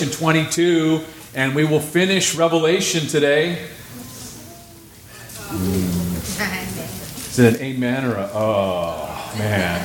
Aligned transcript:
Revelation 0.00 0.18
22, 0.18 1.04
and 1.34 1.54
we 1.54 1.64
will 1.64 1.78
finish 1.78 2.34
Revelation 2.34 3.06
today. 3.06 3.68
Is 5.52 7.38
it 7.38 7.54
an 7.54 7.60
amen 7.60 8.06
or 8.06 8.14
a, 8.14 8.30
oh, 8.32 9.34
man. 9.36 9.78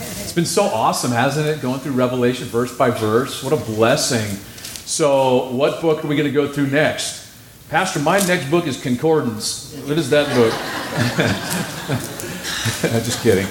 It's 0.00 0.32
been 0.32 0.46
so 0.46 0.64
awesome, 0.64 1.12
hasn't 1.12 1.46
it? 1.46 1.62
Going 1.62 1.78
through 1.78 1.92
Revelation 1.92 2.48
verse 2.48 2.76
by 2.76 2.90
verse. 2.90 3.44
What 3.44 3.52
a 3.52 3.56
blessing. 3.56 4.26
So, 4.84 5.52
what 5.52 5.80
book 5.80 6.04
are 6.04 6.08
we 6.08 6.16
going 6.16 6.26
to 6.26 6.34
go 6.34 6.48
through 6.48 6.66
next? 6.66 7.32
Pastor, 7.68 8.00
my 8.00 8.18
next 8.26 8.50
book 8.50 8.66
is 8.66 8.82
Concordance. 8.82 9.76
What 9.86 9.96
is 9.96 10.10
that 10.10 10.26
book? 10.34 10.52
Just 13.04 13.22
kidding. 13.22 13.46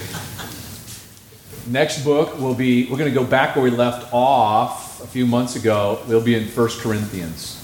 Next 1.68 2.04
book 2.04 2.38
will 2.38 2.54
be, 2.54 2.84
we're 2.90 2.98
going 2.98 3.14
to 3.14 3.18
go 3.18 3.26
back 3.26 3.56
where 3.56 3.64
we 3.64 3.72
left 3.72 4.14
off 4.14 4.85
a 5.06 5.08
few 5.08 5.28
months 5.28 5.56
ago. 5.56 6.02
We'll 6.08 6.24
be 6.24 6.34
in 6.34 6.48
1 6.48 6.70
Corinthians. 6.80 7.62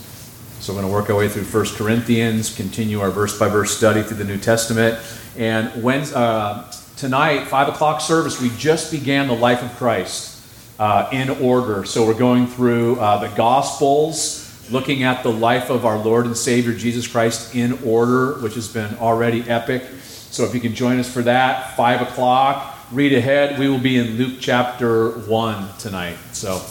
So 0.59 0.73
we're 0.73 0.81
going 0.81 0.91
to 0.91 0.95
work 0.95 1.09
our 1.09 1.15
way 1.15 1.27
through 1.27 1.45
1 1.45 1.75
Corinthians, 1.75 2.55
continue 2.55 3.01
our 3.01 3.09
verse 3.09 3.37
by 3.37 3.49
verse 3.49 3.75
study 3.75 4.03
through 4.03 4.17
the 4.17 4.25
New 4.25 4.37
Testament. 4.37 4.99
And 5.35 5.71
uh, 6.13 6.71
tonight, 6.97 7.45
5 7.45 7.69
o'clock 7.69 7.99
service, 7.99 8.39
we 8.39 8.51
just 8.57 8.91
began 8.91 9.27
the 9.27 9.33
life 9.33 9.63
of 9.63 9.75
Christ 9.77 10.39
uh, 10.77 11.09
in 11.11 11.31
order. 11.31 11.83
So 11.83 12.05
we're 12.05 12.13
going 12.13 12.45
through 12.45 12.99
uh, 12.99 13.27
the 13.27 13.35
Gospels 13.35 14.47
looking 14.69 15.01
at 15.01 15.23
the 15.23 15.31
life 15.31 15.71
of 15.71 15.83
our 15.83 15.97
Lord 15.97 16.27
and 16.27 16.37
Savior 16.37 16.75
Jesus 16.75 17.07
Christ 17.07 17.55
in 17.55 17.73
order, 17.83 18.33
which 18.33 18.53
has 18.53 18.67
been 18.67 18.95
already 18.97 19.41
epic. 19.49 19.81
So 20.05 20.43
if 20.45 20.53
you 20.53 20.61
can 20.61 20.75
join 20.75 20.99
us 20.99 21.11
for 21.11 21.23
that, 21.23 21.75
5 21.75 22.01
o'clock, 22.03 22.77
read 22.91 23.13
ahead. 23.13 23.57
We 23.57 23.67
will 23.67 23.79
be 23.79 23.97
in 23.97 24.19
Luke 24.19 24.37
chapter 24.39 25.09
1 25.21 25.77
tonight. 25.79 26.17
So 26.33 26.61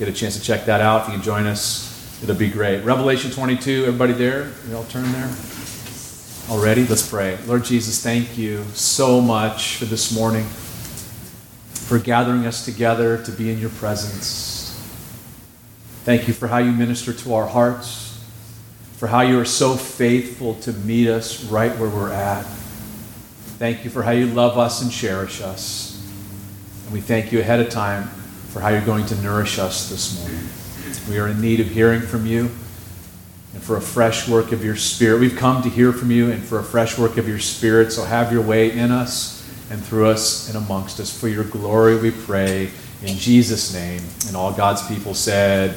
get 0.00 0.08
a 0.08 0.12
chance 0.12 0.34
to 0.34 0.42
check 0.42 0.64
that 0.64 0.80
out. 0.80 1.02
If 1.02 1.08
you 1.08 1.14
can 1.16 1.22
join 1.22 1.46
us, 1.46 2.22
it'll 2.22 2.34
be 2.34 2.48
great. 2.48 2.82
Revelation 2.84 3.30
22, 3.30 3.84
everybody 3.84 4.14
there? 4.14 4.50
You 4.66 4.78
all 4.78 4.84
turn 4.84 5.12
there? 5.12 5.30
Already? 6.48 6.86
Let's 6.86 7.06
pray. 7.06 7.36
Lord 7.44 7.64
Jesus, 7.64 8.02
thank 8.02 8.38
you 8.38 8.64
so 8.72 9.20
much 9.20 9.76
for 9.76 9.84
this 9.84 10.10
morning, 10.10 10.44
for 10.44 11.98
gathering 11.98 12.46
us 12.46 12.64
together 12.64 13.22
to 13.24 13.30
be 13.30 13.52
in 13.52 13.58
your 13.58 13.68
presence. 13.68 14.74
Thank 16.04 16.26
you 16.26 16.32
for 16.32 16.48
how 16.48 16.58
you 16.58 16.72
minister 16.72 17.12
to 17.12 17.34
our 17.34 17.46
hearts, 17.46 18.24
for 18.96 19.06
how 19.06 19.20
you 19.20 19.38
are 19.38 19.44
so 19.44 19.76
faithful 19.76 20.54
to 20.60 20.72
meet 20.72 21.08
us 21.08 21.44
right 21.44 21.76
where 21.76 21.90
we're 21.90 22.10
at. 22.10 22.44
Thank 23.58 23.84
you 23.84 23.90
for 23.90 24.02
how 24.02 24.12
you 24.12 24.24
love 24.28 24.56
us 24.56 24.80
and 24.80 24.90
cherish 24.90 25.42
us. 25.42 26.02
And 26.86 26.94
we 26.94 27.02
thank 27.02 27.32
you 27.32 27.40
ahead 27.40 27.60
of 27.60 27.68
time 27.68 28.08
for 28.50 28.60
how 28.60 28.68
you're 28.68 28.84
going 28.84 29.06
to 29.06 29.14
nourish 29.22 29.58
us 29.58 29.88
this 29.88 30.18
morning. 30.18 30.48
We 31.08 31.18
are 31.18 31.28
in 31.28 31.40
need 31.40 31.60
of 31.60 31.68
hearing 31.68 32.00
from 32.00 32.26
you 32.26 32.50
and 33.54 33.62
for 33.62 33.76
a 33.76 33.80
fresh 33.80 34.28
work 34.28 34.50
of 34.50 34.64
your 34.64 34.74
Spirit. 34.74 35.20
We've 35.20 35.36
come 35.36 35.62
to 35.62 35.68
hear 35.68 35.92
from 35.92 36.10
you 36.10 36.32
and 36.32 36.42
for 36.42 36.58
a 36.58 36.64
fresh 36.64 36.98
work 36.98 37.16
of 37.16 37.28
your 37.28 37.38
Spirit. 37.38 37.92
So 37.92 38.04
have 38.04 38.32
your 38.32 38.42
way 38.42 38.72
in 38.72 38.90
us 38.90 39.48
and 39.70 39.80
through 39.82 40.06
us 40.06 40.48
and 40.48 40.56
amongst 40.56 40.98
us. 40.98 41.16
For 41.16 41.28
your 41.28 41.44
glory, 41.44 41.96
we 41.96 42.10
pray 42.10 42.70
in 43.02 43.16
Jesus' 43.16 43.72
name. 43.72 44.02
And 44.26 44.36
all 44.36 44.52
God's 44.52 44.86
people 44.88 45.14
said, 45.14 45.76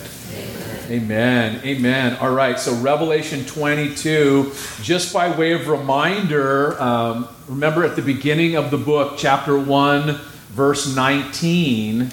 Amen. 0.90 1.62
Amen. 1.64 2.18
All 2.18 2.34
right, 2.34 2.60
so 2.60 2.74
Revelation 2.76 3.46
22, 3.46 4.52
just 4.82 5.14
by 5.14 5.36
way 5.36 5.54
of 5.54 5.68
reminder, 5.68 6.80
um, 6.82 7.30
remember 7.48 7.86
at 7.86 7.96
the 7.96 8.02
beginning 8.02 8.56
of 8.56 8.70
the 8.70 8.78
book, 8.78 9.14
chapter 9.18 9.58
1, 9.58 10.20
verse 10.50 10.94
19, 10.94 12.12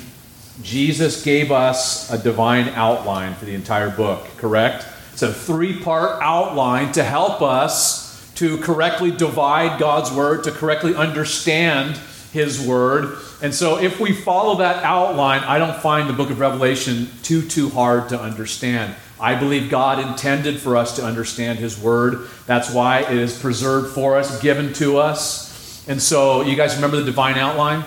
Jesus 0.63 1.23
gave 1.23 1.51
us 1.51 2.11
a 2.11 2.19
divine 2.19 2.69
outline 2.71 3.35
for 3.35 3.45
the 3.45 3.55
entire 3.55 3.91
book, 3.91 4.27
correct? 4.37 4.87
It's 5.13 5.23
a 5.23 5.33
three 5.33 5.79
part 5.79 6.23
outline 6.23 6.93
to 6.93 7.05
help 7.05 7.43
us 7.43 8.11
to 8.37 8.59
correctly 8.59 9.11
divide 9.11 9.79
God's 9.79 10.11
word, 10.11 10.45
to 10.45 10.51
correctly 10.51 10.95
understand 10.95 11.99
his 12.33 12.65
word. 12.65 13.19
And 13.43 13.55
so 13.55 13.79
if 13.79 14.01
we 14.01 14.13
follow 14.13 14.57
that 14.57 14.83
outline, 14.85 15.43
I 15.45 15.59
don't 15.59 15.77
find 15.81 16.09
the 16.09 16.15
book 16.15 16.31
of 16.31 16.41
Revelation 16.41 17.09
too 17.23 17.47
too 17.47 17.69
hard 17.69 18.09
to 18.11 18.21
understand. 18.21 18.95
I 19.21 19.35
believe 19.35 19.71
God 19.71 19.99
intended 19.99 20.59
for 20.59 20.77
us 20.77 20.97
to 20.97 21.05
understand 21.05 21.59
his 21.59 21.79
word. 21.79 22.29
That's 22.47 22.73
why 22.73 23.01
it 23.01 23.19
is 23.19 23.39
preserved 23.39 23.95
for 23.95 24.17
us, 24.17 24.41
given 24.41 24.73
to 24.75 24.97
us. 24.97 25.87
And 25.87 26.01
so 26.01 26.43
you 26.43 26.57
guys 26.57 26.75
remember 26.77 26.97
the 26.97 27.05
divine 27.05 27.37
outline? 27.37 27.85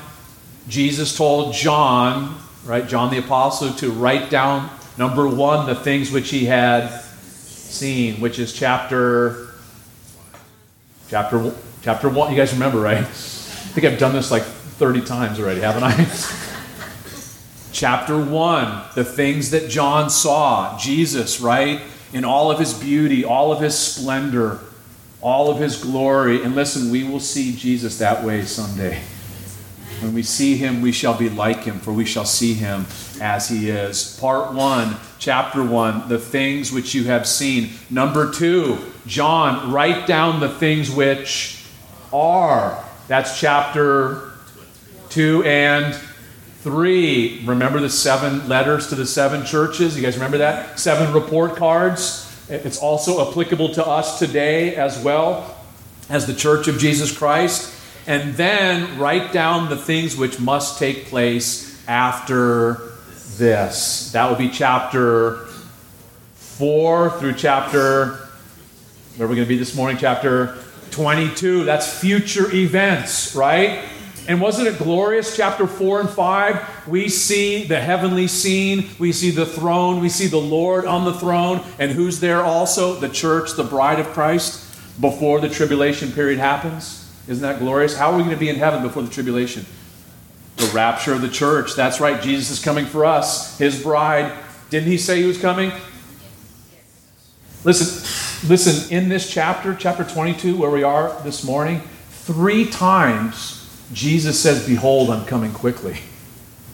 Jesus 0.68 1.18
told 1.18 1.54
John, 1.54 2.38
right, 2.66 2.88
John 2.88 3.12
the 3.12 3.18
apostle 3.18 3.74
to 3.74 3.92
write 3.92 4.30
down 4.30 4.70
number 4.98 5.28
1 5.28 5.68
the 5.68 5.76
things 5.76 6.12
which 6.12 6.30
he 6.30 6.46
had 6.46 6.90
seen, 6.90 8.22
which 8.22 8.40
is 8.40 8.54
chapter 8.54 9.50
chapter 11.10 11.54
chapter 11.82 12.10
1. 12.10 12.32
You 12.32 12.38
guys 12.38 12.54
remember, 12.54 12.80
right? 12.80 12.98
I 13.04 13.76
think 13.76 13.86
I've 13.86 14.00
done 14.00 14.14
this 14.14 14.32
like 14.32 14.44
30 14.44 15.02
times 15.02 15.40
already, 15.40 15.62
haven't 15.62 15.84
I? 15.84 15.94
Chapter 17.74 18.24
1, 18.24 18.84
the 18.94 19.04
things 19.04 19.50
that 19.50 19.68
John 19.68 20.12
saw. 20.12 20.78
Jesus, 20.78 21.42
right? 21.42 21.82
In 22.14 22.24
all 22.24 22.52
of 22.52 22.60
his 22.60 22.72
beauty, 22.72 23.26
all 23.26 23.52
of 23.52 23.62
his 23.62 23.78
splendor, 23.78 24.60
all 25.22 25.50
of 25.50 25.58
his 25.58 25.82
glory. 25.82 26.44
And 26.44 26.54
listen, 26.54 26.92
we 26.92 27.04
will 27.04 27.20
see 27.20 27.56
Jesus 27.56 27.98
that 27.98 28.24
way 28.24 28.46
someday. 28.46 29.02
When 30.04 30.14
we 30.14 30.24
see 30.24 30.58
him, 30.58 30.82
we 30.82 30.92
shall 30.92 31.18
be 31.18 31.30
like 31.30 31.64
him, 31.64 31.80
for 31.80 31.94
we 31.94 32.04
shall 32.04 32.26
see 32.26 32.54
him 32.56 32.86
as 33.22 33.48
he 33.48 33.70
is. 33.70 34.20
Part 34.20 34.54
1, 34.54 34.98
chapter 35.18 35.64
1, 35.64 36.10
the 36.10 36.20
things 36.20 36.74
which 36.74 36.94
you 36.94 37.06
have 37.06 37.26
seen. 37.26 37.70
Number 37.90 38.30
2, 38.30 38.78
John, 39.08 39.72
write 39.72 40.06
down 40.06 40.42
the 40.42 40.50
things 40.50 40.92
which 40.92 41.64
are. 42.12 42.84
That's 43.08 43.40
chapter 43.40 44.34
2 45.12 45.44
and 45.44 45.96
3. 45.96 47.44
Remember 47.46 47.80
the 47.80 47.90
seven 47.90 48.50
letters 48.50 48.88
to 48.90 48.96
the 48.96 49.06
seven 49.06 49.46
churches? 49.46 49.96
You 49.96 50.04
guys 50.04 50.16
remember 50.16 50.40
that? 50.40 50.82
Seven 50.82 51.14
report 51.14 51.56
cards. 51.56 52.30
It's 52.50 52.78
also 52.78 53.30
applicable 53.30 53.70
to 53.76 53.88
us 53.88 54.20
today 54.20 54.76
as 54.76 55.02
well 55.02 55.56
as 56.10 56.28
the 56.28 56.34
church 56.34 56.68
of 56.68 56.78
Jesus 56.78 57.18
Christ. 57.18 57.74
And 58.06 58.34
then 58.34 59.00
write 59.00 59.32
down 59.32 59.70
the 59.70 59.78
things 59.78 60.18
which 60.18 60.40
must 60.40 60.78
take 60.78 61.06
place 61.06 61.82
after 61.88 62.92
this. 63.38 64.12
That 64.12 64.30
will 64.30 64.38
be 64.38 64.50
chapter 64.50 65.48
4 66.36 67.12
through 67.12 67.34
chapter, 67.34 68.30
where 69.16 69.26
are 69.26 69.30
we 69.30 69.36
going 69.36 69.46
to 69.46 69.50
be 69.50 69.58
this 69.58 69.76
morning? 69.76 69.98
Chapter 69.98 70.58
22. 70.92 71.64
That's 71.64 72.00
future 72.00 72.54
events, 72.54 73.36
right? 73.36 73.86
And 74.28 74.40
wasn't 74.40 74.68
it 74.68 74.78
glorious? 74.78 75.36
Chapter 75.36 75.68
4 75.68 76.02
and 76.02 76.10
5, 76.10 76.88
we 76.88 77.10
see 77.10 77.66
the 77.66 77.80
heavenly 77.80 78.28
scene, 78.28 78.90
we 78.98 79.12
see 79.12 79.32
the 79.32 79.46
throne, 79.46 80.00
we 80.00 80.08
see 80.10 80.28
the 80.28 80.38
Lord 80.38 80.86
on 80.86 81.04
the 81.04 81.14
throne, 81.14 81.62
and 81.78 81.92
who's 81.92 82.22
there 82.22 82.42
also? 82.42 82.96
The 82.96 83.10
church, 83.10 83.54
the 83.54 83.66
bride 83.66 84.00
of 84.00 84.08
Christ, 84.08 85.02
before 85.02 85.42
the 85.42 85.50
tribulation 85.50 86.12
period 86.12 86.40
happens. 86.40 87.03
Isn't 87.28 87.42
that 87.42 87.60
glorious? 87.60 87.98
How 87.98 88.12
are 88.12 88.18
we 88.18 88.24
going 88.24 88.36
to 88.36 88.40
be 88.40 88.50
in 88.50 88.58
heaven 88.58 88.82
before 88.82 89.04
the 89.04 89.10
tribulation? 89.10 89.66
The 90.58 90.68
rapture 90.68 91.14
of 91.14 91.22
the 91.22 91.30
church. 91.30 91.76
That's 91.76 92.00
right, 92.00 92.22
Jesus 92.22 92.52
is 92.52 92.64
coming 92.64 92.86
for 92.86 93.06
us, 93.06 93.58
his 93.58 93.82
bride. 93.82 94.32
Didn't 94.70 94.90
he 94.90 94.98
say 94.98 95.22
he 95.22 95.28
was 95.28 95.40
coming? 95.40 95.72
Listen, 97.64 98.50
listen, 98.50 98.92
in 98.96 99.08
this 99.08 99.32
chapter, 99.32 99.74
chapter 99.74 100.04
22, 100.04 100.58
where 100.58 100.70
we 100.70 100.84
are 100.84 101.18
this 101.24 101.44
morning, 101.44 101.82
three 102.10 102.66
times 102.70 103.64
Jesus 103.94 104.40
says, 104.40 104.66
Behold, 104.68 105.10
I'm 105.10 105.26
coming 105.26 105.54
quickly. 105.54 105.98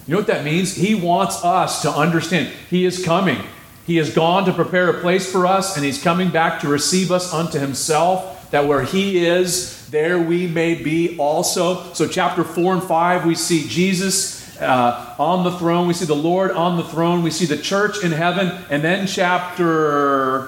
You 0.07 0.13
know 0.13 0.17
what 0.17 0.27
that 0.27 0.43
means? 0.43 0.75
He 0.75 0.95
wants 0.95 1.43
us 1.43 1.83
to 1.83 1.91
understand 1.91 2.51
He 2.69 2.85
is 2.85 3.03
coming. 3.03 3.37
He 3.85 3.97
has 3.97 4.13
gone 4.13 4.45
to 4.45 4.53
prepare 4.53 4.89
a 4.89 5.01
place 5.01 5.31
for 5.31 5.45
us, 5.45 5.75
and 5.75 5.85
He's 5.85 6.01
coming 6.01 6.29
back 6.29 6.61
to 6.61 6.67
receive 6.67 7.11
us 7.11 7.33
unto 7.33 7.59
Himself, 7.59 8.49
that 8.51 8.67
where 8.67 8.83
He 8.83 9.25
is, 9.25 9.78
there 9.91 10.19
we 10.19 10.47
may 10.47 10.75
be 10.75 11.17
also. 11.17 11.93
So, 11.93 12.07
chapter 12.07 12.43
4 12.43 12.73
and 12.73 12.83
5, 12.83 13.25
we 13.25 13.35
see 13.35 13.67
Jesus 13.67 14.57
uh, 14.59 15.15
on 15.17 15.43
the 15.43 15.51
throne, 15.51 15.87
we 15.87 15.93
see 15.93 16.05
the 16.05 16.15
Lord 16.15 16.51
on 16.51 16.77
the 16.77 16.83
throne, 16.83 17.23
we 17.23 17.31
see 17.31 17.45
the 17.45 17.57
church 17.57 18.03
in 18.03 18.11
heaven, 18.11 18.51
and 18.69 18.83
then 18.83 19.07
chapter, 19.07 20.47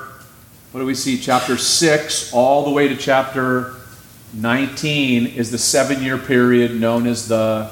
what 0.71 0.81
do 0.81 0.85
we 0.85 0.95
see? 0.95 1.17
Chapter 1.17 1.57
6, 1.57 2.33
all 2.33 2.65
the 2.65 2.71
way 2.71 2.87
to 2.87 2.95
chapter 2.95 3.75
19 4.33 5.27
is 5.27 5.51
the 5.51 5.57
seven 5.57 6.03
year 6.03 6.17
period 6.17 6.79
known 6.79 7.07
as 7.07 7.27
the 7.27 7.71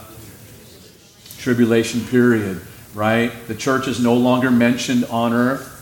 tribulation 1.38 2.02
period, 2.06 2.62
right? 2.94 3.32
The 3.48 3.56
church 3.56 3.88
is 3.88 4.02
no 4.04 4.14
longer 4.14 4.52
mentioned 4.52 5.06
on 5.06 5.34
earth, 5.34 5.76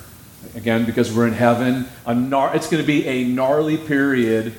again, 0.55 0.85
because 0.85 1.13
we're 1.13 1.27
in 1.27 1.33
heaven. 1.33 1.87
Gnar- 2.05 2.55
it's 2.55 2.69
going 2.69 2.83
to 2.83 2.87
be 2.87 3.07
a 3.07 3.23
gnarly 3.23 3.77
period 3.77 4.53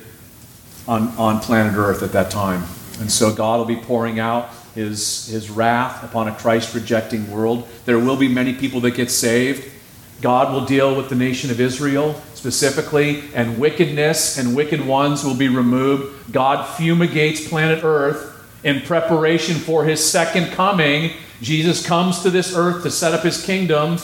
on, 0.89 1.09
on 1.09 1.39
planet 1.39 1.75
earth 1.75 2.01
at 2.01 2.11
that 2.13 2.31
time. 2.31 2.63
And 2.99 3.11
so 3.11 3.31
God 3.31 3.59
will 3.59 3.65
be 3.65 3.75
pouring 3.75 4.19
out 4.19 4.49
his, 4.73 5.27
his 5.27 5.49
wrath 5.49 6.03
upon 6.03 6.27
a 6.27 6.35
Christ 6.35 6.73
rejecting 6.73 7.29
world. 7.31 7.67
There 7.85 7.99
will 7.99 8.17
be 8.17 8.27
many 8.27 8.53
people 8.53 8.81
that 8.81 8.91
get 8.91 9.11
saved. 9.11 9.71
God 10.19 10.51
will 10.51 10.65
deal 10.65 10.95
with 10.95 11.07
the 11.07 11.15
nation 11.15 11.51
of 11.51 11.61
Israel 11.61 12.19
specifically, 12.33 13.23
and 13.35 13.57
wickedness 13.59 14.37
and 14.37 14.55
wicked 14.55 14.85
ones 14.85 15.23
will 15.23 15.35
be 15.35 15.47
removed. 15.47 16.33
God 16.33 16.65
fumigates 16.75 17.47
planet 17.47 17.83
Earth 17.83 18.35
in 18.63 18.81
preparation 18.81 19.55
for 19.55 19.85
his 19.85 20.03
second 20.03 20.51
coming. 20.51 21.11
Jesus 21.41 21.85
comes 21.85 22.21
to 22.23 22.29
this 22.29 22.55
earth 22.55 22.83
to 22.83 22.91
set 22.91 23.13
up 23.13 23.23
his 23.23 23.45
kingdom. 23.45 23.97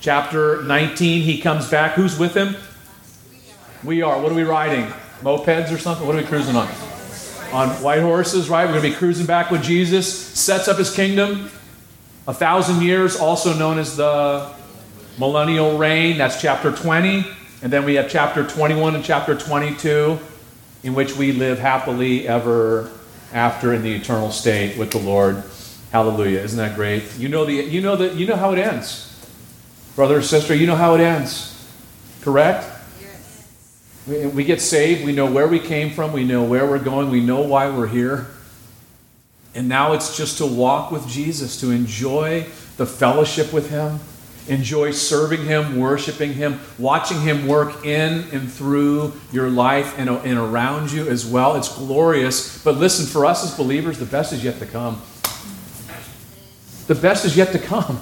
Chapter 0.00 0.62
19, 0.62 1.22
he 1.22 1.40
comes 1.40 1.68
back. 1.68 1.94
Who's 1.94 2.16
with 2.18 2.34
him? 2.34 2.56
We 3.82 4.02
are. 4.02 4.20
What 4.20 4.30
are 4.30 4.36
we 4.36 4.44
riding? 4.44 4.92
Mopeds 5.22 5.72
or 5.72 5.78
something? 5.78 6.06
What 6.06 6.16
are 6.16 6.18
we 6.18 6.24
cruising 6.24 6.56
on? 6.56 6.68
On 7.52 7.68
white 7.82 8.02
horses, 8.02 8.48
right? 8.48 8.64
We're 8.64 8.78
going 8.78 8.84
to 8.84 8.90
be 8.90 8.94
cruising 8.94 9.26
back 9.26 9.50
with 9.50 9.62
Jesus. 9.62 10.12
Sets 10.12 10.68
up 10.68 10.78
his 10.78 10.94
kingdom. 10.94 11.50
A 12.28 12.34
thousand 12.34 12.82
years, 12.82 13.16
also 13.16 13.54
known 13.54 13.78
as 13.78 13.96
the 13.96 14.52
millennial 15.18 15.78
reign. 15.78 16.18
That's 16.18 16.40
chapter 16.40 16.72
20. 16.72 17.24
And 17.62 17.72
then 17.72 17.84
we 17.84 17.94
have 17.94 18.10
chapter 18.10 18.46
21 18.46 18.96
and 18.96 19.04
chapter 19.04 19.34
22, 19.34 20.18
in 20.82 20.94
which 20.94 21.16
we 21.16 21.32
live 21.32 21.58
happily 21.58 22.28
ever 22.28 22.90
after 23.32 23.72
in 23.72 23.82
the 23.82 23.94
eternal 23.94 24.30
state 24.30 24.76
with 24.76 24.90
the 24.90 24.98
Lord. 24.98 25.42
Hallelujah. 25.92 26.40
Isn't 26.40 26.58
that 26.58 26.76
great? 26.76 27.04
You 27.16 27.28
know 27.28 27.44
the 27.44 27.54
you 27.54 27.80
know 27.80 27.96
that 27.96 28.14
you 28.14 28.26
know 28.26 28.36
how 28.36 28.52
it 28.52 28.58
ends. 28.58 29.12
Brother 29.94 30.18
or 30.18 30.22
sister, 30.22 30.54
you 30.54 30.66
know 30.66 30.76
how 30.76 30.94
it 30.94 31.00
ends. 31.00 31.52
Correct? 32.20 32.66
We, 34.06 34.26
we 34.26 34.44
get 34.44 34.60
saved, 34.60 35.04
we 35.04 35.12
know 35.12 35.30
where 35.30 35.48
we 35.48 35.58
came 35.58 35.90
from, 35.90 36.12
we 36.12 36.24
know 36.24 36.44
where 36.44 36.66
we're 36.66 36.78
going, 36.78 37.10
we 37.10 37.20
know 37.20 37.40
why 37.40 37.68
we're 37.68 37.88
here. 37.88 38.28
And 39.54 39.68
now 39.68 39.94
it's 39.94 40.16
just 40.16 40.38
to 40.38 40.46
walk 40.46 40.90
with 40.90 41.08
Jesus, 41.08 41.58
to 41.60 41.70
enjoy 41.70 42.46
the 42.76 42.86
fellowship 42.86 43.52
with 43.52 43.70
him 43.70 44.00
Enjoy 44.48 44.92
serving 44.92 45.44
Him, 45.44 45.76
worshiping 45.76 46.34
Him, 46.34 46.60
watching 46.78 47.20
Him 47.20 47.48
work 47.48 47.84
in 47.84 48.24
and 48.32 48.50
through 48.50 49.12
your 49.32 49.50
life 49.50 49.98
and, 49.98 50.08
and 50.08 50.38
around 50.38 50.92
you 50.92 51.08
as 51.08 51.26
well. 51.26 51.56
It's 51.56 51.74
glorious. 51.74 52.62
But 52.62 52.76
listen, 52.76 53.06
for 53.06 53.26
us 53.26 53.44
as 53.44 53.56
believers, 53.56 53.98
the 53.98 54.04
best 54.04 54.32
is 54.32 54.44
yet 54.44 54.60
to 54.60 54.66
come. 54.66 55.02
The 56.86 56.94
best 56.94 57.24
is 57.24 57.36
yet 57.36 57.50
to 57.52 57.58
come. 57.58 58.00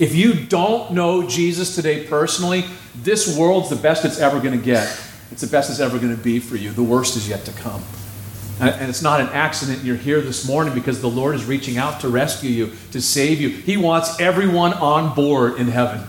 If 0.00 0.14
you 0.14 0.32
don't 0.32 0.92
know 0.92 1.28
Jesus 1.28 1.74
today 1.74 2.06
personally, 2.06 2.64
this 2.96 3.36
world's 3.36 3.68
the 3.68 3.76
best 3.76 4.06
it's 4.06 4.18
ever 4.18 4.40
going 4.40 4.58
to 4.58 4.64
get. 4.64 4.88
It's 5.30 5.42
the 5.42 5.46
best 5.46 5.68
it's 5.68 5.78
ever 5.78 5.98
going 5.98 6.16
to 6.16 6.22
be 6.22 6.40
for 6.40 6.56
you. 6.56 6.72
The 6.72 6.82
worst 6.82 7.16
is 7.16 7.28
yet 7.28 7.44
to 7.44 7.52
come. 7.52 7.82
And 8.60 8.88
it's 8.88 9.02
not 9.02 9.20
an 9.20 9.28
accident 9.28 9.84
you're 9.84 9.96
here 9.96 10.22
this 10.22 10.48
morning 10.48 10.74
because 10.74 11.02
the 11.02 11.08
Lord 11.08 11.34
is 11.34 11.44
reaching 11.44 11.76
out 11.76 12.00
to 12.00 12.08
rescue 12.08 12.50
you, 12.50 12.72
to 12.92 13.00
save 13.00 13.42
you. 13.42 13.50
He 13.50 13.76
wants 13.76 14.18
everyone 14.18 14.72
on 14.74 15.14
board 15.14 15.58
in 15.58 15.68
heaven. 15.68 16.02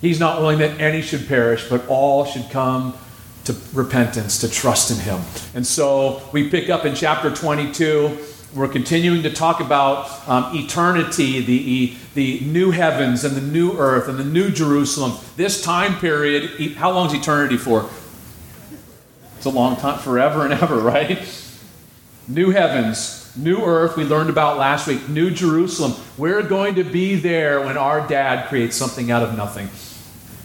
He's 0.00 0.18
not 0.18 0.40
willing 0.40 0.58
that 0.58 0.80
any 0.80 1.00
should 1.00 1.28
perish, 1.28 1.68
but 1.68 1.86
all 1.86 2.24
should 2.24 2.50
come 2.50 2.94
to 3.44 3.56
repentance, 3.72 4.40
to 4.40 4.48
trust 4.48 4.90
in 4.90 4.98
Him. 4.98 5.20
And 5.54 5.66
so 5.66 6.22
we 6.32 6.48
pick 6.48 6.68
up 6.68 6.84
in 6.84 6.94
chapter 6.94 7.34
22. 7.34 8.18
We're 8.52 8.66
continuing 8.66 9.22
to 9.22 9.32
talk 9.32 9.60
about 9.60 10.28
um, 10.28 10.56
eternity, 10.56 11.40
the, 11.40 11.94
the 12.14 12.40
new 12.40 12.72
heavens 12.72 13.22
and 13.22 13.36
the 13.36 13.40
new 13.40 13.78
earth 13.78 14.08
and 14.08 14.18
the 14.18 14.24
new 14.24 14.50
Jerusalem. 14.50 15.12
This 15.36 15.62
time 15.62 16.00
period, 16.00 16.72
how 16.72 16.90
long 16.90 17.06
is 17.06 17.14
eternity 17.14 17.56
for? 17.56 17.88
It's 19.36 19.44
a 19.44 19.50
long 19.50 19.76
time, 19.76 20.00
forever 20.00 20.44
and 20.44 20.52
ever, 20.52 20.78
right? 20.80 21.20
New 22.26 22.50
heavens, 22.50 23.32
new 23.36 23.62
earth, 23.62 23.96
we 23.96 24.02
learned 24.02 24.30
about 24.30 24.58
last 24.58 24.88
week, 24.88 25.08
new 25.08 25.30
Jerusalem. 25.30 25.94
We're 26.18 26.42
going 26.42 26.74
to 26.74 26.84
be 26.84 27.14
there 27.14 27.60
when 27.60 27.78
our 27.78 28.06
dad 28.08 28.48
creates 28.48 28.74
something 28.74 29.12
out 29.12 29.22
of 29.22 29.36
nothing. 29.36 29.68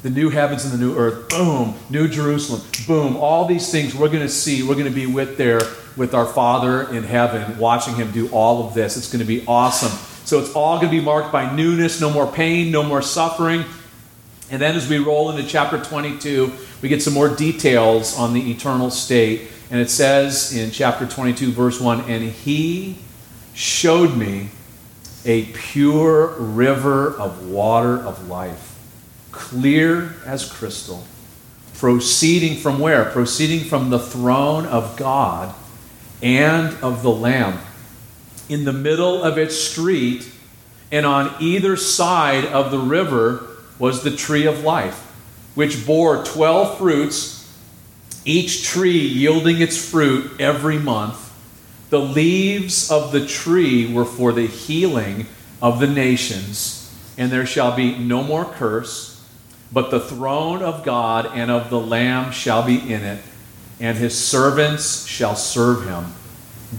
The 0.05 0.11
new 0.11 0.29
heavens 0.29 0.63
and 0.63 0.71
the 0.71 0.77
new 0.77 0.95
earth, 0.95 1.29
boom, 1.29 1.73
new 1.89 2.07
Jerusalem, 2.07 2.61
boom. 2.85 3.17
All 3.17 3.45
these 3.45 3.71
things 3.71 3.95
we're 3.95 4.09
going 4.09 4.21
to 4.21 4.29
see, 4.29 4.61
we're 4.61 4.75
going 4.75 4.85
to 4.85 4.91
be 4.91 5.07
with 5.07 5.35
there 5.35 5.61
with 5.97 6.13
our 6.13 6.27
Father 6.27 6.93
in 6.93 7.01
heaven, 7.01 7.57
watching 7.57 7.95
him 7.95 8.11
do 8.11 8.29
all 8.29 8.67
of 8.67 8.75
this. 8.75 8.97
It's 8.97 9.11
going 9.11 9.21
to 9.21 9.25
be 9.25 9.43
awesome. 9.47 9.89
So 10.25 10.39
it's 10.39 10.53
all 10.53 10.75
going 10.77 10.91
to 10.91 10.99
be 10.99 11.03
marked 11.03 11.31
by 11.31 11.51
newness, 11.55 11.99
no 11.99 12.11
more 12.11 12.31
pain, 12.31 12.69
no 12.69 12.83
more 12.83 13.01
suffering. 13.01 13.65
And 14.51 14.61
then 14.61 14.75
as 14.75 14.87
we 14.87 14.99
roll 14.99 15.31
into 15.31 15.49
chapter 15.49 15.83
22, 15.83 16.53
we 16.83 16.87
get 16.87 17.01
some 17.01 17.15
more 17.15 17.35
details 17.35 18.15
on 18.15 18.33
the 18.33 18.51
eternal 18.51 18.91
state 18.91 19.49
and 19.71 19.79
it 19.79 19.89
says 19.89 20.55
in 20.55 20.69
chapter 20.69 21.07
22, 21.07 21.51
verse 21.51 21.81
1 21.81 22.01
And 22.01 22.23
he 22.23 22.99
showed 23.55 24.15
me 24.15 24.49
a 25.25 25.45
pure 25.45 26.27
river 26.37 27.15
of 27.17 27.49
water 27.49 27.97
of 27.97 28.27
life, 28.27 28.74
clear 29.35 30.15
as 30.25 30.51
crystal, 30.51 31.05
proceeding 31.75 32.57
from 32.57 32.79
where? 32.79 33.05
Proceeding 33.05 33.67
from 33.67 33.89
the 33.89 33.99
throne 33.99 34.65
of 34.65 34.97
God 34.97 35.53
and 36.21 36.75
of 36.81 37.03
the 37.03 37.11
Lamb. 37.11 37.59
In 38.49 38.65
the 38.65 38.73
middle 38.73 39.21
of 39.21 39.37
its 39.37 39.55
street, 39.55 40.31
and 40.91 41.05
on 41.05 41.35
either 41.39 41.75
side 41.75 42.45
of 42.45 42.71
the 42.71 42.79
river, 42.79 43.47
was 43.77 44.03
the 44.03 44.15
tree 44.15 44.45
of 44.45 44.63
life, 44.63 45.01
which 45.53 45.85
bore 45.85 46.23
twelve 46.23 46.77
fruits 46.77 47.33
each 48.23 48.63
tree 48.63 48.97
yielding 48.97 49.61
its 49.61 49.77
fruit 49.77 50.39
every 50.39 50.79
month. 50.79 51.21
The 51.89 51.99
leaves 51.99 52.89
of 52.89 53.11
the 53.11 53.25
tree 53.25 53.93
were 53.93 54.05
for 54.05 54.31
the 54.31 54.47
healing 54.47 55.27
of 55.61 55.79
the 55.79 55.87
nations, 55.87 56.93
and 57.17 57.31
there 57.31 57.45
shall 57.45 57.75
be 57.75 57.97
no 57.97 58.23
more 58.23 58.45
curse, 58.45 59.14
but 59.71 59.91
the 59.91 59.99
throne 59.99 60.61
of 60.61 60.83
God 60.83 61.31
and 61.33 61.51
of 61.51 61.69
the 61.69 61.79
Lamb 61.79 62.31
shall 62.31 62.63
be 62.63 62.77
in 62.77 63.03
it, 63.03 63.21
and 63.79 63.97
his 63.97 64.17
servants 64.17 65.05
shall 65.05 65.35
serve 65.35 65.85
him. 65.85 66.13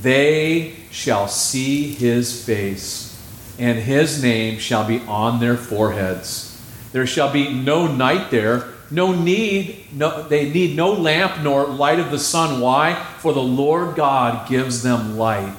They 0.03 0.75
shall 0.91 1.29
see 1.29 1.93
his 1.93 2.45
face, 2.45 3.21
and 3.59 3.79
his 3.79 4.23
name 4.23 4.59
shall 4.59 4.87
be 4.87 5.01
on 5.01 5.41
their 5.41 5.57
foreheads. 5.57 6.61
There 6.93 7.07
shall 7.07 7.33
be 7.33 7.53
no 7.53 7.87
night 7.87 8.31
there 8.31 8.73
no 8.91 9.13
need, 9.13 9.87
no, 9.93 10.23
they 10.23 10.51
need 10.51 10.77
no 10.77 10.93
lamp 10.93 11.43
nor 11.43 11.67
light 11.67 11.99
of 11.99 12.11
the 12.11 12.19
sun. 12.19 12.61
Why? 12.61 12.95
For 13.19 13.33
the 13.33 13.43
Lord 13.43 13.97
God 13.97 14.49
gives 14.49 14.83
them 14.83 15.17
light, 15.17 15.57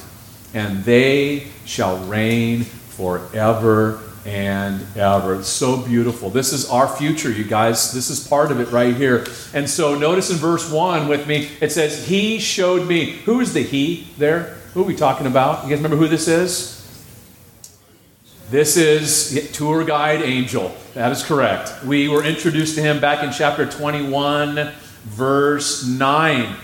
and 0.54 0.84
they 0.84 1.48
shall 1.66 1.98
reign 2.06 2.64
forever 2.64 4.02
and 4.28 4.86
ever. 4.98 5.42
So 5.42 5.78
beautiful. 5.78 6.30
This 6.30 6.52
is 6.52 6.70
our 6.70 6.88
future, 6.88 7.32
you 7.32 7.46
guys. 7.46 7.94
This 7.94 8.10
is 8.10 8.28
part 8.28 8.52
of 8.52 8.60
it 8.60 8.70
right 8.72 8.94
here. 8.94 9.26
And 9.54 9.70
so 9.70 9.98
notice 9.98 10.30
in 10.30 10.36
verse 10.36 10.70
1 10.70 11.08
with 11.08 11.28
me, 11.28 11.50
it 11.62 11.72
says, 11.72 12.06
He 12.06 12.38
showed 12.40 12.86
me. 12.86 13.12
Who 13.26 13.40
is 13.40 13.54
the 13.54 13.62
He 13.62 14.10
there? 14.18 14.58
Who 14.74 14.82
are 14.82 14.86
we 14.86 14.98
talking 14.98 15.28
about? 15.28 15.64
You 15.64 15.70
guys 15.70 15.80
remember 15.80 15.96
who 15.96 16.10
this 16.10 16.28
is? 16.28 16.76
This 18.52 18.76
is 18.76 19.50
tour 19.54 19.86
guide 19.86 20.22
angel. 20.22 20.76
That 20.94 21.12
is 21.12 21.24
correct. 21.24 21.84
We 21.86 22.10
were 22.10 22.24
introduced 22.24 22.76
to 22.76 22.82
him 22.82 23.00
back 23.00 23.24
in 23.24 23.32
chapter 23.32 23.66
21, 23.66 24.72
verse 25.06 25.86
9. 25.86 26.56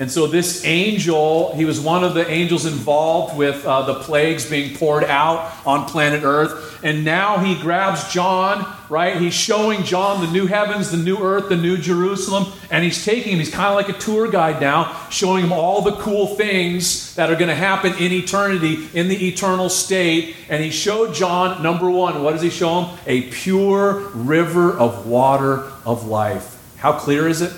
And 0.00 0.08
so, 0.08 0.28
this 0.28 0.64
angel, 0.64 1.52
he 1.56 1.64
was 1.64 1.80
one 1.80 2.04
of 2.04 2.14
the 2.14 2.28
angels 2.30 2.66
involved 2.66 3.36
with 3.36 3.64
uh, 3.66 3.82
the 3.82 3.94
plagues 3.94 4.48
being 4.48 4.76
poured 4.76 5.02
out 5.02 5.52
on 5.66 5.86
planet 5.86 6.22
Earth. 6.22 6.78
And 6.84 7.04
now 7.04 7.38
he 7.38 7.60
grabs 7.60 8.12
John, 8.12 8.64
right? 8.88 9.20
He's 9.20 9.34
showing 9.34 9.82
John 9.82 10.24
the 10.24 10.30
new 10.30 10.46
heavens, 10.46 10.92
the 10.92 10.96
new 10.96 11.18
earth, 11.18 11.48
the 11.48 11.56
new 11.56 11.76
Jerusalem. 11.76 12.52
And 12.70 12.84
he's 12.84 13.04
taking 13.04 13.32
him, 13.32 13.38
he's 13.40 13.50
kind 13.50 13.66
of 13.66 13.74
like 13.74 13.88
a 13.88 13.98
tour 13.98 14.30
guide 14.30 14.60
now, 14.60 15.08
showing 15.10 15.42
him 15.42 15.52
all 15.52 15.82
the 15.82 15.96
cool 15.96 16.28
things 16.36 17.16
that 17.16 17.30
are 17.30 17.34
going 17.34 17.48
to 17.48 17.54
happen 17.56 17.94
in 17.94 18.12
eternity, 18.12 18.88
in 18.94 19.08
the 19.08 19.28
eternal 19.28 19.68
state. 19.68 20.36
And 20.48 20.62
he 20.62 20.70
showed 20.70 21.14
John, 21.14 21.60
number 21.60 21.90
one, 21.90 22.22
what 22.22 22.32
does 22.32 22.42
he 22.42 22.50
show 22.50 22.82
him? 22.82 22.98
A 23.06 23.22
pure 23.22 23.98
river 24.14 24.72
of 24.78 25.08
water 25.08 25.64
of 25.84 26.06
life. 26.06 26.54
How 26.76 26.92
clear 26.92 27.26
is 27.26 27.42
it? 27.42 27.52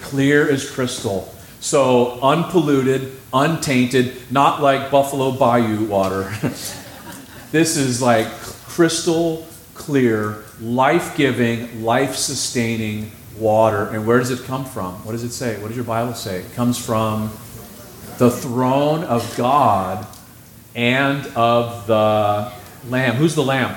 Clear 0.00 0.50
as 0.50 0.68
crystal. 0.70 1.34
So 1.60 2.20
unpolluted, 2.20 3.12
untainted, 3.32 4.16
not 4.30 4.62
like 4.62 4.90
Buffalo 4.90 5.32
Bayou 5.32 5.86
water. 5.86 6.32
this 7.50 7.76
is 7.76 8.00
like 8.00 8.28
crystal 8.28 9.46
clear, 9.74 10.44
life 10.60 11.16
giving, 11.16 11.84
life 11.84 12.14
sustaining 12.14 13.10
water. 13.36 13.88
And 13.88 14.06
where 14.06 14.18
does 14.18 14.30
it 14.30 14.44
come 14.44 14.64
from? 14.64 14.94
What 15.04 15.12
does 15.12 15.24
it 15.24 15.32
say? 15.32 15.60
What 15.60 15.68
does 15.68 15.76
your 15.76 15.84
Bible 15.84 16.14
say? 16.14 16.40
It 16.40 16.52
comes 16.54 16.84
from 16.84 17.30
the 18.18 18.30
throne 18.30 19.04
of 19.04 19.36
God 19.36 20.06
and 20.74 21.26
of 21.34 21.86
the 21.86 22.52
Lamb. 22.88 23.16
Who's 23.16 23.34
the 23.34 23.44
Lamb? 23.44 23.76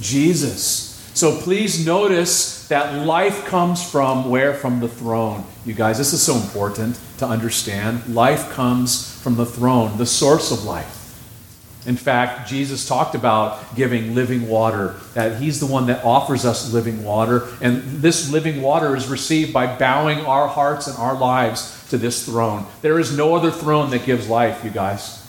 Jesus. 0.00 0.89
So 1.20 1.36
please 1.36 1.84
notice 1.84 2.66
that 2.68 3.04
life 3.04 3.44
comes 3.44 3.86
from 3.86 4.30
where? 4.30 4.54
From 4.54 4.80
the 4.80 4.88
throne. 4.88 5.44
You 5.66 5.74
guys, 5.74 5.98
this 5.98 6.14
is 6.14 6.22
so 6.22 6.34
important 6.34 6.98
to 7.18 7.26
understand. 7.26 8.14
Life 8.14 8.50
comes 8.52 9.20
from 9.20 9.36
the 9.36 9.44
throne, 9.44 9.98
the 9.98 10.06
source 10.06 10.50
of 10.50 10.64
life. 10.64 10.96
In 11.84 11.96
fact, 11.96 12.48
Jesus 12.48 12.88
talked 12.88 13.14
about 13.14 13.76
giving 13.76 14.14
living 14.14 14.48
water, 14.48 14.94
that 15.12 15.38
He's 15.38 15.60
the 15.60 15.66
one 15.66 15.88
that 15.88 16.02
offers 16.06 16.46
us 16.46 16.72
living 16.72 17.04
water. 17.04 17.48
And 17.60 17.82
this 18.00 18.32
living 18.32 18.62
water 18.62 18.96
is 18.96 19.06
received 19.06 19.52
by 19.52 19.76
bowing 19.76 20.20
our 20.20 20.48
hearts 20.48 20.86
and 20.86 20.96
our 20.96 21.14
lives 21.14 21.86
to 21.90 21.98
this 21.98 22.24
throne. 22.24 22.64
There 22.80 22.98
is 22.98 23.14
no 23.14 23.34
other 23.34 23.50
throne 23.50 23.90
that 23.90 24.06
gives 24.06 24.26
life, 24.26 24.64
you 24.64 24.70
guys. 24.70 25.20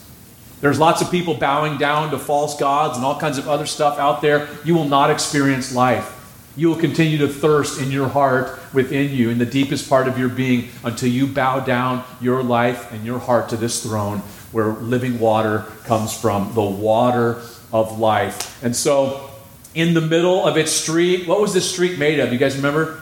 There's 0.62 0.80
lots 0.80 1.02
of 1.02 1.10
people 1.10 1.34
bowing 1.34 1.78
down 1.78 2.12
to 2.12 2.20
false 2.20 2.58
gods 2.58 2.96
and 2.96 3.06
all 3.06 3.20
kinds 3.20 3.40
of 3.40 3.50
other 3.50 3.66
stuff 3.66 3.98
out 3.98 4.22
there. 4.22 4.48
You 4.64 4.76
will 4.76 4.88
not 4.88 5.10
experience 5.10 5.74
life. 5.74 6.20
You 6.56 6.70
will 6.70 6.78
continue 6.78 7.18
to 7.20 7.28
thirst 7.28 7.82
in 7.82 7.92
your 7.92 8.10
heart 8.10 8.60
within 8.74 9.12
you, 9.12 9.30
in 9.30 9.38
the 9.38 9.46
deepest 9.46 9.90
part 9.90 10.08
of 10.08 10.20
your 10.20 10.30
being, 10.30 10.70
until 10.84 11.10
you 11.10 11.26
bow 11.26 11.62
down 11.62 12.04
your 12.20 12.44
life 12.44 12.92
and 12.92 13.04
your 13.04 13.20
heart 13.20 13.50
to 13.50 13.58
this 13.58 13.82
throne 13.82 14.20
where 14.52 14.74
living 14.74 15.20
water 15.20 15.66
comes 15.86 16.16
from, 16.16 16.54
the 16.54 16.62
water 16.62 17.42
of 17.72 17.98
life. 18.00 18.62
And 18.64 18.76
so, 18.76 19.30
in 19.74 19.94
the 19.94 20.02
middle 20.02 20.46
of 20.46 20.58
its 20.58 20.72
street, 20.72 21.26
what 21.26 21.40
was 21.40 21.54
this 21.54 21.72
street 21.72 21.98
made 21.98 22.20
of? 22.20 22.34
You 22.34 22.38
guys 22.38 22.58
remember? 22.58 23.02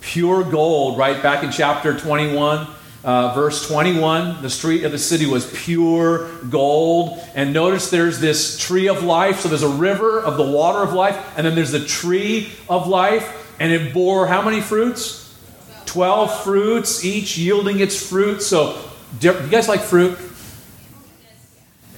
Pure 0.00 0.44
gold, 0.44 0.98
right? 0.98 1.22
Back 1.22 1.44
in 1.44 1.52
chapter 1.52 1.96
21. 1.96 2.66
Uh, 3.04 3.32
verse 3.32 3.68
21 3.68 4.42
the 4.42 4.50
street 4.50 4.82
of 4.82 4.90
the 4.90 4.98
city 4.98 5.24
was 5.24 5.48
pure 5.62 6.28
gold 6.50 7.16
and 7.36 7.52
notice 7.52 7.90
there's 7.90 8.18
this 8.18 8.58
tree 8.58 8.88
of 8.88 9.04
life 9.04 9.38
so 9.38 9.48
there's 9.48 9.62
a 9.62 9.68
river 9.68 10.20
of 10.20 10.36
the 10.36 10.42
water 10.42 10.80
of 10.80 10.92
life 10.92 11.16
and 11.36 11.46
then 11.46 11.54
there's 11.54 11.70
the 11.70 11.84
tree 11.84 12.50
of 12.68 12.88
life 12.88 13.54
and 13.60 13.72
it 13.72 13.94
bore 13.94 14.26
how 14.26 14.42
many 14.42 14.60
fruits 14.60 15.32
12 15.86 16.42
fruits 16.42 17.04
each 17.04 17.38
yielding 17.38 17.78
its 17.78 17.96
fruit 18.10 18.42
so 18.42 18.76
do 19.18 19.28
you 19.28 19.48
guys 19.48 19.68
like 19.68 19.80
fruit? 19.80 20.18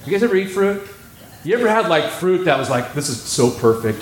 You 0.05 0.11
guys 0.11 0.23
ever 0.23 0.35
eat 0.35 0.47
fruit? 0.47 0.87
You 1.43 1.55
ever 1.55 1.69
had 1.69 1.87
like 1.87 2.09
fruit 2.09 2.45
that 2.45 2.57
was 2.57 2.69
like, 2.69 2.93
this 2.93 3.09
is 3.09 3.21
so 3.21 3.51
perfect? 3.51 3.99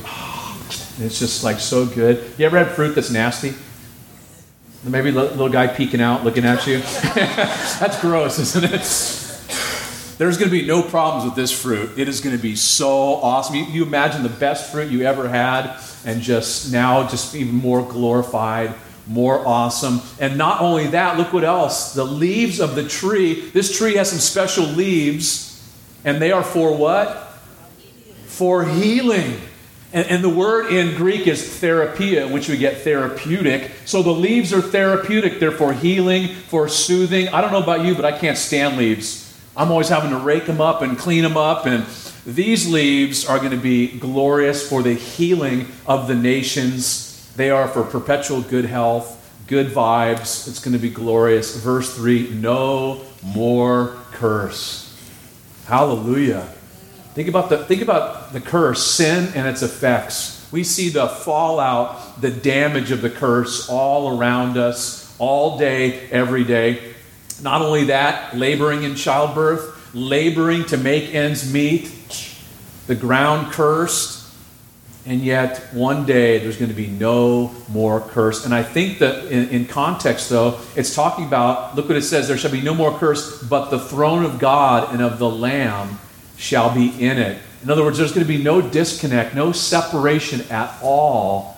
And 0.97 1.05
it's 1.05 1.19
just 1.19 1.43
like 1.43 1.59
so 1.59 1.85
good. 1.85 2.23
You 2.37 2.45
ever 2.45 2.57
had 2.57 2.69
fruit 2.75 2.95
that's 2.95 3.09
nasty? 3.09 3.53
Maybe 4.83 5.11
little 5.11 5.49
guy 5.49 5.67
peeking 5.67 6.01
out, 6.01 6.23
looking 6.23 6.45
at 6.45 6.65
you. 6.65 6.79
that's 7.13 7.99
gross, 7.99 8.39
isn't 8.39 8.63
it? 8.63 10.17
There's 10.17 10.37
going 10.37 10.49
to 10.49 10.57
be 10.57 10.65
no 10.65 10.81
problems 10.81 11.25
with 11.25 11.35
this 11.35 11.51
fruit. 11.51 11.97
It 11.97 12.07
is 12.07 12.21
going 12.21 12.35
to 12.35 12.41
be 12.41 12.55
so 12.55 13.15
awesome. 13.15 13.55
You, 13.55 13.65
you 13.65 13.83
imagine 13.83 14.23
the 14.23 14.29
best 14.29 14.71
fruit 14.71 14.91
you 14.91 15.03
ever 15.03 15.27
had, 15.27 15.77
and 16.05 16.21
just 16.21 16.71
now, 16.71 17.07
just 17.07 17.35
even 17.35 17.55
more 17.55 17.81
glorified 17.81 18.73
more 19.09 19.45
awesome. 19.45 20.01
And 20.19 20.37
not 20.37 20.61
only 20.61 20.87
that, 20.87 21.17
look 21.17 21.33
what 21.33 21.43
else. 21.43 21.93
The 21.93 22.05
leaves 22.05 22.59
of 22.59 22.75
the 22.75 22.87
tree, 22.87 23.49
this 23.49 23.75
tree 23.75 23.95
has 23.95 24.11
some 24.11 24.19
special 24.19 24.65
leaves, 24.65 25.67
and 26.05 26.21
they 26.21 26.31
are 26.31 26.43
for 26.43 26.77
what? 26.77 27.33
For 28.27 28.63
healing. 28.63 29.41
And, 29.91 30.05
and, 30.07 30.23
the 30.23 30.29
word 30.29 30.71
in 30.71 30.95
Greek 30.95 31.25
is 31.25 31.59
therapia, 31.59 32.27
which 32.27 32.47
we 32.47 32.57
get 32.57 32.81
therapeutic. 32.81 33.71
So 33.85 34.03
the 34.03 34.11
leaves 34.11 34.53
are 34.53 34.61
therapeutic. 34.61 35.39
They're 35.39 35.51
for 35.51 35.73
healing, 35.73 36.27
for 36.27 36.69
soothing. 36.69 37.27
I 37.29 37.41
don't 37.41 37.51
know 37.51 37.63
about 37.63 37.83
you, 37.83 37.95
but 37.95 38.05
I 38.05 38.15
can't 38.15 38.37
stand 38.37 38.77
leaves. 38.77 39.35
I'm 39.57 39.71
always 39.71 39.89
having 39.89 40.11
to 40.11 40.17
rake 40.17 40.45
them 40.45 40.61
up 40.61 40.83
and 40.83 40.95
clean 40.95 41.23
them 41.23 41.37
up. 41.37 41.65
And 41.65 41.87
these 42.23 42.67
leaves 42.69 43.27
are 43.27 43.39
going 43.39 43.51
to 43.51 43.57
be 43.57 43.87
glorious 43.97 44.67
for 44.67 44.83
the 44.83 44.93
healing 44.93 45.65
of 45.87 46.07
the 46.07 46.15
nations 46.15 47.09
they 47.39 47.51
are 47.51 47.69
for 47.69 47.83
perpetual 47.83 48.41
good 48.41 48.65
health, 48.65 49.15
good 49.47 49.67
vibes. 49.67 50.45
It's 50.49 50.59
going 50.59 50.73
to 50.73 50.77
be 50.77 50.89
glorious. 50.89 51.55
Verse 51.55 51.95
3 51.95 52.31
no 52.31 53.01
more 53.23 53.95
curse. 54.11 54.93
Hallelujah. 55.65 56.41
Think 57.13 57.29
about 57.29 57.47
the, 57.47 57.63
think 57.63 57.81
about 57.81 58.18
the 58.33 58.41
curse, 58.41 58.83
sin 58.83 59.31
and 59.35 59.47
its 59.47 59.61
effects. 59.61 60.47
We 60.51 60.63
see 60.63 60.89
the 60.89 61.07
fallout, 61.07 62.21
the 62.21 62.31
damage 62.31 62.91
of 62.91 63.01
the 63.01 63.09
curse 63.09 63.69
all 63.69 64.17
around 64.17 64.57
us, 64.57 65.15
all 65.19 65.57
day, 65.57 66.09
every 66.09 66.43
day. 66.43 66.93
Not 67.41 67.61
only 67.61 67.85
that, 67.85 68.35
laboring 68.35 68.83
in 68.83 68.95
childbirth, 68.95 69.93
laboring 69.93 70.65
to 70.65 70.77
make 70.77 71.13
ends 71.13 71.51
meet, 71.51 71.91
the 72.87 72.95
ground 72.95 73.51
cursed, 73.53 74.19
and 75.05 75.21
yet 75.21 75.73
one 75.73 76.05
day 76.05 76.39
there's 76.39 76.57
going 76.57 76.69
to 76.69 76.75
be 76.75 76.87
no 76.87 77.51
more 77.69 78.01
curse. 78.01 78.45
And 78.45 78.53
I 78.53 78.63
think 78.63 78.99
that 78.99 79.25
in, 79.25 79.49
in, 79.49 79.65
context, 79.65 80.29
though, 80.29 80.59
it's 80.75 80.93
talking 80.93 81.25
about 81.25 81.75
look 81.75 81.87
what 81.87 81.97
it 81.97 82.03
says 82.03 82.27
there 82.27 82.37
shall 82.37 82.51
be 82.51 82.61
no 82.61 82.75
more 82.75 82.97
curse, 82.97 83.41
but 83.41 83.69
the 83.69 83.79
throne 83.79 84.25
of 84.25 84.39
God 84.39 84.93
and 84.93 85.01
of 85.01 85.17
the 85.19 85.29
Lamb 85.29 85.99
shall 86.37 86.73
be 86.73 86.89
in 87.03 87.17
it. 87.17 87.41
In 87.63 87.69
other 87.69 87.83
words, 87.83 87.97
there's 87.97 88.13
going 88.13 88.25
to 88.25 88.37
be 88.37 88.41
no 88.41 88.61
disconnect, 88.61 89.35
no 89.35 89.51
separation 89.51 90.41
at 90.49 90.73
all 90.81 91.57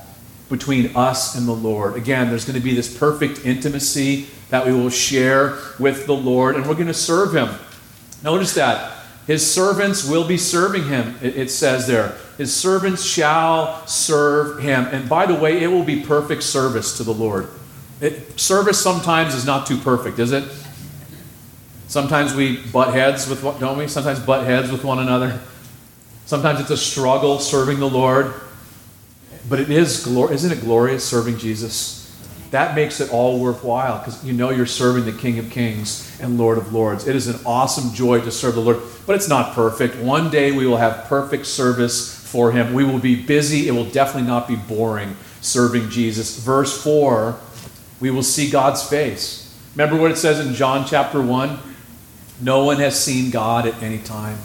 between 0.49 0.95
us 0.95 1.35
and 1.35 1.47
the 1.47 1.53
Lord. 1.53 1.95
Again, 1.95 2.29
there's 2.29 2.45
going 2.45 2.59
to 2.59 2.63
be 2.63 2.73
this 2.73 2.97
perfect 2.97 3.45
intimacy 3.45 4.27
that 4.49 4.65
we 4.65 4.73
will 4.73 4.89
share 4.89 5.57
with 5.79 6.05
the 6.07 6.15
Lord, 6.15 6.55
and 6.55 6.67
we're 6.67 6.73
going 6.73 6.87
to 6.87 6.93
serve 6.93 7.35
Him. 7.35 7.49
Notice 8.23 8.53
that. 8.55 8.97
His 9.27 9.49
servants 9.49 10.07
will 10.07 10.27
be 10.27 10.37
serving 10.37 10.85
him, 10.85 11.15
it, 11.21 11.49
says 11.49 11.85
there. 11.87 12.17
His 12.37 12.53
servants 12.53 13.03
shall 13.03 13.85
serve 13.85 14.59
him. 14.59 14.85
And 14.85 15.07
by 15.07 15.25
the 15.25 15.35
way, 15.35 15.63
it 15.63 15.67
will 15.67 15.83
be 15.83 16.01
perfect 16.01 16.43
service 16.43 16.97
to 16.97 17.03
the 17.03 17.13
Lord. 17.13 17.47
It, 18.01 18.39
service 18.39 18.81
sometimes 18.81 19.35
is 19.35 19.45
not 19.45 19.67
too 19.67 19.77
perfect, 19.77 20.17
is 20.17 20.31
it? 20.31 20.43
Sometimes 21.87 22.33
we 22.33 22.57
butt 22.57 22.93
heads 22.93 23.29
with, 23.29 23.41
don't 23.59 23.77
we? 23.77 23.87
Sometimes 23.87 24.19
butt 24.19 24.45
heads 24.45 24.71
with 24.71 24.83
one 24.83 24.99
another. 24.99 25.39
Sometimes 26.25 26.59
it's 26.59 26.69
a 26.69 26.77
struggle 26.77 27.39
serving 27.39 27.79
the 27.79 27.89
Lord. 27.89 28.33
But 29.49 29.59
it 29.59 29.69
is, 29.69 30.05
isn't 30.05 30.51
it 30.51 30.61
glorious 30.61 31.03
serving 31.03 31.37
Jesus? 31.37 32.01
that 32.51 32.75
makes 32.75 32.99
it 32.99 33.11
all 33.11 33.39
worthwhile 33.39 33.97
because 33.99 34.23
you 34.25 34.33
know 34.33 34.49
you're 34.49 34.65
serving 34.65 35.05
the 35.05 35.17
King 35.17 35.39
of 35.39 35.49
Kings 35.49 36.19
and 36.21 36.37
Lord 36.37 36.57
of 36.57 36.73
Lords. 36.73 37.07
It 37.07 37.15
is 37.15 37.27
an 37.27 37.39
awesome 37.45 37.93
joy 37.93 38.19
to 38.21 38.31
serve 38.31 38.55
the 38.55 38.61
Lord, 38.61 38.79
but 39.07 39.15
it's 39.15 39.29
not 39.29 39.55
perfect. 39.55 39.95
One 39.95 40.29
day 40.29 40.51
we 40.51 40.67
will 40.67 40.77
have 40.77 41.05
perfect 41.05 41.45
service 41.45 42.13
for 42.13 42.51
Him. 42.51 42.73
We 42.73 42.83
will 42.83 42.99
be 42.99 43.15
busy. 43.15 43.69
It 43.69 43.71
will 43.71 43.89
definitely 43.89 44.27
not 44.27 44.47
be 44.47 44.57
boring 44.57 45.15
serving 45.39 45.89
Jesus. 45.89 46.37
Verse 46.39 46.81
4 46.83 47.39
we 48.01 48.09
will 48.09 48.23
see 48.23 48.49
God's 48.49 48.87
face. 48.87 49.55
Remember 49.75 49.95
what 49.95 50.11
it 50.11 50.17
says 50.17 50.45
in 50.45 50.55
John 50.55 50.87
chapter 50.87 51.21
1? 51.21 51.59
No 52.41 52.65
one 52.65 52.77
has 52.77 53.01
seen 53.01 53.29
God 53.29 53.67
at 53.67 53.81
any 53.83 53.99
time. 53.99 54.39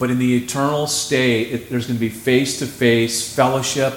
But 0.00 0.10
in 0.10 0.18
the 0.18 0.36
eternal 0.36 0.88
state, 0.88 1.52
it, 1.52 1.70
there's 1.70 1.86
going 1.86 1.96
to 1.96 2.00
be 2.00 2.08
face 2.08 2.58
to 2.58 2.66
face 2.66 3.32
fellowship. 3.32 3.94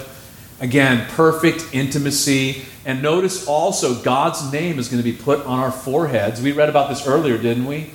Again, 0.60 1.08
perfect 1.16 1.74
intimacy 1.74 2.66
and 2.86 3.02
notice 3.02 3.48
also, 3.48 4.02
God's 4.02 4.52
name 4.52 4.78
is 4.78 4.90
going 4.90 5.02
to 5.02 5.10
be 5.10 5.16
put 5.16 5.46
on 5.46 5.60
our 5.60 5.72
foreheads. 5.72 6.42
We 6.42 6.52
read 6.52 6.70
about 6.70 6.90
this 6.90 7.08
earlier, 7.08 7.38
didn't 7.38 7.66
we? 7.66 7.92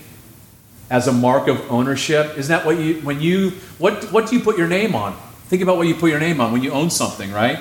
As 0.91 1.07
a 1.07 1.13
mark 1.13 1.49
of 1.49 1.71
ownership. 1.71 2.39
Isn't 2.39 2.49
that 2.49 2.65
what 2.65 2.79
you, 2.79 2.95
when 3.03 3.21
you, 3.21 3.51
what, 3.77 4.05
what 4.13 4.29
do 4.29 4.37
you 4.37 4.43
put 4.43 4.57
your 4.57 4.69
name 4.69 4.95
on? 4.95 5.15
Think 5.49 5.63
about 5.63 5.77
what 5.77 5.87
you 5.87 5.95
put 5.95 6.11
your 6.11 6.21
name 6.21 6.41
on 6.41 6.53
when 6.53 6.63
you 6.63 6.73
own 6.73 6.89
something, 6.89 7.31
right? 7.33 7.59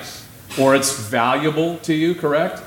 Or 0.58 0.74
it's 0.74 0.98
valuable 0.98 1.76
to 1.78 1.92
you, 1.92 2.14
correct? 2.14 2.62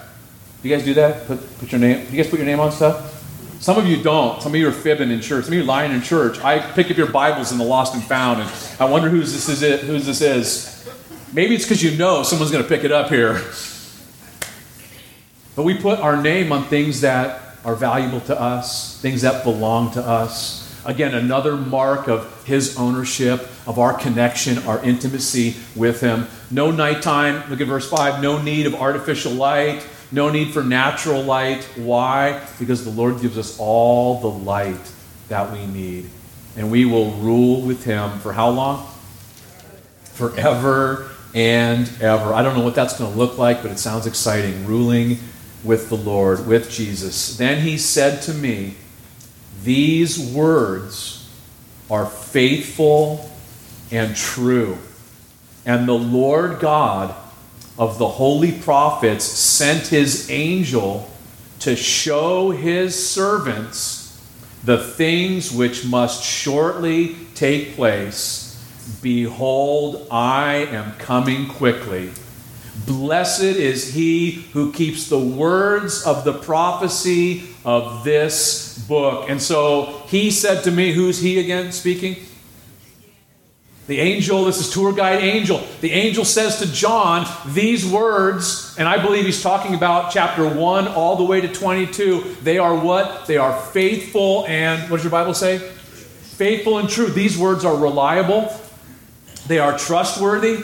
You 0.61 0.75
guys 0.75 0.85
do 0.85 0.93
that? 0.93 1.25
Put, 1.25 1.57
put 1.57 1.71
your 1.71 1.81
name, 1.81 2.05
you 2.11 2.17
guys 2.21 2.29
put 2.29 2.37
your 2.37 2.45
name 2.45 2.59
on 2.59 2.71
stuff? 2.71 3.20
Some 3.61 3.77
of 3.77 3.85
you 3.85 4.01
don't. 4.01 4.41
Some 4.41 4.53
of 4.53 4.59
you 4.59 4.67
are 4.67 4.71
fibbing 4.71 5.11
in 5.11 5.21
church. 5.21 5.45
Some 5.45 5.53
of 5.53 5.57
you 5.59 5.61
are 5.61 5.67
lying 5.67 5.91
in 5.91 6.01
church. 6.01 6.39
I 6.39 6.57
pick 6.71 6.89
up 6.89 6.97
your 6.97 7.11
Bibles 7.11 7.51
in 7.51 7.59
the 7.59 7.63
lost 7.63 7.93
and 7.93 8.03
found, 8.03 8.41
and 8.41 8.49
I 8.79 8.85
wonder 8.85 9.07
whose 9.07 9.33
this 9.33 9.47
is. 9.49 9.61
It, 9.61 9.81
whose 9.81 10.07
this 10.07 10.19
is. 10.19 10.91
Maybe 11.31 11.53
it's 11.53 11.65
because 11.65 11.83
you 11.83 11.95
know 11.95 12.23
someone's 12.23 12.49
going 12.49 12.63
to 12.63 12.67
pick 12.67 12.83
it 12.83 12.91
up 12.91 13.09
here. 13.09 13.33
But 15.55 15.61
we 15.61 15.77
put 15.77 15.99
our 15.99 16.19
name 16.19 16.51
on 16.51 16.63
things 16.69 17.01
that 17.01 17.39
are 17.63 17.75
valuable 17.75 18.21
to 18.21 18.41
us, 18.41 18.99
things 18.99 19.21
that 19.21 19.43
belong 19.43 19.91
to 19.91 20.01
us. 20.01 20.67
Again, 20.83 21.13
another 21.13 21.55
mark 21.55 22.07
of 22.07 22.43
his 22.47 22.75
ownership, 22.77 23.41
of 23.67 23.77
our 23.77 23.93
connection, 23.93 24.57
our 24.63 24.83
intimacy 24.83 25.55
with 25.75 26.01
him. 26.01 26.25
No 26.49 26.71
nighttime, 26.71 27.47
look 27.51 27.61
at 27.61 27.67
verse 27.67 27.87
5, 27.87 28.23
no 28.23 28.41
need 28.41 28.65
of 28.65 28.73
artificial 28.73 29.33
light, 29.33 29.85
no 30.11 30.29
need 30.29 30.53
for 30.53 30.63
natural 30.63 31.23
light. 31.23 31.63
Why? 31.75 32.45
Because 32.59 32.83
the 32.83 32.91
Lord 32.91 33.21
gives 33.21 33.37
us 33.37 33.57
all 33.59 34.19
the 34.19 34.27
light 34.27 34.91
that 35.29 35.51
we 35.51 35.65
need. 35.65 36.09
And 36.57 36.69
we 36.69 36.85
will 36.85 37.11
rule 37.11 37.61
with 37.61 37.85
him 37.85 38.19
for 38.19 38.33
how 38.33 38.49
long? 38.49 38.87
Forever 40.03 41.09
and 41.33 41.89
ever. 42.01 42.33
I 42.33 42.43
don't 42.43 42.57
know 42.57 42.63
what 42.63 42.75
that's 42.75 42.97
going 42.97 43.11
to 43.11 43.17
look 43.17 43.37
like, 43.37 43.61
but 43.61 43.71
it 43.71 43.79
sounds 43.79 44.05
exciting. 44.05 44.65
Ruling 44.65 45.17
with 45.63 45.89
the 45.89 45.95
Lord, 45.95 46.45
with 46.45 46.69
Jesus. 46.69 47.37
Then 47.37 47.61
he 47.61 47.77
said 47.77 48.21
to 48.23 48.33
me, 48.33 48.75
These 49.63 50.19
words 50.33 51.29
are 51.89 52.05
faithful 52.05 53.31
and 53.91 54.15
true. 54.15 54.77
And 55.65 55.87
the 55.87 55.93
Lord 55.93 56.59
God 56.59 57.15
of 57.77 57.97
the 57.97 58.07
holy 58.07 58.51
prophets 58.51 59.23
sent 59.23 59.87
his 59.87 60.29
angel 60.29 61.09
to 61.59 61.75
show 61.75 62.51
his 62.51 63.09
servants 63.09 64.01
the 64.63 64.77
things 64.77 65.51
which 65.51 65.85
must 65.85 66.23
shortly 66.23 67.15
take 67.35 67.75
place. 67.75 68.47
Behold, 69.01 70.07
I 70.11 70.67
am 70.71 70.93
coming 70.93 71.47
quickly. 71.47 72.11
Blessed 72.85 73.41
is 73.41 73.93
he 73.93 74.31
who 74.53 74.71
keeps 74.71 75.07
the 75.07 75.19
words 75.19 76.03
of 76.05 76.23
the 76.23 76.33
prophecy 76.33 77.49
of 77.63 78.03
this 78.03 78.77
book. 78.87 79.29
And 79.29 79.41
so 79.41 80.01
he 80.07 80.31
said 80.31 80.63
to 80.63 80.71
me, 80.71 80.93
Who's 80.93 81.19
he 81.19 81.39
again 81.39 81.71
speaking? 81.71 82.17
The 83.87 83.99
angel, 83.99 84.45
this 84.45 84.59
is 84.59 84.69
tour 84.71 84.93
guide 84.93 85.21
angel. 85.21 85.61
The 85.81 85.91
angel 85.91 86.23
says 86.23 86.59
to 86.59 86.71
John 86.71 87.27
these 87.47 87.85
words, 87.85 88.75
and 88.77 88.87
I 88.87 89.03
believe 89.03 89.25
he's 89.25 89.41
talking 89.41 89.75
about 89.75 90.11
chapter 90.11 90.47
1 90.47 90.87
all 90.87 91.15
the 91.15 91.23
way 91.23 91.41
to 91.41 91.47
22. 91.47 92.37
They 92.43 92.57
are 92.57 92.75
what? 92.75 93.25
They 93.25 93.37
are 93.37 93.59
faithful 93.59 94.45
and, 94.47 94.89
what 94.89 94.97
does 94.97 95.03
your 95.03 95.11
Bible 95.11 95.33
say? 95.33 95.57
Faithful 95.57 96.77
and 96.77 96.87
true. 96.87 97.07
These 97.07 97.37
words 97.37 97.65
are 97.65 97.75
reliable, 97.75 98.53
they 99.47 99.59
are 99.59 99.77
trustworthy, 99.77 100.63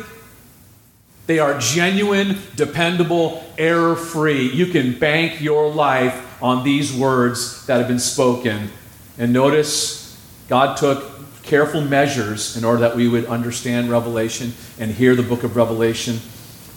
they 1.26 1.40
are 1.40 1.60
genuine, 1.60 2.38
dependable, 2.56 3.44
error 3.58 3.96
free. 3.96 4.50
You 4.50 4.68
can 4.68 4.98
bank 4.98 5.42
your 5.42 5.70
life 5.70 6.42
on 6.42 6.64
these 6.64 6.94
words 6.94 7.66
that 7.66 7.80
have 7.80 7.88
been 7.88 8.00
spoken. 8.00 8.70
And 9.18 9.34
notice, 9.34 10.18
God 10.48 10.78
took 10.78 11.07
careful 11.48 11.82
measures 11.82 12.56
in 12.58 12.64
order 12.64 12.82
that 12.82 12.96
we 12.96 13.08
would 13.08 13.26
understand 13.26 13.90
Revelation 13.90 14.54
and 14.78 14.92
hear 14.92 15.16
the 15.16 15.24
book 15.24 15.44
of 15.44 15.56
Revelation. 15.56 16.20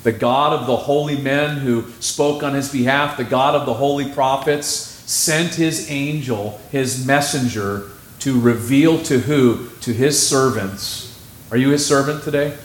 The 0.04 0.12
God 0.12 0.58
of 0.58 0.66
the 0.66 0.76
holy 0.76 1.20
men 1.20 1.58
who 1.58 1.90
spoke 2.00 2.42
on 2.42 2.54
his 2.54 2.72
behalf, 2.72 3.16
the 3.16 3.24
God 3.24 3.54
of 3.54 3.66
the 3.66 3.74
holy 3.74 4.10
prophets, 4.12 4.66
sent 4.66 5.56
his 5.56 5.90
angel, 5.90 6.58
his 6.70 7.04
messenger, 7.04 7.90
to 8.20 8.40
reveal 8.40 9.02
to 9.02 9.18
who? 9.18 9.68
To 9.80 9.92
his 9.92 10.26
servants. 10.26 11.06
Are 11.50 11.56
you 11.56 11.70
his 11.70 11.84
servant 11.84 12.22
today? 12.22 12.56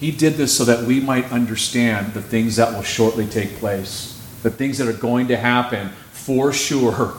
He 0.00 0.10
did 0.10 0.34
this 0.34 0.56
so 0.56 0.64
that 0.64 0.84
we 0.84 1.00
might 1.00 1.30
understand 1.30 2.12
the 2.12 2.20
things 2.20 2.56
that 2.56 2.74
will 2.74 2.82
shortly 2.82 3.26
take 3.26 3.56
place, 3.56 4.20
the 4.42 4.50
things 4.50 4.78
that 4.78 4.88
are 4.88 4.92
going 4.92 5.28
to 5.28 5.36
happen 5.36 5.90
for 6.10 6.52
sure 6.52 7.14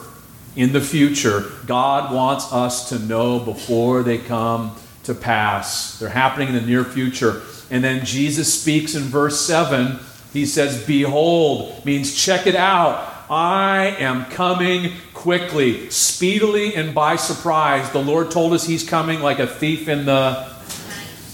in 0.56 0.74
the 0.74 0.82
future. 0.82 1.46
God 1.66 2.14
wants 2.14 2.52
us 2.52 2.90
to 2.90 3.00
know 3.00 3.40
before 3.40 4.04
they 4.04 4.18
come 4.18 4.76
to 5.04 5.14
pass. 5.14 6.00
They're 6.00 6.10
happening 6.10 6.50
in 6.50 6.56
the 6.56 6.62
near 6.62 6.84
future. 6.84 7.42
And 7.70 7.84
then 7.84 8.06
Jesus 8.06 8.62
speaks 8.62 8.96
in 8.96 9.04
verse 9.04 9.42
7. 9.42 10.00
He 10.34 10.46
says, 10.46 10.86
Behold, 10.86 11.86
means 11.86 12.16
check 12.16 12.48
it 12.48 12.56
out. 12.56 13.12
I 13.30 13.96
am 14.00 14.26
coming 14.26 14.94
quickly, 15.14 15.90
speedily, 15.90 16.76
and 16.76 16.94
by 16.94 17.16
surprise. 17.16 17.90
The 17.92 18.02
Lord 18.02 18.30
told 18.32 18.54
us 18.54 18.66
He's 18.66 18.88
coming 18.88 19.22
like 19.22 19.40
a 19.40 19.48
thief 19.48 19.88
in 19.88 20.06
the 20.06 20.56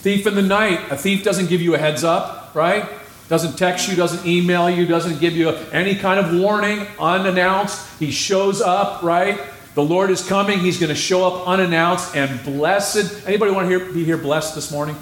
Thief 0.02 0.26
in 0.26 0.34
the 0.34 0.42
night. 0.42 0.92
A 0.92 0.98
thief 0.98 1.24
doesn't 1.24 1.48
give 1.48 1.62
you 1.62 1.76
a 1.76 1.78
heads 1.78 2.04
up, 2.04 2.56
right? 2.56 2.90
Doesn't 3.32 3.58
text 3.58 3.88
you, 3.88 3.96
doesn't 3.96 4.28
email 4.28 4.70
you, 4.70 4.86
doesn't 4.86 5.22
give 5.22 5.38
you 5.38 5.52
any 5.72 5.96
kind 5.96 6.20
of 6.20 6.38
warning, 6.38 6.86
unannounced. 7.00 7.88
He 7.98 8.12
shows 8.12 8.60
up, 8.60 9.04
right? 9.04 9.40
The 9.74 9.82
Lord 9.82 10.10
is 10.10 10.28
coming. 10.28 10.60
He's 10.60 10.78
going 10.78 10.90
to 10.90 10.96
show 10.96 11.26
up 11.26 11.48
unannounced 11.48 12.14
and 12.14 12.44
blessed. 12.44 13.26
Anybody 13.26 13.54
want 13.54 13.70
to 13.70 13.80
hear, 13.80 13.94
be 13.94 14.04
here 14.04 14.18
blessed 14.18 14.54
this 14.54 14.70
morning? 14.70 14.98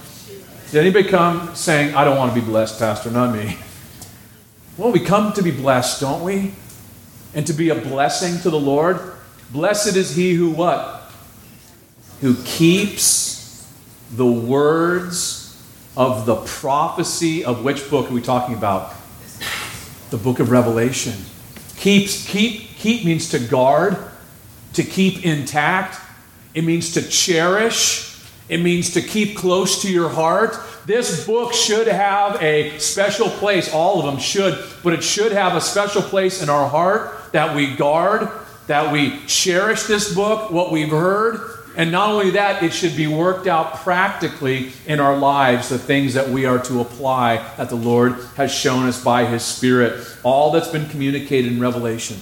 Did 0.70 0.82
anybody 0.82 1.10
come 1.10 1.56
saying, 1.56 1.96
I 1.96 2.04
don't 2.04 2.20
want 2.20 2.32
to 2.32 2.40
be 2.40 2.46
blessed, 2.46 2.78
Pastor? 2.78 3.10
Not 3.10 3.36
me. 3.36 3.58
Well, 4.78 4.92
we 4.92 5.00
come 5.00 5.34
to 5.34 5.42
be 5.42 5.50
blessed, 5.50 6.00
don't 6.00 6.24
we? 6.24 6.54
And 7.34 7.48
to 7.48 7.54
be 7.54 7.70
a 7.70 7.76
blessing 7.82 8.40
to 8.44 8.52
the 8.52 8.60
Lord. 8.60 9.12
Blessed 9.50 9.96
is 9.96 10.16
he 10.16 10.36
who 10.36 10.52
what? 10.52 11.12
Who 12.22 12.36
keeps 12.44 13.68
the 14.12 14.32
words 14.32 15.49
of 15.98 16.26
the 16.26 16.36
prophecy 16.36 17.44
of 17.44 17.64
which 17.64 17.90
book 17.90 18.10
are 18.10 18.14
we 18.14 18.22
talking 18.22 18.56
about? 18.56 18.94
The 20.10 20.18
book 20.18 20.40
of 20.40 20.52
Revelation. 20.52 21.14
Keeps, 21.78 22.28
keep, 22.28 22.76
keep 22.78 23.06
means 23.06 23.30
to 23.30 23.40
guard, 23.40 23.98
to 24.74 24.84
keep 24.84 25.26
intact. 25.26 26.00
It 26.54 26.64
means 26.64 26.94
to 26.94 27.02
cherish. 27.02 28.24
It 28.50 28.58
means 28.58 28.94
to 28.94 29.02
keep 29.02 29.38
close 29.38 29.82
to 29.84 29.92
your 29.92 30.10
heart. 30.10 30.58
This 30.86 31.26
book 31.26 31.54
should 31.54 31.88
have 31.88 32.42
a 32.42 32.78
special 32.80 33.30
place. 33.30 33.72
All 33.72 34.00
of 34.00 34.06
them 34.06 34.18
should, 34.18 34.58
but 34.84 34.94
it 34.94 35.04
should 35.04 35.32
have 35.32 35.56
a 35.56 35.62
special 35.62 36.02
place 36.02 36.42
in 36.42 36.50
our 36.50 36.68
heart 36.68 37.32
that 37.32 37.56
we 37.56 37.76
guard, 37.76 38.28
that 38.68 38.92
we 38.92 39.20
cherish 39.28 39.84
this 39.84 40.14
book, 40.14 40.52
what 40.52 40.72
we've 40.72 40.90
heard, 40.90 41.59
and 41.80 41.94
not 41.94 42.10
only 42.10 42.32
that, 42.32 42.62
it 42.62 42.74
should 42.74 42.98
be 42.98 43.08
worked 43.08 43.48
out 43.48 43.76
practically 43.76 44.74
in 44.86 45.00
our 45.00 45.16
lives, 45.16 45.70
the 45.70 45.80
things 45.80 46.14
that 46.16 46.28
we 46.28 46.44
are 46.44 46.60
to 46.64 46.82
apply 46.82 47.38
that 47.56 47.70
the 47.70 47.78
Lord 47.78 48.16
has 48.36 48.54
shown 48.54 48.86
us 48.86 49.02
by 49.02 49.24
His 49.24 49.44
Spirit. 49.44 50.06
All 50.24 50.52
that's 50.52 50.68
been 50.68 50.90
communicated 50.90 51.54
in 51.54 51.62
Revelation, 51.62 52.18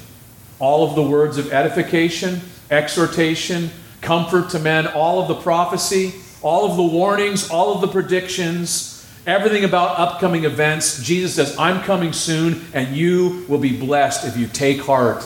all 0.60 0.88
of 0.88 0.94
the 0.94 1.02
words 1.02 1.40
of 1.40 1.52
edification, 1.52 2.40
exhortation, 2.70 3.72
comfort 4.00 4.52
to 4.52 4.60
men, 4.60 4.86
all 4.86 5.24
of 5.24 5.28
the 5.28 5.42
prophecy, 5.42 6.14
all 6.44 6.70
of 6.70 6.78
the 6.78 6.84
warnings, 6.84 7.50
all 7.50 7.74
of 7.74 7.82
the 7.82 7.88
predictions, 7.88 9.10
everything 9.26 9.64
about 9.64 9.98
upcoming 9.98 10.44
events. 10.44 11.02
Jesus 11.02 11.34
says, 11.34 11.58
I'm 11.58 11.82
coming 11.82 12.14
soon, 12.14 12.64
and 12.76 12.96
you 12.96 13.44
will 13.48 13.58
be 13.58 13.76
blessed 13.76 14.24
if 14.28 14.38
you 14.38 14.46
take 14.46 14.82
heart 14.82 15.26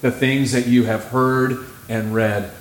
the 0.00 0.12
things 0.12 0.52
that 0.52 0.68
you 0.68 0.84
have 0.84 1.06
heard 1.06 1.66
and 1.88 2.14
read. 2.14 2.52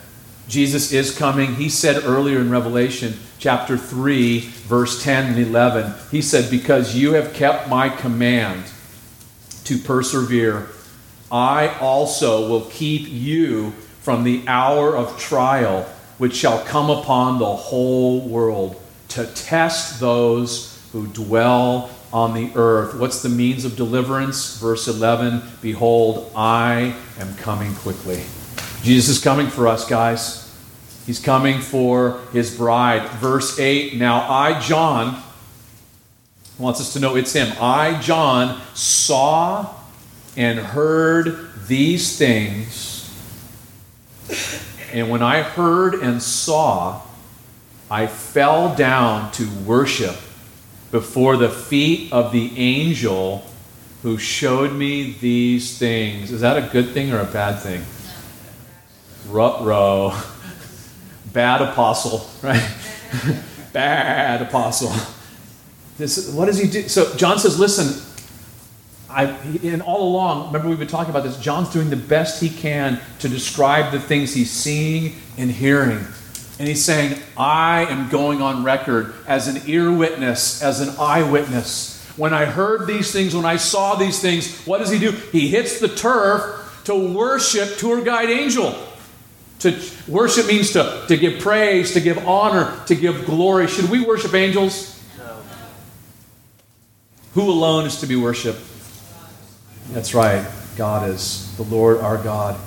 Jesus 0.47 0.91
is 0.91 1.15
coming. 1.15 1.55
He 1.55 1.69
said 1.69 2.03
earlier 2.03 2.39
in 2.39 2.49
Revelation 2.49 3.15
chapter 3.39 3.77
3, 3.77 4.39
verse 4.39 5.03
10 5.03 5.33
and 5.33 5.39
11, 5.39 5.93
He 6.11 6.21
said, 6.21 6.51
Because 6.51 6.95
you 6.95 7.13
have 7.13 7.33
kept 7.33 7.69
my 7.69 7.89
command 7.89 8.63
to 9.65 9.77
persevere, 9.77 10.67
I 11.31 11.77
also 11.79 12.47
will 12.49 12.65
keep 12.65 13.07
you 13.07 13.71
from 14.01 14.23
the 14.23 14.43
hour 14.47 14.95
of 14.95 15.17
trial 15.17 15.83
which 16.17 16.35
shall 16.35 16.63
come 16.63 16.89
upon 16.89 17.39
the 17.39 17.45
whole 17.45 18.21
world 18.21 18.81
to 19.09 19.25
test 19.27 19.99
those 19.99 20.79
who 20.91 21.07
dwell 21.07 21.89
on 22.11 22.33
the 22.33 22.51
earth. 22.55 22.95
What's 22.95 23.21
the 23.21 23.29
means 23.29 23.65
of 23.65 23.75
deliverance? 23.75 24.57
Verse 24.57 24.87
11 24.87 25.41
Behold, 25.61 26.31
I 26.35 26.95
am 27.19 27.35
coming 27.35 27.73
quickly. 27.75 28.23
Jesus 28.83 29.17
is 29.17 29.23
coming 29.23 29.47
for 29.47 29.67
us, 29.67 29.87
guys. 29.87 30.43
He's 31.05 31.19
coming 31.19 31.61
for 31.61 32.19
his 32.33 32.55
bride. 32.57 33.09
Verse 33.11 33.57
8 33.57 33.95
Now 33.95 34.29
I, 34.29 34.59
John, 34.59 35.23
wants 36.57 36.81
us 36.81 36.91
to 36.93 36.99
know 36.99 37.15
it's 37.15 37.31
him. 37.31 37.53
I, 37.61 37.99
John, 38.01 38.61
saw 38.73 39.73
and 40.35 40.59
heard 40.59 41.49
these 41.67 42.17
things. 42.17 43.09
And 44.91 45.09
when 45.09 45.23
I 45.23 45.43
heard 45.43 45.95
and 45.95 46.21
saw, 46.21 47.01
I 47.89 48.07
fell 48.07 48.75
down 48.75 49.31
to 49.33 49.49
worship 49.65 50.15
before 50.91 51.37
the 51.37 51.49
feet 51.49 52.11
of 52.11 52.33
the 52.33 52.51
angel 52.57 53.45
who 54.01 54.17
showed 54.17 54.73
me 54.73 55.13
these 55.13 55.77
things. 55.77 56.31
Is 56.31 56.41
that 56.41 56.57
a 56.57 56.67
good 56.69 56.89
thing 56.89 57.13
or 57.13 57.19
a 57.19 57.25
bad 57.25 57.59
thing? 57.59 57.83
Rut 59.27 59.63
row. 59.63 60.17
Bad 61.33 61.61
apostle, 61.61 62.29
right? 62.41 62.63
Bad 63.73 64.41
apostle. 64.41 64.91
This, 65.97 66.31
what 66.33 66.45
does 66.45 66.57
he 66.57 66.67
do? 66.67 66.87
So 66.87 67.15
John 67.15 67.39
says, 67.39 67.59
listen, 67.59 68.01
I, 69.09 69.25
and 69.63 69.81
all 69.81 70.09
along, 70.09 70.47
remember 70.47 70.69
we've 70.69 70.79
been 70.79 70.87
talking 70.87 71.11
about 71.11 71.23
this, 71.23 71.37
John's 71.37 71.69
doing 71.69 71.89
the 71.89 71.95
best 71.95 72.41
he 72.41 72.49
can 72.49 72.99
to 73.19 73.29
describe 73.29 73.91
the 73.91 73.99
things 73.99 74.33
he's 74.33 74.49
seeing 74.49 75.15
and 75.37 75.51
hearing. 75.51 76.05
And 76.59 76.67
he's 76.67 76.83
saying, 76.83 77.19
I 77.37 77.85
am 77.85 78.09
going 78.09 78.41
on 78.41 78.63
record 78.63 79.13
as 79.27 79.47
an 79.47 79.61
ear 79.67 79.91
witness, 79.91 80.61
as 80.61 80.81
an 80.81 80.95
eyewitness. 80.99 82.03
When 82.15 82.33
I 82.33 82.45
heard 82.45 82.87
these 82.87 83.11
things, 83.11 83.35
when 83.35 83.45
I 83.45 83.57
saw 83.57 83.95
these 83.95 84.19
things, 84.19 84.63
what 84.65 84.79
does 84.79 84.89
he 84.89 84.99
do? 84.99 85.11
He 85.11 85.47
hits 85.47 85.79
the 85.79 85.87
turf 85.87 86.81
to 86.85 86.95
worship 86.95 87.77
tour 87.77 88.03
guide 88.03 88.29
angel. 88.29 88.75
To 89.63 89.81
worship 90.09 90.47
means 90.47 90.73
to, 90.73 91.05
to 91.07 91.15
give 91.15 91.39
praise, 91.39 91.93
to 91.93 92.01
give 92.01 92.27
honor, 92.27 92.77
to 92.87 92.95
give 92.95 93.25
glory. 93.25 93.67
Should 93.67 93.89
we 93.89 94.03
worship 94.03 94.33
angels? 94.33 95.01
No. 95.17 95.37
Who 97.35 97.49
alone 97.49 97.85
is 97.85 98.01
to 98.01 98.05
be 98.05 98.17
worshiped? 98.17 98.59
That's 99.91 100.13
right. 100.13 100.45
God 100.75 101.09
is 101.09 101.55
the 101.55 101.63
Lord 101.63 101.99
our 101.99 102.17
God. 102.17 102.59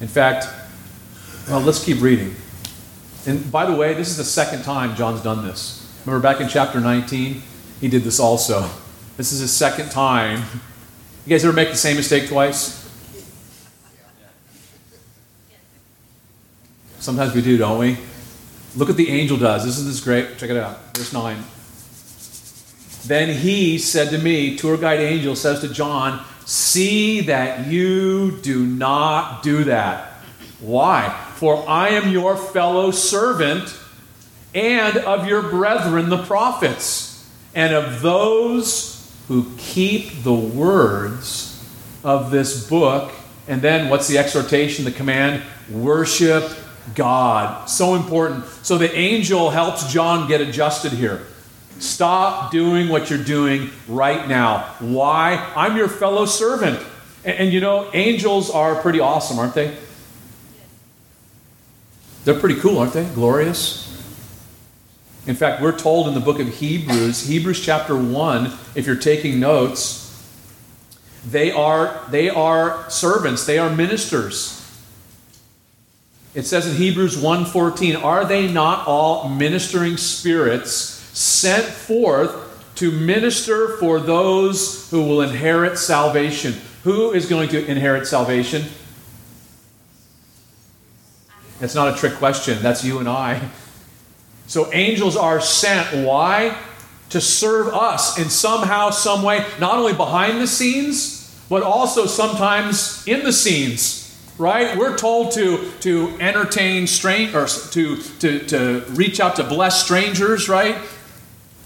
In 0.00 0.06
fact, 0.06 0.46
well, 1.48 1.60
let's 1.62 1.84
keep 1.84 2.00
reading. 2.00 2.36
And 3.26 3.50
by 3.50 3.66
the 3.66 3.74
way, 3.74 3.92
this 3.94 4.08
is 4.08 4.16
the 4.16 4.22
second 4.22 4.62
time 4.62 4.94
John's 4.94 5.22
done 5.22 5.44
this. 5.44 5.92
Remember 6.06 6.22
back 6.22 6.40
in 6.40 6.48
chapter 6.48 6.78
19? 6.80 7.42
He 7.80 7.88
did 7.88 8.04
this 8.04 8.20
also. 8.20 8.70
This 9.16 9.32
is 9.32 9.40
his 9.40 9.52
second 9.52 9.90
time. 9.90 10.44
You 11.26 11.30
guys 11.30 11.44
ever 11.44 11.52
make 11.52 11.70
the 11.70 11.76
same 11.76 11.96
mistake 11.96 12.28
twice? 12.28 12.88
Sometimes 17.00 17.34
we 17.34 17.40
do, 17.40 17.56
don't 17.56 17.78
we? 17.78 17.96
Look 18.76 18.88
what 18.88 18.96
the 18.98 19.08
angel 19.08 19.38
does. 19.38 19.64
This 19.64 19.78
is 19.78 19.86
this 19.86 20.00
great. 20.00 20.36
Check 20.36 20.50
it 20.50 20.56
out. 20.56 20.94
Verse 20.94 21.12
9. 21.12 21.42
Then 23.06 23.34
he 23.34 23.78
said 23.78 24.10
to 24.10 24.18
me, 24.18 24.56
tour 24.56 24.76
guide 24.76 25.00
angel 25.00 25.34
says 25.34 25.60
to 25.62 25.68
John, 25.68 26.24
See 26.44 27.22
that 27.22 27.68
you 27.68 28.38
do 28.42 28.66
not 28.66 29.42
do 29.42 29.64
that. 29.64 30.08
Why? 30.60 31.08
For 31.36 31.66
I 31.66 31.88
am 31.90 32.10
your 32.10 32.36
fellow 32.36 32.90
servant 32.90 33.74
and 34.54 34.98
of 34.98 35.26
your 35.26 35.42
brethren, 35.42 36.10
the 36.10 36.22
prophets, 36.24 37.30
and 37.54 37.72
of 37.72 38.02
those 38.02 39.10
who 39.28 39.50
keep 39.56 40.22
the 40.22 40.34
words 40.34 41.64
of 42.04 42.30
this 42.30 42.68
book. 42.68 43.12
And 43.48 43.62
then 43.62 43.88
what's 43.88 44.06
the 44.06 44.18
exhortation, 44.18 44.84
the 44.84 44.92
command? 44.92 45.42
Worship 45.70 46.50
God. 46.94 47.68
So 47.68 47.94
important. 47.94 48.44
So 48.62 48.78
the 48.78 48.94
angel 48.94 49.50
helps 49.50 49.92
John 49.92 50.28
get 50.28 50.40
adjusted 50.40 50.92
here. 50.92 51.26
Stop 51.78 52.50
doing 52.50 52.88
what 52.88 53.08
you're 53.08 53.22
doing 53.22 53.70
right 53.88 54.28
now. 54.28 54.74
Why? 54.80 55.52
I'm 55.56 55.76
your 55.76 55.88
fellow 55.88 56.26
servant. 56.26 56.78
And, 57.24 57.38
and, 57.38 57.52
you 57.52 57.60
know, 57.60 57.90
angels 57.94 58.50
are 58.50 58.74
pretty 58.80 59.00
awesome, 59.00 59.38
aren't 59.38 59.54
they? 59.54 59.76
They're 62.24 62.38
pretty 62.38 62.60
cool, 62.60 62.78
aren't 62.78 62.92
they? 62.92 63.06
Glorious. 63.14 63.86
In 65.26 65.34
fact, 65.34 65.62
we're 65.62 65.76
told 65.76 66.08
in 66.08 66.14
the 66.14 66.20
book 66.20 66.38
of 66.38 66.48
Hebrews, 66.48 67.26
Hebrews 67.26 67.64
chapter 67.64 67.96
1, 67.96 68.52
if 68.74 68.86
you're 68.86 68.96
taking 68.96 69.40
notes, 69.40 70.00
they 71.26 71.50
are, 71.50 72.02
they 72.10 72.30
are 72.30 72.88
servants, 72.90 73.44
they 73.46 73.58
are 73.58 73.74
ministers. 73.74 74.59
It 76.34 76.46
says 76.46 76.66
in 76.66 76.76
Hebrews 76.76 77.16
1:14, 77.16 77.96
"Are 77.96 78.24
they 78.24 78.46
not 78.46 78.86
all 78.86 79.28
ministering 79.28 79.96
spirits 79.96 81.00
sent 81.12 81.64
forth 81.66 82.32
to 82.76 82.90
minister 82.90 83.76
for 83.76 84.00
those 84.00 84.88
who 84.90 85.02
will 85.02 85.20
inherit 85.20 85.78
salvation. 85.78 86.58
Who 86.84 87.12
is 87.12 87.26
going 87.26 87.50
to 87.50 87.62
inherit 87.66 88.06
salvation? 88.06 88.64
It's 91.60 91.74
not 91.74 91.94
a 91.94 91.98
trick 91.98 92.14
question. 92.14 92.58
That's 92.62 92.82
you 92.82 92.98
and 92.98 93.06
I. 93.06 93.50
So 94.46 94.72
angels 94.72 95.14
are 95.14 95.42
sent. 95.42 96.06
Why? 96.06 96.56
To 97.10 97.20
serve 97.20 97.68
us 97.68 98.18
in 98.18 98.30
somehow, 98.30 98.88
some 98.88 99.22
way, 99.22 99.44
not 99.58 99.76
only 99.76 99.92
behind 99.92 100.40
the 100.40 100.46
scenes, 100.46 101.38
but 101.50 101.62
also 101.62 102.06
sometimes 102.06 103.06
in 103.06 103.24
the 103.24 103.32
scenes 103.32 103.99
right? 104.40 104.76
We're 104.76 104.96
told 104.96 105.32
to, 105.32 105.70
to 105.80 106.16
entertain 106.18 106.86
strange 106.86 107.34
or 107.34 107.46
to, 107.46 107.96
to, 107.96 108.46
to 108.46 108.84
reach 108.88 109.20
out 109.20 109.36
to 109.36 109.44
bless 109.44 109.84
strangers, 109.84 110.48
right? 110.48 110.76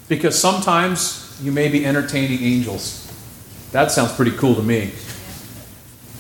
Because 0.09 0.39
sometimes 0.39 1.39
you 1.43 1.53
may 1.53 1.69
be 1.69 1.87
entertaining 1.87 2.43
angels. 2.43 3.01
That 3.71 3.91
sounds 3.91 4.13
pretty 4.13 4.33
cool 4.33 4.57
to 4.57 4.63
me. 4.63 4.93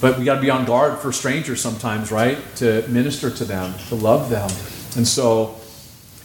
But 0.01 0.19
we 0.19 0.25
got 0.25 0.37
to 0.37 0.41
be 0.41 0.51
on 0.51 0.65
guard 0.65 0.99
for 0.99 1.13
strangers 1.13 1.61
sometimes, 1.61 2.13
right? 2.13 2.39
To 2.57 2.87
minister 2.89 3.31
to 3.31 3.45
them, 3.45 3.75
to 3.89 3.95
love 3.97 4.31
them. 4.31 4.51
And 4.97 5.07
so 5.07 5.57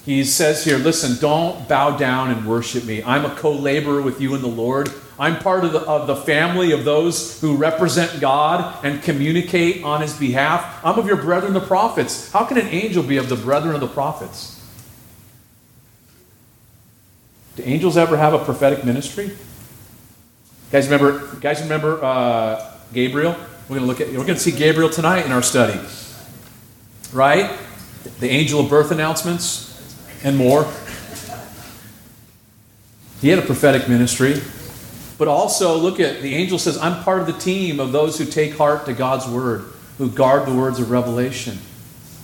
he 0.09 0.23
says 0.23 0.63
here, 0.63 0.79
listen, 0.79 1.21
don't 1.21 1.67
bow 1.67 1.95
down 1.95 2.31
and 2.31 2.47
worship 2.47 2.83
me. 2.83 3.03
I'm 3.03 3.25
a 3.25 3.35
co 3.35 3.51
laborer 3.51 4.01
with 4.01 4.19
you 4.19 4.33
in 4.33 4.41
the 4.41 4.47
Lord. 4.47 4.91
I'm 5.19 5.37
part 5.37 5.63
of 5.63 5.71
the, 5.71 5.81
of 5.81 6.07
the 6.07 6.15
family 6.15 6.71
of 6.71 6.83
those 6.83 7.39
who 7.41 7.55
represent 7.55 8.19
God 8.19 8.83
and 8.83 9.03
communicate 9.03 9.83
on 9.83 10.01
his 10.01 10.17
behalf. 10.17 10.83
I'm 10.83 10.97
of 10.97 11.05
your 11.05 11.17
brethren, 11.17 11.53
the 11.53 11.59
prophets. 11.59 12.31
How 12.31 12.43
can 12.43 12.57
an 12.57 12.65
angel 12.69 13.03
be 13.03 13.17
of 13.17 13.29
the 13.29 13.35
brethren 13.35 13.75
of 13.75 13.81
the 13.81 13.87
prophets? 13.87 14.59
Do 17.55 17.61
angels 17.63 17.95
ever 17.95 18.17
have 18.17 18.33
a 18.33 18.43
prophetic 18.43 18.83
ministry? 18.83 19.37
Guys, 20.71 20.89
remember? 20.89 21.35
Guys, 21.35 21.61
remember 21.61 22.03
uh, 22.03 22.73
Gabriel? 22.93 23.35
We're 23.67 23.77
going 23.77 23.81
to 23.81 23.85
look 23.85 24.01
at. 24.01 24.07
We're 24.07 24.25
going 24.25 24.29
to 24.29 24.39
see 24.39 24.53
Gabriel 24.53 24.89
tonight 24.89 25.27
in 25.27 25.31
our 25.31 25.43
study, 25.43 25.79
right? 27.13 27.59
The 28.19 28.29
angel 28.29 28.61
of 28.61 28.71
birth 28.71 28.89
announcements 28.89 29.68
and 30.23 30.37
more. 30.37 30.67
He 33.21 33.29
had 33.29 33.39
a 33.39 33.45
prophetic 33.45 33.89
ministry, 33.89 34.41
but 35.17 35.27
also 35.27 35.77
look 35.77 35.99
at 35.99 36.21
the 36.21 36.35
angel 36.35 36.57
says, 36.57 36.77
"I'm 36.77 37.03
part 37.03 37.19
of 37.19 37.27
the 37.27 37.33
team 37.33 37.79
of 37.79 37.91
those 37.91 38.17
who 38.17 38.25
take 38.25 38.57
heart 38.57 38.85
to 38.85 38.93
God's 38.93 39.27
word, 39.27 39.65
who 39.97 40.09
guard 40.09 40.45
the 40.45 40.53
words 40.53 40.79
of 40.79 40.89
revelation, 40.89 41.59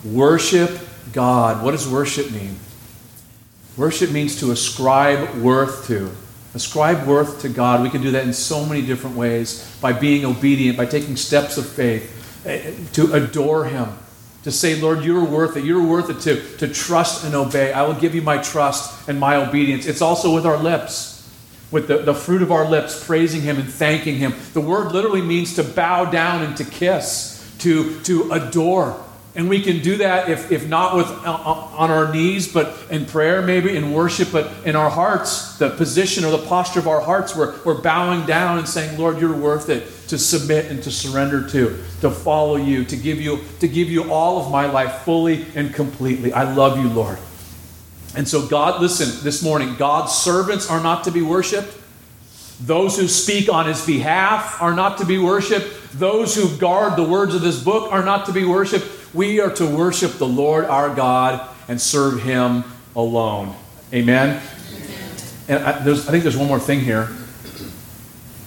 worship 0.04 0.80
God." 1.12 1.62
What 1.64 1.72
does 1.72 1.88
worship 1.88 2.32
mean? 2.32 2.58
Worship 3.76 4.12
means 4.12 4.38
to 4.40 4.52
ascribe 4.52 5.36
worth 5.36 5.88
to. 5.88 6.12
Ascribe 6.54 7.06
worth 7.06 7.42
to 7.42 7.50
God. 7.50 7.84
We 7.84 7.90
can 7.90 8.02
do 8.02 8.12
that 8.12 8.24
in 8.24 8.32
so 8.32 8.66
many 8.66 8.82
different 8.82 9.18
ways 9.18 9.66
by 9.82 9.92
being 9.92 10.24
obedient, 10.24 10.78
by 10.78 10.86
taking 10.86 11.18
steps 11.18 11.58
of 11.58 11.68
faith, 11.68 12.10
eh, 12.46 12.72
to 12.94 13.12
adore 13.12 13.66
Him, 13.66 13.90
to 14.46 14.52
say, 14.52 14.80
Lord, 14.80 15.04
you're 15.04 15.26
worth 15.26 15.58
it. 15.58 15.64
You're 15.64 15.84
worth 15.84 16.12
it 16.12 16.20
to, 16.22 16.58
to 16.58 16.72
trust 16.72 17.26
and 17.26 17.34
obey. 17.34 17.74
I 17.74 17.82
will 17.82 17.96
give 17.96 18.14
you 18.14 18.22
my 18.22 18.38
trust 18.38 19.10
and 19.10 19.20
my 19.20 19.38
obedience. 19.38 19.88
It's 19.88 20.04
also 20.04 20.36
with 20.36 20.46
our 20.46 20.58
lips, 20.58 21.28
with 21.72 21.88
the, 21.88 21.98
the 21.98 22.14
fruit 22.14 22.44
of 22.44 22.52
our 22.52 22.70
lips, 22.70 23.04
praising 23.04 23.42
Him 23.42 23.58
and 23.58 23.68
thanking 23.68 24.18
Him. 24.18 24.36
The 24.54 24.62
word 24.62 24.92
literally 24.92 25.24
means 25.24 25.56
to 25.56 25.64
bow 25.64 26.06
down 26.06 26.44
and 26.44 26.56
to 26.58 26.64
kiss, 26.64 27.56
to, 27.62 28.00
to 28.02 28.32
adore. 28.34 29.04
And 29.36 29.50
we 29.50 29.62
can 29.62 29.82
do 29.82 29.98
that 29.98 30.30
if, 30.30 30.50
if 30.50 30.68
not 30.70 30.96
with 30.96 31.08
uh, 31.08 31.24
uh, 31.26 31.76
on 31.76 31.92
our 31.92 32.14
knees, 32.14 32.52
but 32.52 32.74
in 32.90 33.06
prayer, 33.06 33.42
maybe 33.42 33.76
in 33.76 33.92
worship, 33.92 34.30
but 34.32 34.50
in 34.66 34.78
our 34.78 34.90
hearts, 34.90 35.58
the 35.58 35.72
position 35.72 36.24
or 36.24 36.32
the 36.32 36.46
posture 36.46 36.80
of 36.80 36.88
our 36.88 37.02
hearts, 37.02 37.36
we're, 37.36 37.54
we're 37.66 37.82
bowing 37.82 38.26
down 38.26 38.60
and 38.60 38.68
saying, 38.68 38.98
Lord, 38.98 39.20
you're 39.20 39.36
worth 39.36 39.68
it 39.68 39.84
to 40.08 40.18
submit 40.18 40.72
and 40.72 40.82
to 40.84 40.92
surrender 40.92 41.48
to, 41.50 41.84
to 42.00 42.10
follow 42.10 42.56
you, 42.56 42.86
to 42.86 42.96
give 42.96 43.20
you, 43.20 43.42
to 43.60 43.68
give 43.68 43.90
you 43.90 44.10
all 44.10 44.40
of 44.40 44.52
my 44.52 44.68
life 44.68 45.02
fully 45.02 45.46
and 45.54 45.74
completely. 45.74 46.32
I 46.32 46.54
love 46.54 46.80
you, 46.80 46.88
Lord. 46.88 47.18
And 48.16 48.26
so, 48.26 48.48
God, 48.48 48.82
listen, 48.82 49.22
this 49.26 49.44
morning, 49.44 49.76
God's 49.76 50.14
servants 50.14 50.70
are 50.70 50.82
not 50.82 51.04
to 51.04 51.12
be 51.12 51.22
worshiped. 51.22 51.78
Those 52.62 52.98
who 52.98 53.10
speak 53.10 53.52
on 53.52 53.66
his 53.66 53.86
behalf 53.86 54.62
are 54.62 54.74
not 54.74 55.00
to 55.00 55.06
be 55.06 55.18
worshiped. 55.18 55.68
Those 56.00 56.34
who 56.34 56.56
guard 56.58 56.96
the 56.96 57.04
words 57.04 57.36
of 57.36 57.42
this 57.42 57.62
book 57.62 57.92
are 57.92 58.04
not 58.04 58.28
to 58.28 58.32
be 58.32 58.46
worshiped. 58.46 58.86
We 59.16 59.40
are 59.40 59.50
to 59.52 59.66
worship 59.66 60.14
the 60.14 60.28
Lord 60.28 60.66
our 60.66 60.94
God 60.94 61.48
and 61.70 61.80
serve 61.80 62.22
him 62.22 62.66
alone. 62.98 63.56
Amen? 63.94 64.42
And 65.48 65.64
I, 65.64 65.80
I, 65.80 65.84
think 65.84 66.24
there's 66.24 66.36
one 66.36 66.50
more 66.50 66.60
thing 66.60 66.82
here. 66.82 67.08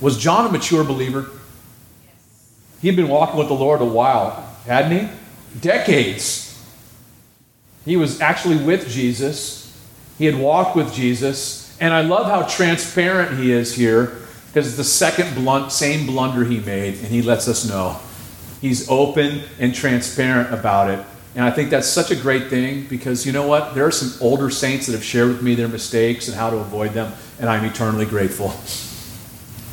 Was 0.03 0.19
John 0.19 0.45
a 0.45 0.53
mature 0.53 0.85
believer? 0.85 1.31
He 2.83 2.89
had 2.89 2.97
been 2.97 3.09
walking 3.09 3.39
with 3.39 3.49
the 3.49 3.55
Lord 3.55 3.81
a 3.81 3.87
while, 3.87 4.55
hadn't 4.67 4.99
he? 4.99 5.59
Decades. 5.59 6.63
He 7.87 7.97
was 7.97 8.21
actually 8.21 8.63
with 8.63 8.91
Jesus. 8.91 9.75
He 10.19 10.27
had 10.27 10.37
walked 10.37 10.77
with 10.77 10.93
Jesus. 10.93 11.77
And 11.81 11.95
I 11.95 12.03
love 12.03 12.27
how 12.27 12.43
transparent 12.43 13.39
he 13.39 13.53
is 13.53 13.75
here 13.75 14.19
because 14.49 14.67
it's 14.67 14.77
the 14.77 14.85
second 14.85 15.35
blunt, 15.35 15.73
same 15.73 16.07
blunder 16.07 16.45
he 16.45 16.61
made, 16.61 16.95
and 16.99 17.07
he 17.07 17.23
lets 17.23 17.49
us 17.49 17.67
know. 17.67 17.99
He's 18.61 18.89
open 18.89 19.43
and 19.59 19.75
transparent 19.75 20.53
about 20.53 20.91
it. 20.91 21.05
And 21.35 21.45
I 21.45 21.51
think 21.51 21.71
that's 21.71 21.87
such 21.87 22.11
a 22.11 22.17
great 22.17 22.49
thing 22.49 22.87
because 22.89 23.25
you 23.25 23.33
know 23.33 23.47
what? 23.47 23.75
There 23.75 23.87
are 23.87 23.93
some 23.93 24.13
older 24.21 24.51
saints 24.51 24.87
that 24.87 24.93
have 24.93 25.05
shared 25.05 25.29
with 25.29 25.43
me 25.43 25.55
their 25.55 25.69
mistakes 25.69 26.27
and 26.27 26.37
how 26.37 26.51
to 26.51 26.57
avoid 26.57 26.93
them, 26.93 27.13
and 27.39 27.49
I'm 27.49 27.65
eternally 27.65 28.07
grateful. 28.07 28.55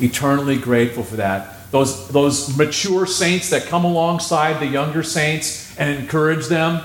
eternally 0.00 0.58
grateful 0.58 1.02
for 1.02 1.16
that. 1.16 1.70
Those, 1.72 2.08
those 2.08 2.56
mature 2.56 3.06
saints 3.06 3.50
that 3.50 3.64
come 3.64 3.84
alongside 3.84 4.60
the 4.60 4.66
younger 4.66 5.02
saints 5.02 5.76
and 5.78 5.98
encourage 5.98 6.46
them 6.46 6.82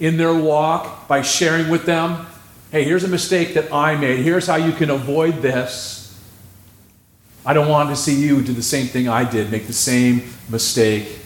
in 0.00 0.16
their 0.16 0.34
walk 0.34 1.08
by 1.08 1.22
sharing 1.22 1.68
with 1.68 1.86
them 1.86 2.26
hey, 2.70 2.84
here's 2.84 3.04
a 3.04 3.08
mistake 3.08 3.54
that 3.54 3.72
I 3.72 3.96
made. 3.96 4.20
Here's 4.20 4.46
how 4.46 4.56
you 4.56 4.72
can 4.72 4.90
avoid 4.90 5.42
this. 5.42 6.16
I 7.44 7.52
don't 7.52 7.68
want 7.68 7.90
to 7.90 7.96
see 7.96 8.14
you 8.14 8.42
do 8.42 8.52
the 8.52 8.62
same 8.62 8.86
thing 8.86 9.08
I 9.08 9.28
did, 9.28 9.50
make 9.50 9.66
the 9.66 9.72
same 9.72 10.22
mistake 10.48 11.19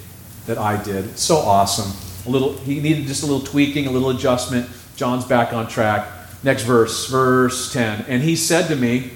that 0.46 0.58
I 0.58 0.82
did. 0.82 1.18
So 1.18 1.36
awesome. 1.36 1.92
A 2.26 2.30
little, 2.30 2.56
he 2.58 2.80
needed 2.80 3.06
just 3.06 3.22
a 3.22 3.26
little 3.26 3.46
tweaking, 3.46 3.86
a 3.86 3.90
little 3.90 4.10
adjustment. 4.10 4.68
John's 4.96 5.24
back 5.24 5.52
on 5.52 5.68
track. 5.68 6.08
Next 6.42 6.62
verse, 6.62 7.08
verse 7.08 7.72
10. 7.72 8.06
And 8.08 8.22
he 8.22 8.36
said 8.36 8.68
to 8.68 8.76
me, 8.76 9.12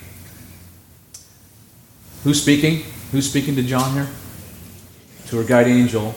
Who's 2.25 2.43
speaking? 2.43 2.83
Who's 3.13 3.29
speaking 3.29 3.55
to 3.57 3.63
John 3.63 3.93
here? 3.93 4.09
To 5.29 5.39
our 5.39 5.45
guide 5.45 5.69
angel. 5.69 6.15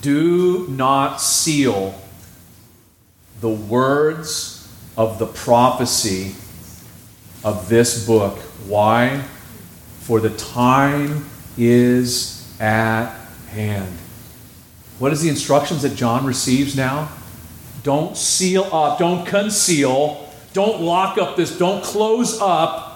Do 0.00 0.66
not 0.68 1.20
seal 1.20 2.00
the 3.40 3.48
words 3.48 4.72
of 4.96 5.18
the 5.18 5.26
prophecy 5.26 6.34
of 7.44 7.68
this 7.68 8.06
book. 8.06 8.38
Why? 8.66 9.22
For 10.00 10.20
the 10.20 10.30
time 10.30 11.26
is 11.56 12.54
at 12.60 13.12
hand. 13.50 13.96
What 14.98 15.12
is 15.12 15.22
the 15.22 15.28
instructions 15.28 15.82
that 15.82 15.94
John 15.94 16.26
receives 16.26 16.76
now? 16.76 17.10
Don't 17.82 18.16
seal 18.16 18.64
up, 18.72 18.98
don't 18.98 19.24
conceal, 19.24 20.28
don't 20.52 20.82
lock 20.82 21.18
up 21.18 21.36
this, 21.36 21.56
don't 21.56 21.82
close 21.84 22.40
up 22.40 22.88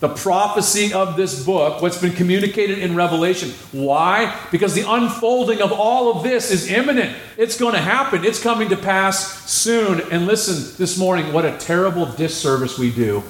the 0.00 0.08
prophecy 0.08 0.92
of 0.92 1.16
this 1.16 1.44
book, 1.44 1.80
what's 1.80 1.98
been 1.98 2.12
communicated 2.12 2.78
in 2.78 2.94
Revelation. 2.94 3.50
Why? 3.72 4.38
Because 4.50 4.74
the 4.74 4.84
unfolding 4.86 5.62
of 5.62 5.72
all 5.72 6.14
of 6.14 6.22
this 6.22 6.50
is 6.50 6.70
imminent. 6.70 7.16
It's 7.38 7.58
going 7.58 7.72
to 7.72 7.80
happen, 7.80 8.24
it's 8.24 8.42
coming 8.42 8.68
to 8.68 8.76
pass 8.76 9.50
soon. 9.50 10.02
And 10.12 10.26
listen 10.26 10.76
this 10.76 10.98
morning, 10.98 11.32
what 11.32 11.44
a 11.46 11.56
terrible 11.58 12.06
disservice 12.06 12.78
we 12.78 12.92
do 12.92 13.20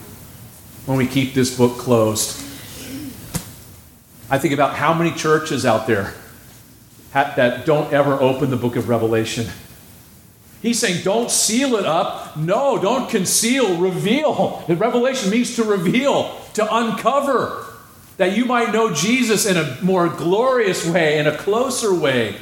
when 0.87 0.99
we 0.99 1.07
keep 1.07 1.33
this 1.33 1.57
book 1.57 1.79
closed. 1.79 2.41
I 4.29 4.39
think 4.39 4.53
about 4.53 4.75
how 4.75 4.93
many 4.93 5.13
churches 5.13 5.65
out 5.65 5.87
there 5.87 6.13
that 7.15 7.65
don't 7.65 7.93
ever 7.93 8.21
open 8.21 8.51
the 8.51 8.57
book 8.57 8.77
of 8.77 8.89
Revelation. 8.89 9.47
He's 10.61 10.79
saying, 10.79 11.05
don't 11.05 11.31
seal 11.31 11.77
it 11.77 11.85
up. 11.85 12.37
No, 12.37 12.81
don't 12.81 13.09
conceal, 13.09 13.77
reveal. 13.79 14.65
Revelation 14.69 15.31
means 15.31 15.57
to 15.57 15.65
reveal, 15.65 16.41
to 16.55 16.75
uncover, 16.75 17.67
that 18.17 18.37
you 18.37 18.45
might 18.47 18.73
know 18.73 18.93
Jesus 18.93 19.47
in 19.47 19.57
a 19.57 19.79
more 19.83 20.09
glorious 20.09 20.87
way, 20.87 21.19
in 21.19 21.27
a 21.27 21.37
closer 21.37 21.95
way. 21.95 22.37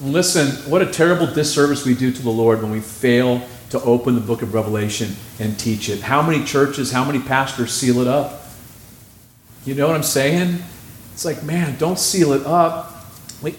Listen, 0.00 0.48
what 0.70 0.82
a 0.82 0.86
terrible 0.86 1.26
disservice 1.26 1.86
we 1.86 1.94
do 1.94 2.12
to 2.12 2.22
the 2.22 2.30
Lord 2.30 2.60
when 2.60 2.70
we 2.70 2.80
fail 2.80 3.46
to 3.70 3.80
open 3.82 4.14
the 4.14 4.20
book 4.20 4.42
of 4.42 4.52
Revelation 4.52 5.14
and 5.38 5.58
teach 5.58 5.88
it. 5.88 6.00
How 6.00 6.22
many 6.22 6.44
churches, 6.44 6.92
how 6.92 7.04
many 7.04 7.20
pastors 7.20 7.72
seal 7.72 8.00
it 8.00 8.06
up? 8.06 8.42
You 9.64 9.74
know 9.74 9.86
what 9.86 9.96
I'm 9.96 10.02
saying? 10.02 10.62
It's 11.12 11.24
like, 11.24 11.42
man, 11.42 11.78
don't 11.78 11.98
seal 11.98 12.32
it 12.32 12.44
up. 12.44 12.95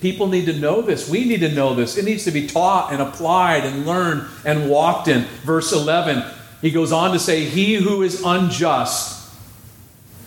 People 0.01 0.27
need 0.27 0.45
to 0.45 0.53
know 0.53 0.81
this. 0.81 1.09
We 1.09 1.25
need 1.25 1.41
to 1.41 1.51
know 1.51 1.75
this. 1.75 1.97
It 1.97 2.05
needs 2.05 2.25
to 2.25 2.31
be 2.31 2.47
taught 2.47 2.91
and 2.91 3.01
applied 3.01 3.63
and 3.63 3.85
learned 3.85 4.27
and 4.43 4.69
walked 4.69 5.07
in. 5.07 5.23
Verse 5.43 5.71
11, 5.71 6.23
he 6.61 6.71
goes 6.71 6.91
on 6.91 7.11
to 7.13 7.19
say, 7.19 7.45
He 7.45 7.75
who 7.75 8.01
is 8.01 8.23
unjust, 8.25 9.31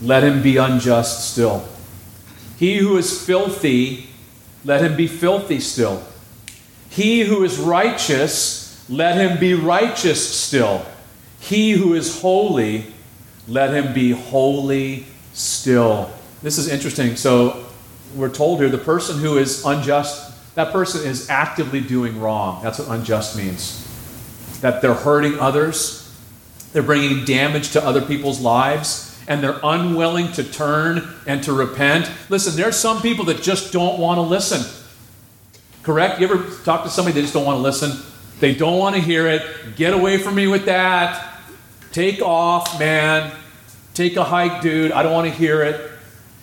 let 0.01 0.23
him 0.23 0.43
be 0.43 0.57
unjust 0.57 1.33
still. 1.33 1.69
He 2.57 2.79
who 2.79 2.97
is 2.97 3.25
filthy, 3.25 4.09
let 4.65 4.83
him 4.83 4.97
be 4.97 5.07
filthy 5.07 5.61
still. 5.61 6.03
He 6.89 7.23
who 7.23 7.43
is 7.45 7.59
righteous, 7.59 8.85
let 8.89 9.17
him 9.17 9.39
be 9.39 9.55
righteous 9.55 10.37
still. 10.37 10.85
He 11.41 11.73
who 11.73 11.95
is 11.95 12.21
holy, 12.21 12.87
let 13.49 13.75
him 13.75 13.93
be 13.93 14.13
holy 14.13 15.07
still. 15.33 16.11
This 16.43 16.59
is 16.59 16.69
interesting. 16.69 17.17
So, 17.17 17.67
we're 18.15 18.31
told 18.31 18.61
here 18.61 18.69
the 18.69 18.79
person 18.79 19.19
who 19.19 19.39
is 19.39 19.65
unjust, 19.65 20.55
that 20.55 20.73
person 20.73 21.07
is 21.09 21.31
actively 21.31 21.81
doing 21.81 22.21
wrong. 22.21 22.63
That's 22.63 22.79
what 22.79 22.89
unjust 22.89 23.37
means. 23.37 23.87
That 24.61 24.83
they're 24.83 24.95
hurting 24.95 25.39
others, 25.39 26.13
they're 26.73 26.83
bringing 26.83 27.25
damage 27.25 27.73
to 27.73 27.85
other 27.85 28.03
people's 28.03 28.41
lives, 28.41 29.19
and 29.29 29.43
they're 29.43 29.61
unwilling 29.63 30.33
to 30.33 30.45
turn 30.45 31.09
and 31.27 31.43
to 31.45 31.53
repent. 31.53 32.11
Listen, 32.29 32.57
there's 32.57 32.77
some 32.77 33.01
people 33.01 33.25
that 33.27 33.43
just 33.43 33.73
don't 33.73 33.99
want 33.99 34.19
to 34.19 34.23
listen. 34.23 34.61
Correct? 35.83 36.21
You 36.21 36.29
ever 36.29 36.51
talk 36.65 36.85
to 36.85 36.91
somebody 36.91 37.15
they 37.15 37.23
just 37.23 37.33
don't 37.33 37.47
want 37.47 37.57
to 37.57 37.63
listen? 37.63 37.93
They 38.41 38.55
don't 38.55 38.79
want 38.79 38.97
to 38.97 39.01
hear 39.01 39.27
it. 39.27 39.77
Get 39.77 39.93
away 39.95 40.19
from 40.19 40.35
me 40.35 40.47
with 40.47 40.67
that. 40.67 41.39
Take 41.93 42.23
off, 42.23 42.79
man. 42.79 43.33
Take 43.95 44.17
a 44.17 44.25
hike, 44.25 44.63
dude. 44.63 44.93
I 44.93 45.03
don't 45.03 45.13
want 45.13 45.29
to 45.29 45.35
hear 45.35 45.63
it. 45.63 45.90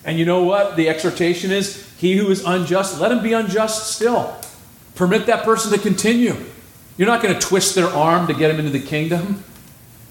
And 0.07 0.17
you 0.17 0.25
know 0.25 0.43
what? 0.43 0.77
The 0.77 0.89
exhortation 0.89 1.51
is 1.51 1.85
he 1.97 2.15
who 2.15 2.29
is 2.29 2.43
unjust, 2.43 2.99
let 2.99 3.11
him 3.11 3.21
be 3.21 3.33
unjust 3.33 3.95
still. 3.95 4.35
Permit 4.95 5.27
that 5.27 5.43
person 5.43 5.71
to 5.73 5.77
continue. 5.77 6.35
You're 6.97 7.09
not 7.09 7.21
going 7.21 7.37
to 7.37 7.39
twist 7.39 7.75
their 7.75 7.89
arm 7.89 8.25
to 8.27 8.33
get 8.33 8.49
him 8.49 8.57
into 8.57 8.71
the 8.71 8.79
kingdom. 8.79 9.43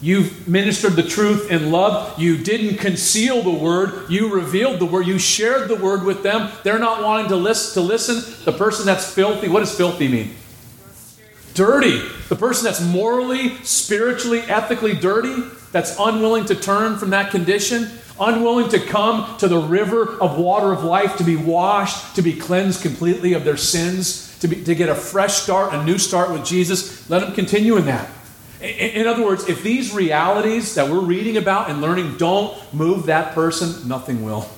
You've 0.01 0.47
ministered 0.47 0.93
the 0.93 1.03
truth 1.03 1.51
in 1.51 1.73
love. 1.73 2.21
You 2.21 2.37
didn't 2.37 2.77
conceal 2.77 3.43
the 3.43 3.51
word. 3.51 4.11
You 4.11 4.33
revealed 4.33 4.79
the 4.79 4.85
word. 4.85 5.07
You 5.07 5.19
shared 5.19 5.69
the 5.69 5.77
word 5.77 6.05
with 6.05 6.23
them. 6.23 6.53
They're 6.63 6.79
not 6.79 7.03
wanting 7.03 7.29
to 7.29 7.37
listen. 7.37 7.83
To 7.83 7.89
listen. 7.89 8.45
The 8.45 8.53
person 8.53 8.85
that's 8.85 9.11
filthy, 9.11 9.49
what 9.49 9.61
does 9.61 9.75
filthy 9.75 10.07
mean? 10.07 10.35
Dirty. 11.55 11.99
The 12.29 12.37
person 12.37 12.65
that's 12.65 12.83
morally, 12.83 13.57
spiritually, 13.65 14.41
ethically 14.41 14.95
dirty, 14.95 15.43
that's 15.73 15.97
unwilling 15.99 16.45
to 16.47 16.55
turn 16.55 16.99
from 16.99 17.11
that 17.11 17.31
condition, 17.31 17.89
unwilling 18.19 18.69
to 18.71 18.79
come 18.79 19.37
to 19.39 19.49
the 19.49 19.59
river 19.59 20.19
of 20.21 20.39
water 20.39 20.73
of 20.73 20.85
life 20.85 21.17
to 21.17 21.25
be 21.25 21.37
washed, 21.37 22.17
to 22.17 22.23
be 22.23 22.33
cleansed 22.33 22.83
completely 22.83 23.35
of 23.35 23.45
their 23.45 23.57
sins, 23.57 24.39
to, 24.39 24.49
be, 24.49 24.63
to 24.65 24.75
get 24.75 24.89
a 24.89 24.95
fresh 24.95 25.35
start, 25.35 25.75
a 25.75 25.85
new 25.85 25.99
start 25.99 26.31
with 26.31 26.45
Jesus, 26.45 27.09
let 27.11 27.21
them 27.21 27.35
continue 27.35 27.77
in 27.77 27.87
that. 27.87 28.09
In 28.61 29.07
other 29.07 29.25
words, 29.25 29.49
if 29.49 29.63
these 29.63 29.93
realities 29.93 30.75
that 30.77 30.91
we're 30.91 31.01
reading 31.01 31.37
about 31.37 31.69
and 31.69 31.81
learning 31.81 32.17
don't 32.17 32.57
move 32.73 33.07
that 33.07 33.35
person, 33.35 33.87
nothing 33.87 34.25
will. 34.25 34.49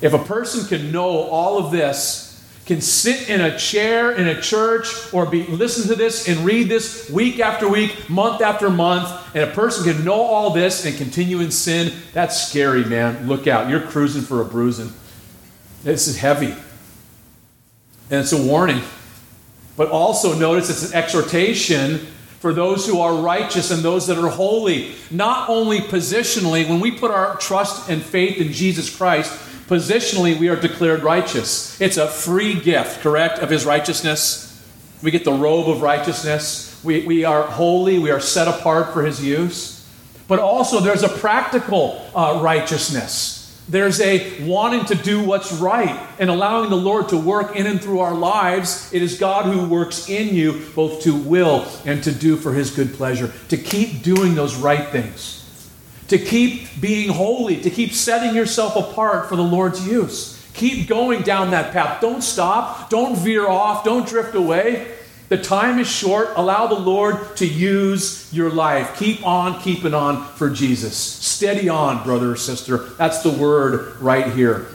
If 0.00 0.14
a 0.14 0.18
person 0.18 0.66
can 0.66 0.92
know 0.92 1.08
all 1.08 1.58
of 1.58 1.70
this 1.70 2.29
can 2.66 2.80
sit 2.80 3.28
in 3.28 3.40
a 3.40 3.58
chair 3.58 4.12
in 4.12 4.28
a 4.28 4.40
church 4.40 5.12
or 5.12 5.26
be 5.26 5.44
listen 5.44 5.88
to 5.88 5.94
this 5.94 6.28
and 6.28 6.38
read 6.40 6.68
this 6.68 7.10
week 7.10 7.40
after 7.40 7.68
week, 7.68 8.08
month 8.08 8.42
after 8.42 8.70
month, 8.70 9.10
and 9.34 9.42
a 9.42 9.52
person 9.52 9.92
can 9.92 10.04
know 10.04 10.20
all 10.20 10.50
this 10.50 10.84
and 10.84 10.96
continue 10.96 11.40
in 11.40 11.50
sin, 11.50 11.92
that's 12.12 12.48
scary, 12.48 12.84
man. 12.84 13.26
Look 13.26 13.46
out. 13.46 13.68
You're 13.68 13.80
cruising 13.80 14.22
for 14.22 14.40
a 14.40 14.44
bruising. 14.44 14.92
This 15.82 16.06
is 16.06 16.18
heavy. 16.18 16.54
And 18.10 18.20
it's 18.20 18.32
a 18.32 18.42
warning. 18.42 18.82
But 19.76 19.90
also 19.90 20.38
notice 20.38 20.68
it's 20.68 20.92
an 20.92 20.96
exhortation 20.96 22.06
for 22.40 22.52
those 22.52 22.86
who 22.86 23.00
are 23.00 23.14
righteous 23.14 23.70
and 23.70 23.82
those 23.82 24.06
that 24.06 24.18
are 24.18 24.28
holy. 24.28 24.92
Not 25.10 25.48
only 25.48 25.78
positionally, 25.78 26.68
when 26.68 26.80
we 26.80 26.90
put 26.90 27.10
our 27.10 27.36
trust 27.36 27.88
and 27.88 28.02
faith 28.02 28.38
in 28.38 28.52
Jesus 28.52 28.94
Christ, 28.94 29.38
Positionally, 29.70 30.36
we 30.36 30.48
are 30.48 30.56
declared 30.56 31.04
righteous. 31.04 31.80
It's 31.80 31.96
a 31.96 32.08
free 32.08 32.58
gift, 32.58 33.02
correct, 33.02 33.38
of 33.38 33.50
his 33.50 33.64
righteousness. 33.64 34.60
We 35.00 35.12
get 35.12 35.24
the 35.24 35.32
robe 35.32 35.68
of 35.68 35.80
righteousness. 35.80 36.80
We, 36.82 37.06
we 37.06 37.24
are 37.24 37.44
holy. 37.44 38.00
We 38.00 38.10
are 38.10 38.18
set 38.18 38.48
apart 38.48 38.92
for 38.92 39.04
his 39.04 39.24
use. 39.24 39.88
But 40.26 40.40
also, 40.40 40.80
there's 40.80 41.04
a 41.04 41.08
practical 41.08 42.04
uh, 42.16 42.40
righteousness. 42.42 43.62
There's 43.68 44.00
a 44.00 44.42
wanting 44.42 44.86
to 44.86 44.96
do 44.96 45.22
what's 45.22 45.52
right 45.52 46.04
and 46.18 46.30
allowing 46.30 46.70
the 46.70 46.76
Lord 46.76 47.10
to 47.10 47.16
work 47.16 47.54
in 47.54 47.68
and 47.68 47.80
through 47.80 48.00
our 48.00 48.14
lives. 48.14 48.92
It 48.92 49.02
is 49.02 49.20
God 49.20 49.44
who 49.44 49.68
works 49.68 50.08
in 50.08 50.34
you 50.34 50.66
both 50.74 51.02
to 51.02 51.14
will 51.14 51.64
and 51.84 52.02
to 52.02 52.10
do 52.10 52.34
for 52.34 52.52
his 52.52 52.72
good 52.72 52.94
pleasure, 52.94 53.32
to 53.50 53.56
keep 53.56 54.02
doing 54.02 54.34
those 54.34 54.56
right 54.56 54.88
things 54.88 55.39
to 56.10 56.18
keep 56.18 56.80
being 56.80 57.08
holy, 57.08 57.60
to 57.60 57.70
keep 57.70 57.92
setting 57.92 58.34
yourself 58.34 58.74
apart 58.74 59.28
for 59.28 59.36
the 59.36 59.42
Lord's 59.42 59.86
use. 59.86 60.36
Keep 60.54 60.88
going 60.88 61.22
down 61.22 61.52
that 61.52 61.72
path. 61.72 62.00
Don't 62.00 62.20
stop. 62.20 62.90
Don't 62.90 63.16
veer 63.16 63.46
off. 63.46 63.84
Don't 63.84 64.06
drift 64.06 64.34
away. 64.34 64.92
The 65.28 65.38
time 65.38 65.78
is 65.78 65.88
short. 65.88 66.30
Allow 66.34 66.66
the 66.66 66.74
Lord 66.78 67.36
to 67.36 67.46
use 67.46 68.28
your 68.32 68.50
life. 68.50 68.98
Keep 68.98 69.24
on 69.24 69.60
keeping 69.60 69.94
on 69.94 70.26
for 70.34 70.50
Jesus. 70.50 70.96
Steady 70.96 71.68
on, 71.68 72.02
brother 72.02 72.32
or 72.32 72.36
sister. 72.36 72.78
That's 72.98 73.22
the 73.22 73.30
word 73.30 73.96
right 74.00 74.32
here. 74.32 74.66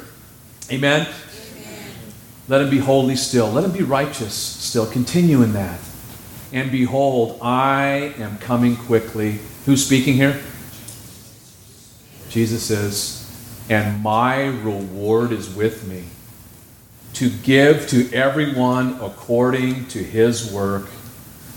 Amen? 0.71 1.06
Amen. 1.06 1.91
Let 2.48 2.62
him 2.62 2.69
be 2.69 2.78
holy 2.78 3.17
still. 3.17 3.52
Let 3.52 3.65
him 3.65 3.71
be 3.71 3.84
righteous 3.84 4.34
still. 4.34 4.89
Continue 4.89 5.41
in 5.41 5.52
that. 5.52 5.82
And 6.54 6.71
behold, 6.71 7.39
I 7.41 8.13
am 8.17 8.38
coming 8.38 8.78
quickly. 8.78 9.39
Who's 9.65 9.86
speaking 9.86 10.13
here? 10.13 10.41
Jesus 12.36 12.63
says, 12.63 13.26
And 13.69 14.04
my 14.04 14.48
reward 14.48 15.32
is 15.32 15.56
with 15.56 15.88
me 15.88 16.04
to 17.13 17.30
give 17.30 17.88
to 17.88 18.12
everyone 18.12 19.00
according 19.02 19.88
to 19.88 20.00
his 20.00 20.52
work. 20.52 20.89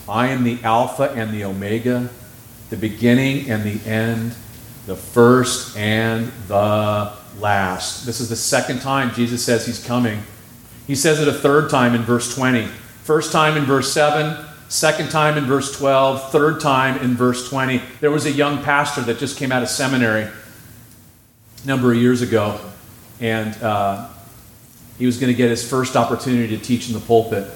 I 0.08 0.28
am 0.28 0.44
the 0.44 0.60
Alpha 0.62 1.10
and 1.10 1.34
the 1.34 1.42
Omega, 1.42 2.08
the 2.70 2.76
beginning 2.76 3.50
and 3.50 3.64
the 3.64 3.90
end, 3.90 4.36
the 4.86 4.94
first 4.94 5.76
and 5.76 6.30
the 6.46 7.12
last. 7.40 8.06
This 8.06 8.20
is 8.20 8.28
the 8.28 8.36
second 8.36 8.80
time 8.80 9.12
Jesus 9.14 9.44
says 9.44 9.66
he's 9.66 9.84
coming. 9.84 10.22
He 10.86 10.94
says 10.94 11.18
it 11.18 11.26
a 11.26 11.32
third 11.32 11.70
time 11.70 11.96
in 11.96 12.02
verse 12.02 12.32
20. 12.36 12.66
First 13.02 13.32
time 13.32 13.56
in 13.56 13.64
verse 13.64 13.92
7, 13.92 14.46
second 14.68 15.10
time 15.10 15.36
in 15.36 15.44
verse 15.46 15.76
12, 15.76 16.30
third 16.30 16.60
time 16.60 16.98
in 16.98 17.16
verse 17.16 17.48
20. 17.48 17.82
There 18.00 18.12
was 18.12 18.26
a 18.26 18.32
young 18.32 18.62
pastor 18.62 19.00
that 19.00 19.18
just 19.18 19.36
came 19.36 19.50
out 19.50 19.64
of 19.64 19.68
seminary 19.68 20.28
number 21.64 21.92
of 21.92 21.98
years 21.98 22.22
ago, 22.22 22.60
and 23.20 23.54
uh, 23.62 24.08
he 24.98 25.06
was 25.06 25.18
going 25.18 25.32
to 25.32 25.36
get 25.36 25.50
his 25.50 25.68
first 25.68 25.96
opportunity 25.96 26.56
to 26.56 26.62
teach 26.62 26.88
in 26.88 26.94
the 26.94 27.00
pulpit. 27.00 27.48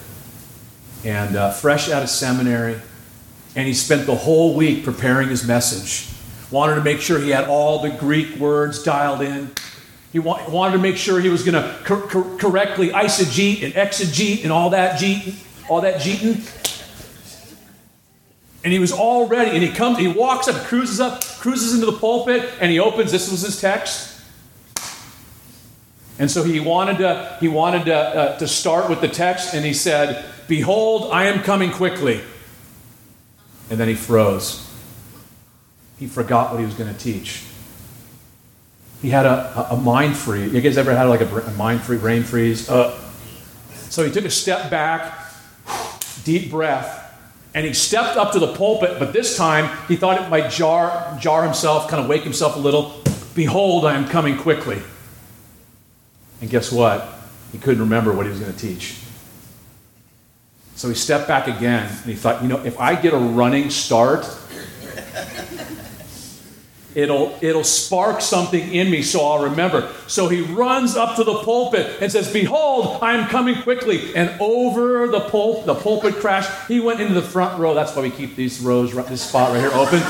And 1.05 1.35
uh, 1.37 1.51
fresh 1.51 1.91
out 1.91 2.03
of 2.05 2.11
seminary, 2.11 2.81
and 3.57 3.67
he 3.67 3.75
spent 3.75 4.07
the 4.07 4.15
whole 4.15 4.55
week 4.55 4.85
preparing 4.85 5.29
his 5.29 5.47
message. 5.47 6.09
Wanted 6.53 6.77
to 6.77 6.83
make 6.83 7.01
sure 7.01 7.19
he 7.19 7.31
had 7.31 7.49
all 7.49 7.81
the 7.83 7.91
Greek 7.91 8.37
words 8.37 8.83
dialed 8.83 9.23
in. 9.23 9.51
He 10.13 10.19
wa- 10.21 10.49
wanted 10.49 10.77
to 10.77 10.83
make 10.83 10.97
sure 10.97 11.19
he 11.21 11.29
was 11.31 11.43
going 11.43 11.55
to 11.55 11.77
cor- 11.85 12.03
cor- 12.03 12.37
correctly 12.37 12.91
eisegete 12.91 13.65
and 13.65 13.73
exegete 13.75 14.43
and 14.45 14.53
all 14.53 14.71
that. 14.71 15.01
Gete. 15.01 15.35
all 15.69 15.81
that 15.81 16.01
jeeting. 16.01 16.43
And 18.65 18.73
he 18.73 18.79
was 18.79 18.93
all 18.93 19.27
ready, 19.27 19.51
and 19.51 19.63
he 19.63 19.71
comes, 19.71 19.99
he 19.99 20.09
walks 20.09 20.47
up, 20.47 20.65
cruises 20.67 21.01
up, 21.01 21.25
cruises 21.25 21.75
into 21.75 21.87
the 21.87 21.99
pulpit, 21.99 22.49
and 22.61 22.71
he 22.71 22.79
opens. 22.79 23.11
This 23.11 23.31
was 23.31 23.43
his 23.43 23.61
text. 23.61 24.21
And 26.19 26.31
so 26.31 26.45
he 26.45 26.61
wanted 26.61 26.99
to, 26.99 27.37
he 27.41 27.49
wanted 27.49 27.87
to, 27.87 27.97
uh, 27.97 28.39
to 28.39 28.47
start 28.47 28.89
with 28.89 29.01
the 29.01 29.09
text, 29.09 29.55
and 29.55 29.65
he 29.65 29.73
said, 29.73 30.25
Behold, 30.47 31.11
I 31.11 31.25
am 31.25 31.43
coming 31.43 31.73
quickly. 31.73 32.21
And 33.71 33.81
then 33.81 33.89
he 33.89 33.95
froze. 33.95 34.69
He 35.99 36.07
forgot 36.07 36.51
what 36.51 36.61
he 36.61 36.67
was 36.67 36.75
going 36.75 36.93
to 36.93 36.99
teach. 36.99 37.45
He 39.01 39.11
had 39.11 39.27
a, 39.27 39.69
a, 39.71 39.77
mind 39.77 40.17
freeze. 40.17 40.53
You 40.53 40.61
guys 40.61 40.79
ever 40.79 40.95
had 40.95 41.05
like 41.05 41.23
a, 41.23 41.41
a 41.41 41.51
mind 41.53 41.83
freeze, 41.83 42.01
brain 42.01 42.23
freeze? 42.23 42.69
Uh, 42.69 42.97
so 43.89 44.05
he 44.05 44.13
took 44.13 44.25
a 44.25 44.31
step 44.31 44.71
back, 44.71 45.33
deep 46.23 46.51
breath, 46.51 47.02
and 47.55 47.67
he 47.67 47.75
stepped 47.75 48.17
up 48.17 48.33
to 48.33 48.39
the 48.39 48.55
pulpit, 48.55 48.99
but 48.99 49.13
this 49.13 49.37
time 49.37 49.77
he 49.87 49.97
thought 49.97 50.21
it 50.21 50.29
might 50.31 50.51
jar, 50.51 51.17
jar 51.21 51.45
himself, 51.45 51.89
kind 51.89 52.03
of 52.03 52.09
wake 52.09 52.23
himself 52.23 52.57
a 52.57 52.59
little. 52.59 53.03
Behold, 53.35 53.85
I 53.85 53.95
am 53.95 54.09
coming 54.09 54.39
quickly. 54.39 54.81
And 56.41 56.49
guess 56.49 56.73
what? 56.73 57.07
He 57.53 57.59
couldn't 57.59 57.83
remember 57.83 58.13
what 58.13 58.27
he 58.27 58.31
was 58.31 58.41
going 58.41 58.53
to 58.53 58.59
teach. 58.59 58.99
So 60.77 60.89
he 60.89 60.95
stepped 60.95 61.29
back 61.29 61.47
again 61.47 61.87
and 61.87 62.07
he 62.07 62.15
thought, 62.15 62.43
you 62.43 62.49
know, 62.49 62.59
if 62.65 62.81
I 62.81 62.97
get 62.97 63.13
a 63.13 63.19
running 63.19 63.71
start, 63.71 64.27
it'll, 66.95 67.37
it'll 67.41 67.65
spark 67.65 68.21
something 68.21 68.73
in 68.73 68.91
me 68.91 69.03
so 69.03 69.25
I'll 69.25 69.45
remember. 69.45 69.93
So 70.07 70.29
he 70.29 70.43
runs 70.43 70.97
up 70.97 71.17
to 71.17 71.25
the 71.25 71.35
pulpit 71.39 72.01
and 72.01 72.11
says, 72.11 72.33
Behold, 72.33 72.99
I 73.03 73.17
am 73.17 73.29
coming 73.29 73.61
quickly. 73.63 74.15
And 74.15 74.31
over 74.41 75.09
the, 75.09 75.21
pul- 75.21 75.63
the 75.63 75.75
pulpit 75.75 76.17
crash, 76.17 76.47
he 76.69 76.81
went 76.81 77.01
into 77.01 77.15
the 77.15 77.23
front 77.23 77.59
row. 77.59 77.75
That's 77.75 77.95
why 77.95 78.03
we 78.03 78.11
keep 78.11 78.37
these 78.37 78.61
rows, 78.61 78.95
this 78.95 79.23
spot 79.23 79.53
right 79.53 79.61
here 79.61 79.71
open. 79.73 80.03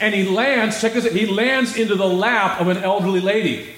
and 0.00 0.14
he 0.14 0.28
lands, 0.28 0.80
check 0.80 0.92
this 0.94 1.06
out, 1.06 1.12
he 1.12 1.26
lands 1.26 1.76
into 1.76 1.94
the 1.94 2.08
lap 2.08 2.60
of 2.60 2.68
an 2.68 2.78
elderly 2.78 3.20
lady 3.20 3.74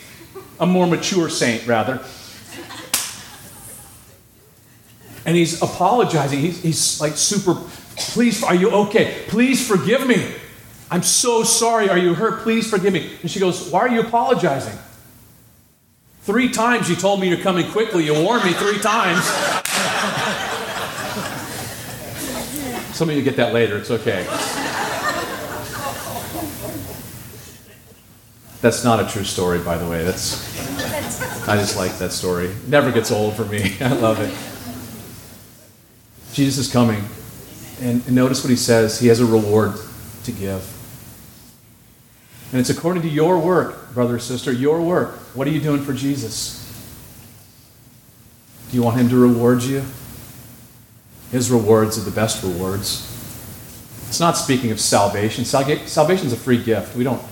a 0.61 0.67
more 0.67 0.87
mature 0.87 1.29
saint, 1.29 1.67
rather. 1.67 2.01
And 5.25 5.37
he's 5.37 5.61
apologizing. 5.61 6.41
He's, 6.41 6.63
he's 6.63 7.01
like 7.01 7.17
super, 7.17 7.55
please, 7.97 8.43
are 8.43 8.55
you 8.55 8.71
okay? 8.71 9.25
Please 9.29 9.67
forgive 9.67 10.07
me. 10.07 10.35
I'm 10.91 11.03
so 11.03 11.43
sorry. 11.43 11.91
Are 11.91 11.99
you 11.99 12.15
hurt? 12.15 12.41
Please 12.41 12.71
forgive 12.71 12.93
me. 12.93 13.11
And 13.23 13.31
she 13.31 13.41
goes, 13.41 13.71
Why 13.71 13.81
are 13.81 13.89
you 13.89 14.01
apologizing? 14.01 14.79
Three 16.23 16.51
times 16.51 16.91
you 16.91 16.97
told 16.97 17.21
me 17.21 17.29
you're 17.29 17.39
coming 17.39 17.71
quickly. 17.71 18.05
You 18.05 18.15
warned 18.15 18.45
me 18.45 18.53
three 18.53 18.79
times. 18.79 19.25
Some 22.95 23.09
of 23.09 23.17
you 23.17 23.23
get 23.23 23.37
that 23.37 23.55
later. 23.55 23.79
It's 23.79 23.91
okay. 23.91 24.25
That's 28.61 28.83
not 28.83 29.01
a 29.01 29.07
true 29.07 29.25
story, 29.25 29.61
by 29.61 29.79
the 29.79 29.89
way. 29.89 30.05
That's 30.05 30.59
I 31.49 31.57
just 31.57 31.77
like 31.77 31.97
that 31.99 32.13
story. 32.13 32.53
Never 32.67 32.91
gets 32.91 33.11
old 33.11 33.35
for 33.35 33.45
me. 33.45 33.77
I 33.81 33.93
love 33.93 34.21
it. 34.21 34.35
Jesus 36.35 36.67
is 36.67 36.73
coming, 36.73 37.05
and, 37.81 38.05
and 38.07 38.15
notice 38.15 38.43
what 38.43 38.51
he 38.51 38.57
says. 38.57 39.01
He 39.01 39.07
has 39.07 39.21
a 39.21 39.27
reward 39.27 39.75
to 40.25 40.33
give. 40.33 40.78
And 42.51 42.61
it's 42.61 42.71
according 42.71 43.03
to 43.03 43.09
your 43.09 43.39
work, 43.39 43.93
brother 43.95 44.17
or 44.17 44.19
sister, 44.19 44.53
your 44.53 44.81
work. 44.81 45.11
What 45.35 45.47
are 45.47 45.51
you 45.51 45.61
doing 45.61 45.83
for 45.83 45.93
Jesus? 45.93 46.65
Do 48.71 48.77
you 48.77 48.83
want 48.83 48.99
him 48.99 49.09
to 49.11 49.17
reward 49.17 49.63
you? 49.63 49.85
His 51.31 51.51
rewards 51.51 51.99
are 51.99 52.03
the 52.03 52.11
best 52.11 52.43
rewards. 52.43 53.05
It's 54.09 54.21
not 54.21 54.37
speaking 54.37 54.71
of 54.71 54.81
salvation. 54.81 55.45
Salvation 55.45 56.27
is 56.27 56.33
a 56.33 56.37
free 56.37 56.63
gift. 56.63 56.97
We 56.97 57.05
don't 57.05 57.23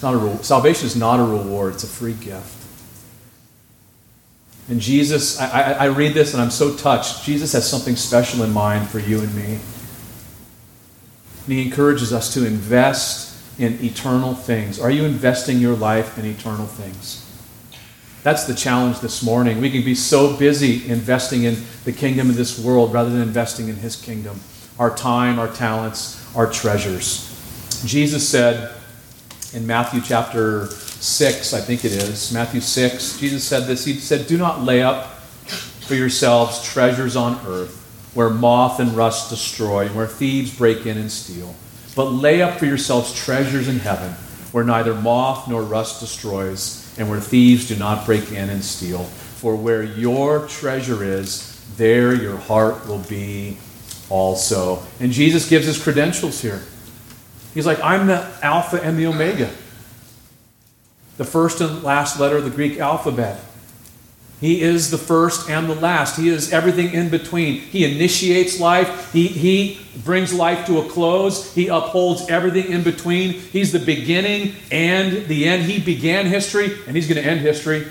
it's 0.00 0.04
not 0.04 0.14
a 0.14 0.16
re- 0.16 0.42
salvation 0.42 0.86
is 0.86 0.96
not 0.96 1.20
a 1.20 1.22
reward, 1.22 1.74
it's 1.74 1.84
a 1.84 1.86
free 1.86 2.14
gift. 2.14 2.56
And 4.70 4.80
Jesus, 4.80 5.38
I, 5.38 5.48
I, 5.48 5.72
I 5.72 5.84
read 5.88 6.14
this 6.14 6.32
and 6.32 6.42
I'm 6.42 6.50
so 6.50 6.74
touched. 6.74 7.22
Jesus 7.22 7.52
has 7.52 7.68
something 7.68 7.96
special 7.96 8.42
in 8.42 8.50
mind 8.50 8.88
for 8.88 8.98
you 8.98 9.20
and 9.20 9.34
me. 9.34 9.58
And 11.50 11.58
he 11.58 11.64
encourages 11.64 12.12
us 12.12 12.32
to 12.34 12.46
invest 12.46 13.36
in 13.58 13.84
eternal 13.84 14.34
things. 14.34 14.78
Are 14.78 14.88
you 14.88 15.04
investing 15.04 15.58
your 15.58 15.74
life 15.74 16.16
in 16.16 16.24
eternal 16.24 16.66
things? 16.66 17.26
That's 18.22 18.44
the 18.44 18.54
challenge 18.54 19.00
this 19.00 19.20
morning. 19.20 19.60
We 19.60 19.68
can 19.68 19.84
be 19.84 19.96
so 19.96 20.36
busy 20.36 20.88
investing 20.88 21.42
in 21.42 21.56
the 21.84 21.90
kingdom 21.90 22.30
of 22.30 22.36
this 22.36 22.56
world 22.56 22.94
rather 22.94 23.10
than 23.10 23.20
investing 23.20 23.68
in 23.68 23.74
his 23.74 23.96
kingdom. 23.96 24.38
Our 24.78 24.94
time, 24.94 25.40
our 25.40 25.48
talents, 25.48 26.24
our 26.36 26.48
treasures. 26.48 27.26
Jesus 27.84 28.28
said, 28.28 28.72
in 29.52 29.66
Matthew 29.66 30.02
chapter 30.02 30.68
6, 30.68 31.52
I 31.52 31.60
think 31.60 31.84
it 31.84 31.90
is, 31.90 32.32
Matthew 32.32 32.60
6, 32.60 33.18
Jesus 33.18 33.42
said 33.42 33.66
this. 33.66 33.84
He 33.84 33.94
said, 33.94 34.28
Do 34.28 34.38
not 34.38 34.62
lay 34.62 34.82
up 34.82 35.06
for 35.80 35.96
yourselves 35.96 36.62
treasures 36.62 37.16
on 37.16 37.44
earth 37.44 37.79
where 38.14 38.30
moth 38.30 38.80
and 38.80 38.92
rust 38.92 39.30
destroy 39.30 39.86
and 39.86 39.94
where 39.94 40.06
thieves 40.06 40.56
break 40.56 40.86
in 40.86 40.98
and 40.98 41.10
steal. 41.10 41.54
But 41.94 42.06
lay 42.06 42.42
up 42.42 42.58
for 42.58 42.66
yourselves 42.66 43.14
treasures 43.14 43.68
in 43.68 43.78
heaven 43.78 44.14
where 44.52 44.64
neither 44.64 44.94
moth 44.94 45.48
nor 45.48 45.62
rust 45.62 46.00
destroys 46.00 46.92
and 46.98 47.08
where 47.08 47.20
thieves 47.20 47.68
do 47.68 47.76
not 47.76 48.04
break 48.04 48.32
in 48.32 48.50
and 48.50 48.64
steal. 48.64 49.04
For 49.04 49.56
where 49.56 49.82
your 49.82 50.46
treasure 50.48 51.04
is, 51.04 51.64
there 51.76 52.14
your 52.14 52.36
heart 52.36 52.86
will 52.86 52.98
be 52.98 53.56
also. 54.08 54.82
And 54.98 55.12
Jesus 55.12 55.48
gives 55.48 55.66
his 55.66 55.82
credentials 55.82 56.42
here. 56.42 56.62
He's 57.54 57.66
like, 57.66 57.80
I'm 57.82 58.06
the 58.06 58.28
Alpha 58.42 58.82
and 58.82 58.98
the 58.98 59.06
Omega, 59.06 59.50
the 61.16 61.24
first 61.24 61.60
and 61.60 61.82
last 61.82 62.20
letter 62.20 62.36
of 62.36 62.44
the 62.44 62.50
Greek 62.50 62.78
alphabet. 62.78 63.40
He 64.40 64.62
is 64.62 64.90
the 64.90 64.98
first 64.98 65.50
and 65.50 65.68
the 65.68 65.74
last. 65.74 66.16
He 66.16 66.30
is 66.30 66.50
everything 66.50 66.94
in 66.94 67.10
between. 67.10 67.60
He 67.60 67.84
initiates 67.84 68.58
life. 68.58 69.12
He, 69.12 69.26
he 69.26 69.80
brings 70.02 70.32
life 70.32 70.66
to 70.66 70.78
a 70.78 70.88
close. 70.88 71.54
He 71.54 71.68
upholds 71.68 72.28
everything 72.30 72.72
in 72.72 72.82
between. 72.82 73.32
He's 73.32 73.70
the 73.70 73.78
beginning 73.78 74.54
and 74.72 75.26
the 75.26 75.46
end. 75.46 75.64
He 75.64 75.78
began 75.78 76.24
history, 76.24 76.72
and 76.86 76.96
He's 76.96 77.06
going 77.06 77.22
to 77.22 77.28
end 77.28 77.40
history. 77.40 77.86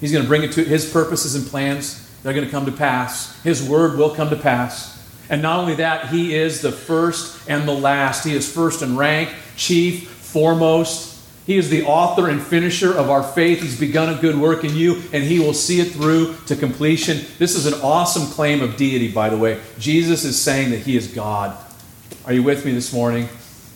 He's 0.00 0.12
going 0.12 0.24
to 0.24 0.28
bring 0.28 0.42
it 0.42 0.52
to 0.52 0.64
His 0.64 0.90
purposes 0.92 1.34
and 1.34 1.46
plans. 1.46 2.06
They're 2.22 2.34
going 2.34 2.44
to 2.44 2.50
come 2.50 2.66
to 2.66 2.72
pass. 2.72 3.40
His 3.42 3.66
word 3.66 3.96
will 3.96 4.14
come 4.14 4.28
to 4.28 4.36
pass. 4.36 4.98
And 5.30 5.40
not 5.42 5.58
only 5.58 5.76
that, 5.76 6.08
he 6.08 6.34
is 6.34 6.62
the 6.62 6.72
first 6.72 7.48
and 7.48 7.68
the 7.68 7.72
last. 7.72 8.24
He 8.24 8.34
is 8.34 8.50
first 8.50 8.82
in 8.82 8.96
rank, 8.96 9.30
chief, 9.56 10.08
foremost. 10.08 11.17
He 11.48 11.56
is 11.56 11.70
the 11.70 11.86
author 11.86 12.28
and 12.28 12.42
finisher 12.42 12.92
of 12.94 13.08
our 13.08 13.22
faith. 13.22 13.62
He's 13.62 13.80
begun 13.80 14.14
a 14.14 14.20
good 14.20 14.36
work 14.36 14.64
in 14.64 14.76
you, 14.76 15.02
and 15.14 15.24
he 15.24 15.40
will 15.40 15.54
see 15.54 15.80
it 15.80 15.92
through 15.92 16.36
to 16.44 16.54
completion. 16.54 17.24
This 17.38 17.54
is 17.54 17.64
an 17.64 17.80
awesome 17.80 18.26
claim 18.26 18.60
of 18.60 18.76
deity, 18.76 19.10
by 19.10 19.30
the 19.30 19.38
way. 19.38 19.58
Jesus 19.78 20.24
is 20.24 20.38
saying 20.38 20.72
that 20.72 20.80
he 20.80 20.94
is 20.94 21.06
God. 21.06 21.56
Are 22.26 22.34
you 22.34 22.42
with 22.42 22.66
me 22.66 22.72
this 22.72 22.92
morning? 22.92 23.30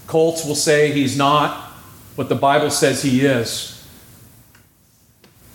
Cults 0.07 0.45
will 0.45 0.55
say 0.55 0.93
he's 0.93 1.17
not, 1.17 1.73
but 2.15 2.29
the 2.29 2.35
Bible 2.35 2.71
says 2.71 3.03
he 3.03 3.25
is. 3.25 3.89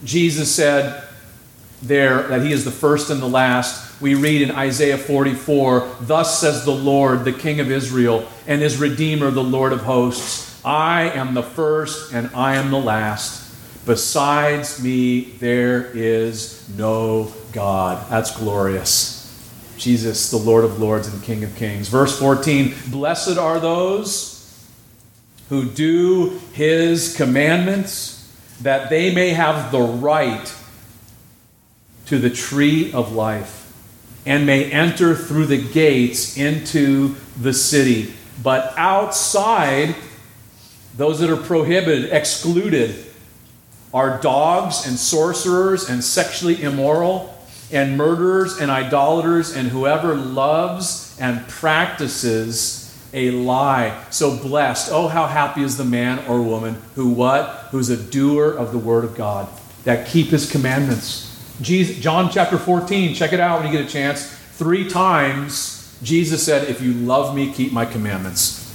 Jesus 0.03 0.49
said 0.49 1.03
there 1.83 2.23
that 2.29 2.41
he 2.41 2.51
is 2.51 2.65
the 2.65 2.71
first 2.71 3.11
and 3.11 3.21
the 3.21 3.29
last 3.29 4.01
we 4.01 4.15
read 4.15 4.41
in 4.41 4.49
Isaiah 4.49 4.97
44 4.97 5.87
Thus 6.01 6.39
says 6.39 6.65
the 6.65 6.71
Lord, 6.71 7.25
the 7.25 7.33
King 7.33 7.59
of 7.59 7.69
Israel, 7.69 8.27
and 8.47 8.59
his 8.59 8.77
Redeemer, 8.77 9.29
the 9.29 9.43
Lord 9.43 9.71
of 9.71 9.81
hosts 9.81 10.47
I 10.67 11.11
am 11.11 11.33
the 11.33 11.43
first 11.43 12.11
and 12.13 12.29
I 12.35 12.55
am 12.55 12.71
the 12.71 12.79
last. 12.79 13.55
Besides 13.85 14.83
me, 14.83 15.21
there 15.21 15.85
is 15.95 16.67
no 16.77 17.31
God. 17.53 18.05
That's 18.09 18.35
glorious. 18.37 19.15
Jesus, 19.77 20.29
the 20.29 20.35
Lord 20.35 20.65
of 20.65 20.77
lords 20.77 21.07
and 21.07 21.23
King 21.23 21.45
of 21.45 21.55
kings. 21.55 21.87
Verse 21.87 22.19
14 22.19 22.73
Blessed 22.89 23.37
are 23.37 23.61
those 23.61 24.67
who 25.47 25.69
do 25.69 26.41
his 26.51 27.15
commandments, 27.15 28.29
that 28.61 28.89
they 28.89 29.15
may 29.15 29.29
have 29.29 29.71
the 29.71 29.79
right 29.79 30.53
to 32.07 32.17
the 32.17 32.29
tree 32.29 32.91
of 32.91 33.13
life 33.13 33.71
and 34.25 34.45
may 34.45 34.69
enter 34.69 35.15
through 35.15 35.45
the 35.45 35.71
gates 35.71 36.35
into 36.35 37.15
the 37.39 37.53
city. 37.53 38.13
But 38.43 38.73
outside, 38.75 39.95
those 40.97 41.19
that 41.19 41.29
are 41.29 41.37
prohibited, 41.37 42.11
excluded, 42.11 43.05
are 43.93 44.19
dogs 44.19 44.85
and 44.85 44.97
sorcerers 44.97 45.89
and 45.89 46.03
sexually 46.03 46.61
immoral 46.61 47.33
and 47.71 47.97
murderers 47.97 48.59
and 48.59 48.69
idolaters 48.69 49.55
and 49.55 49.69
whoever 49.69 50.15
loves 50.15 51.17
and 51.19 51.47
practices 51.47 52.83
a 53.13 53.31
lie. 53.31 54.03
So 54.09 54.37
blessed. 54.37 54.91
Oh, 54.91 55.07
how 55.07 55.27
happy 55.27 55.63
is 55.63 55.77
the 55.77 55.85
man 55.85 56.19
or 56.27 56.41
woman 56.41 56.75
who 56.95 57.09
what? 57.09 57.67
Who's 57.71 57.89
a 57.89 57.97
doer 57.97 58.51
of 58.51 58.71
the 58.71 58.77
word 58.77 59.05
of 59.05 59.15
God 59.15 59.47
that 59.83 60.07
keep 60.07 60.27
his 60.27 60.51
commandments. 60.51 61.23
Jesus, 61.61 61.97
John 61.97 62.29
chapter 62.29 62.57
14, 62.57 63.15
check 63.15 63.33
it 63.33 63.39
out 63.39 63.61
when 63.61 63.71
you 63.71 63.77
get 63.77 63.87
a 63.87 63.91
chance. 63.91 64.25
Three 64.51 64.89
times, 64.89 65.97
Jesus 66.03 66.43
said, 66.43 66.67
If 66.69 66.81
you 66.81 66.93
love 66.93 67.33
me, 67.35 67.53
keep 67.53 67.71
my 67.71 67.85
commandments. 67.85 68.66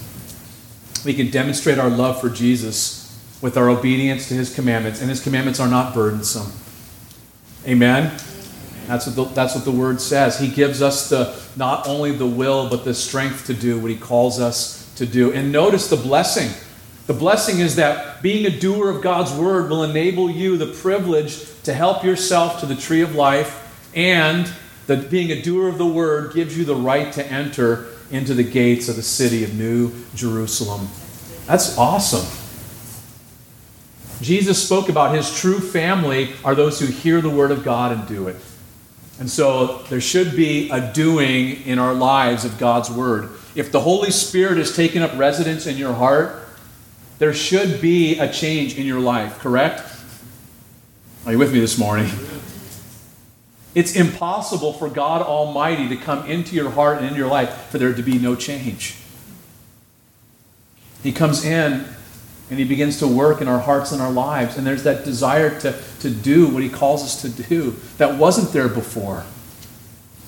We 1.05 1.15
can 1.15 1.31
demonstrate 1.31 1.79
our 1.79 1.91
love 1.91 2.21
for 2.21 2.31
Jesus 2.31 3.01
with 3.41 3.57
our 3.57 3.69
obedience 3.69 4.29
to 4.29 4.35
his 4.35 4.55
commandments, 4.55 5.01
and 5.01 5.11
his 5.11 5.23
commandments 5.23 5.59
are 5.59 5.69
not 5.69 5.95
burdensome. 5.95 6.53
Amen? 7.67 8.17
That's 8.87 9.07
what, 9.07 9.17
the, 9.17 9.25
that's 9.35 9.55
what 9.55 9.65
the 9.65 9.73
word 9.73 10.01
says. 10.01 10.39
He 10.39 10.49
gives 10.49 10.83
us 10.83 11.09
the 11.09 11.41
not 11.57 11.87
only 11.87 12.13
the 12.13 12.27
will, 12.27 12.69
but 12.69 12.85
the 12.85 12.95
strength 12.95 13.47
to 13.47 13.55
do 13.55 13.79
what 13.79 13.91
he 13.91 13.97
calls 13.97 14.41
us 14.41 14.93
to 14.97 15.07
do. 15.07 15.33
And 15.33 15.53
notice 15.53 15.89
the 15.89 15.97
blessing. 15.97 16.51
The 17.07 17.15
blessing 17.15 17.59
is 17.59 17.77
that 17.77 18.23
being 18.23 18.47
a 18.47 18.59
doer 18.59 18.89
of 18.89 19.03
God's 19.03 19.33
word 19.33 19.71
will 19.71 19.83
enable 19.83 20.31
you 20.31 20.57
the 20.57 20.67
privilege 20.67 21.45
to 21.63 21.75
help 21.75 22.05
yourself 22.05 22.61
to 22.61 22.67
the 22.67 22.77
tree 22.77 23.03
of 23.03 23.15
life, 23.15 23.91
and 23.95 24.53
that 24.87 25.11
being 25.11 25.31
a 25.31 25.43
doer 25.43 25.69
of 25.69 25.79
the 25.79 25.87
word 25.87 26.33
gives 26.35 26.57
you 26.57 26.65
the 26.65 26.77
right 26.77 27.13
to 27.13 27.27
enter 27.27 27.89
into 28.13 28.35
the 28.35 28.45
gates 28.45 28.89
of 28.89 28.97
the 28.97 29.03
city 29.03 29.43
of 29.43 29.55
New 29.55 29.93
Jerusalem. 30.15 30.89
That's 31.47 31.77
awesome. 31.77 32.27
Jesus 34.21 34.65
spoke 34.65 34.89
about 34.89 35.15
his 35.15 35.35
true 35.35 35.59
family 35.59 36.31
are 36.45 36.55
those 36.55 36.79
who 36.79 36.87
hear 36.87 37.21
the 37.21 37.31
word 37.31 37.51
of 37.51 37.65
God 37.65 37.91
and 37.91 38.07
do 38.07 38.29
it. 38.29 38.37
And 39.19 39.29
so 39.29 39.79
there 39.89 40.01
should 40.01 40.37
be 40.37 40.71
a 40.71 40.93
doing 40.93 41.63
in 41.63 41.79
our 41.79 41.95
lives 41.95 42.45
of 42.45 42.59
God's 42.59 42.91
word. 42.91 43.31
If 43.55 43.73
the 43.73 43.81
Holy 43.81 44.11
Spirit 44.11 44.59
has 44.59 44.75
taken 44.75 45.03
up 45.03 45.17
residence 45.17 45.67
in 45.67 45.77
your 45.77 45.93
heart, 45.93 46.43
there 47.19 47.35
should 47.35 47.81
be 47.81 48.19
a 48.19 48.33
change 48.33 48.79
in 48.79 48.87
your 48.87 49.01
life, 49.01 49.39
correct? 49.39 49.83
Are 51.27 51.33
you 51.33 51.39
with 51.39 51.53
me 51.53 51.61
this 51.61 51.79
morning? 51.79 52.11
It's 53.75 53.97
impossible 53.97 54.75
for 54.75 54.89
God 54.89 55.23
Almighty 55.23 55.89
to 55.89 55.97
come 55.97 56.27
into 56.27 56.55
your 56.55 56.71
heart 56.71 56.99
and 56.99 57.07
into 57.07 57.19
your 57.19 57.29
life 57.29 57.69
for 57.71 57.79
there 57.79 57.95
to 57.95 58.03
be 58.03 58.19
no 58.19 58.37
change. 58.37 58.97
He 61.03 61.13
comes 61.13 61.45
in 61.45 61.87
and 62.51 62.59
He 62.59 62.65
begins 62.65 62.99
to 62.99 63.07
work 63.07 63.41
in 63.41 63.49
our 63.49 63.61
hearts 63.61 63.93
and 63.93 64.03
our 64.03 64.13
lives, 64.13 64.59
and 64.59 64.67
there's 64.67 64.83
that 64.83 65.05
desire 65.05 65.59
to, 65.61 65.75
to 66.01 66.11
do 66.11 66.49
what 66.49 66.63
He 66.63 66.69
calls 66.69 67.03
us 67.03 67.23
to 67.23 67.29
do 67.31 67.77
that 67.97 68.19
wasn't 68.19 68.53
there 68.53 68.69
before. 68.69 69.25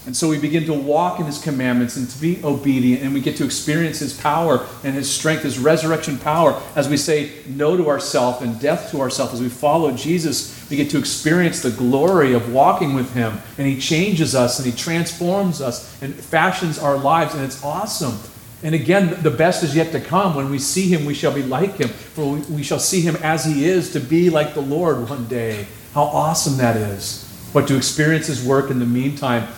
And 0.06 0.14
so 0.14 0.28
we 0.28 0.38
begin 0.38 0.66
to 0.66 0.74
walk 0.74 1.18
in 1.18 1.24
his 1.24 1.42
commandments 1.42 1.96
and 1.96 2.08
to 2.10 2.20
be 2.20 2.38
obedient, 2.44 3.02
and 3.02 3.14
we 3.14 3.20
get 3.20 3.36
to 3.38 3.44
experience 3.44 4.00
his 4.00 4.12
power 4.18 4.66
and 4.82 4.94
his 4.94 5.10
strength, 5.10 5.44
his 5.44 5.58
resurrection 5.58 6.18
power, 6.18 6.60
as 6.76 6.90
we 6.90 6.98
say 6.98 7.32
no 7.48 7.74
to 7.76 7.88
ourselves 7.88 8.42
and 8.42 8.60
death 8.60 8.90
to 8.90 9.00
ourselves. 9.00 9.32
As 9.32 9.40
we 9.40 9.48
follow 9.48 9.92
Jesus, 9.92 10.68
we 10.68 10.76
get 10.76 10.90
to 10.90 10.98
experience 10.98 11.62
the 11.62 11.70
glory 11.70 12.34
of 12.34 12.52
walking 12.52 12.94
with 12.94 13.14
him, 13.14 13.38
and 13.56 13.66
he 13.66 13.80
changes 13.80 14.34
us 14.34 14.58
and 14.58 14.70
he 14.70 14.76
transforms 14.76 15.62
us 15.62 16.02
and 16.02 16.14
fashions 16.14 16.78
our 16.78 16.98
lives, 16.98 17.34
and 17.34 17.42
it's 17.42 17.64
awesome. 17.64 18.18
And 18.62 18.74
again, 18.74 19.22
the 19.22 19.30
best 19.30 19.62
is 19.62 19.74
yet 19.74 19.92
to 19.92 20.00
come. 20.00 20.34
When 20.34 20.50
we 20.50 20.58
see 20.58 20.88
him, 20.88 21.04
we 21.04 21.14
shall 21.14 21.32
be 21.32 21.42
like 21.42 21.76
him, 21.76 21.88
for 21.88 22.36
we 22.36 22.62
shall 22.62 22.78
see 22.78 23.00
him 23.00 23.16
as 23.16 23.44
he 23.44 23.66
is, 23.66 23.92
to 23.92 24.00
be 24.00 24.30
like 24.30 24.54
the 24.54 24.62
Lord 24.62 25.08
one 25.08 25.26
day. 25.28 25.66
How 25.92 26.04
awesome 26.04 26.56
that 26.58 26.76
is. 26.76 27.22
But 27.52 27.68
to 27.68 27.76
experience 27.76 28.26
his 28.26 28.44
work 28.44 28.70
in 28.70 28.78
the 28.78 28.86
meantime, 28.86 29.48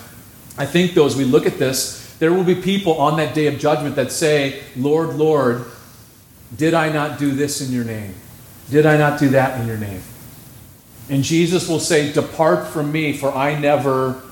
I 0.59 0.65
think, 0.65 0.95
though, 0.95 1.07
as 1.07 1.17
we 1.17 1.25
look 1.25 1.47
at 1.47 1.59
this, 1.59 2.15
there 2.19 2.33
will 2.33 2.45
be 2.45 2.55
people 2.55 2.95
on 2.95 3.19
that 3.19 3.35
day 3.35 3.47
of 3.47 3.59
judgment 3.59 3.97
that 3.97 4.11
say, 4.11 4.63
Lord, 4.75 5.17
Lord, 5.17 5.65
did 6.57 6.73
I 6.75 6.91
not 6.91 7.19
do 7.19 7.31
this 7.33 7.61
in 7.61 7.73
your 7.73 7.85
name? 7.85 8.15
Did 8.71 8.87
I 8.87 8.97
not 8.97 9.21
do 9.21 9.29
that 9.31 9.61
in 9.61 9.67
your 9.67 9.77
name? 9.77 10.03
And 11.11 11.23
Jesus 11.23 11.69
will 11.69 11.79
say, 11.79 12.13
Depart 12.13 12.69
from 12.69 12.91
me, 12.91 13.13
for 13.13 13.33
I 13.33 13.59
never 13.59 14.23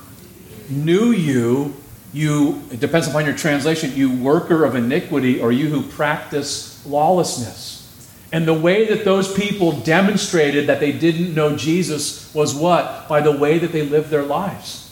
knew 0.68 1.12
you. 1.12 1.74
You, 2.12 2.62
it 2.70 2.80
depends 2.80 3.08
upon 3.08 3.26
your 3.26 3.36
translation, 3.36 3.92
you 3.94 4.16
worker 4.16 4.64
of 4.64 4.76
iniquity, 4.76 5.40
or 5.40 5.50
you 5.50 5.68
who 5.68 5.82
practice 5.82 6.84
lawlessness. 6.86 7.80
And 8.32 8.46
the 8.48 8.54
way 8.54 8.86
that 8.86 9.04
those 9.04 9.32
people 9.32 9.72
demonstrated 9.72 10.68
that 10.68 10.80
they 10.80 10.92
didn't 10.92 11.34
know 11.34 11.56
Jesus 11.56 12.32
was 12.32 12.54
what? 12.54 13.08
By 13.08 13.20
the 13.20 13.36
way 13.36 13.58
that 13.58 13.72
they 13.72 13.82
lived 13.82 14.10
their 14.10 14.22
lives 14.22 14.83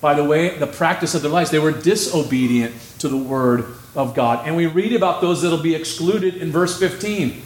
by 0.00 0.14
the 0.14 0.24
way, 0.24 0.56
the 0.58 0.66
practice 0.66 1.14
of 1.14 1.22
their 1.22 1.30
lives. 1.30 1.50
They 1.50 1.58
were 1.58 1.72
disobedient 1.72 2.74
to 3.00 3.08
the 3.08 3.16
word 3.16 3.66
of 3.94 4.14
God. 4.14 4.46
And 4.46 4.56
we 4.56 4.66
read 4.66 4.94
about 4.94 5.20
those 5.20 5.42
that'll 5.42 5.58
be 5.58 5.74
excluded 5.74 6.36
in 6.36 6.50
verse 6.50 6.78
15. 6.78 7.42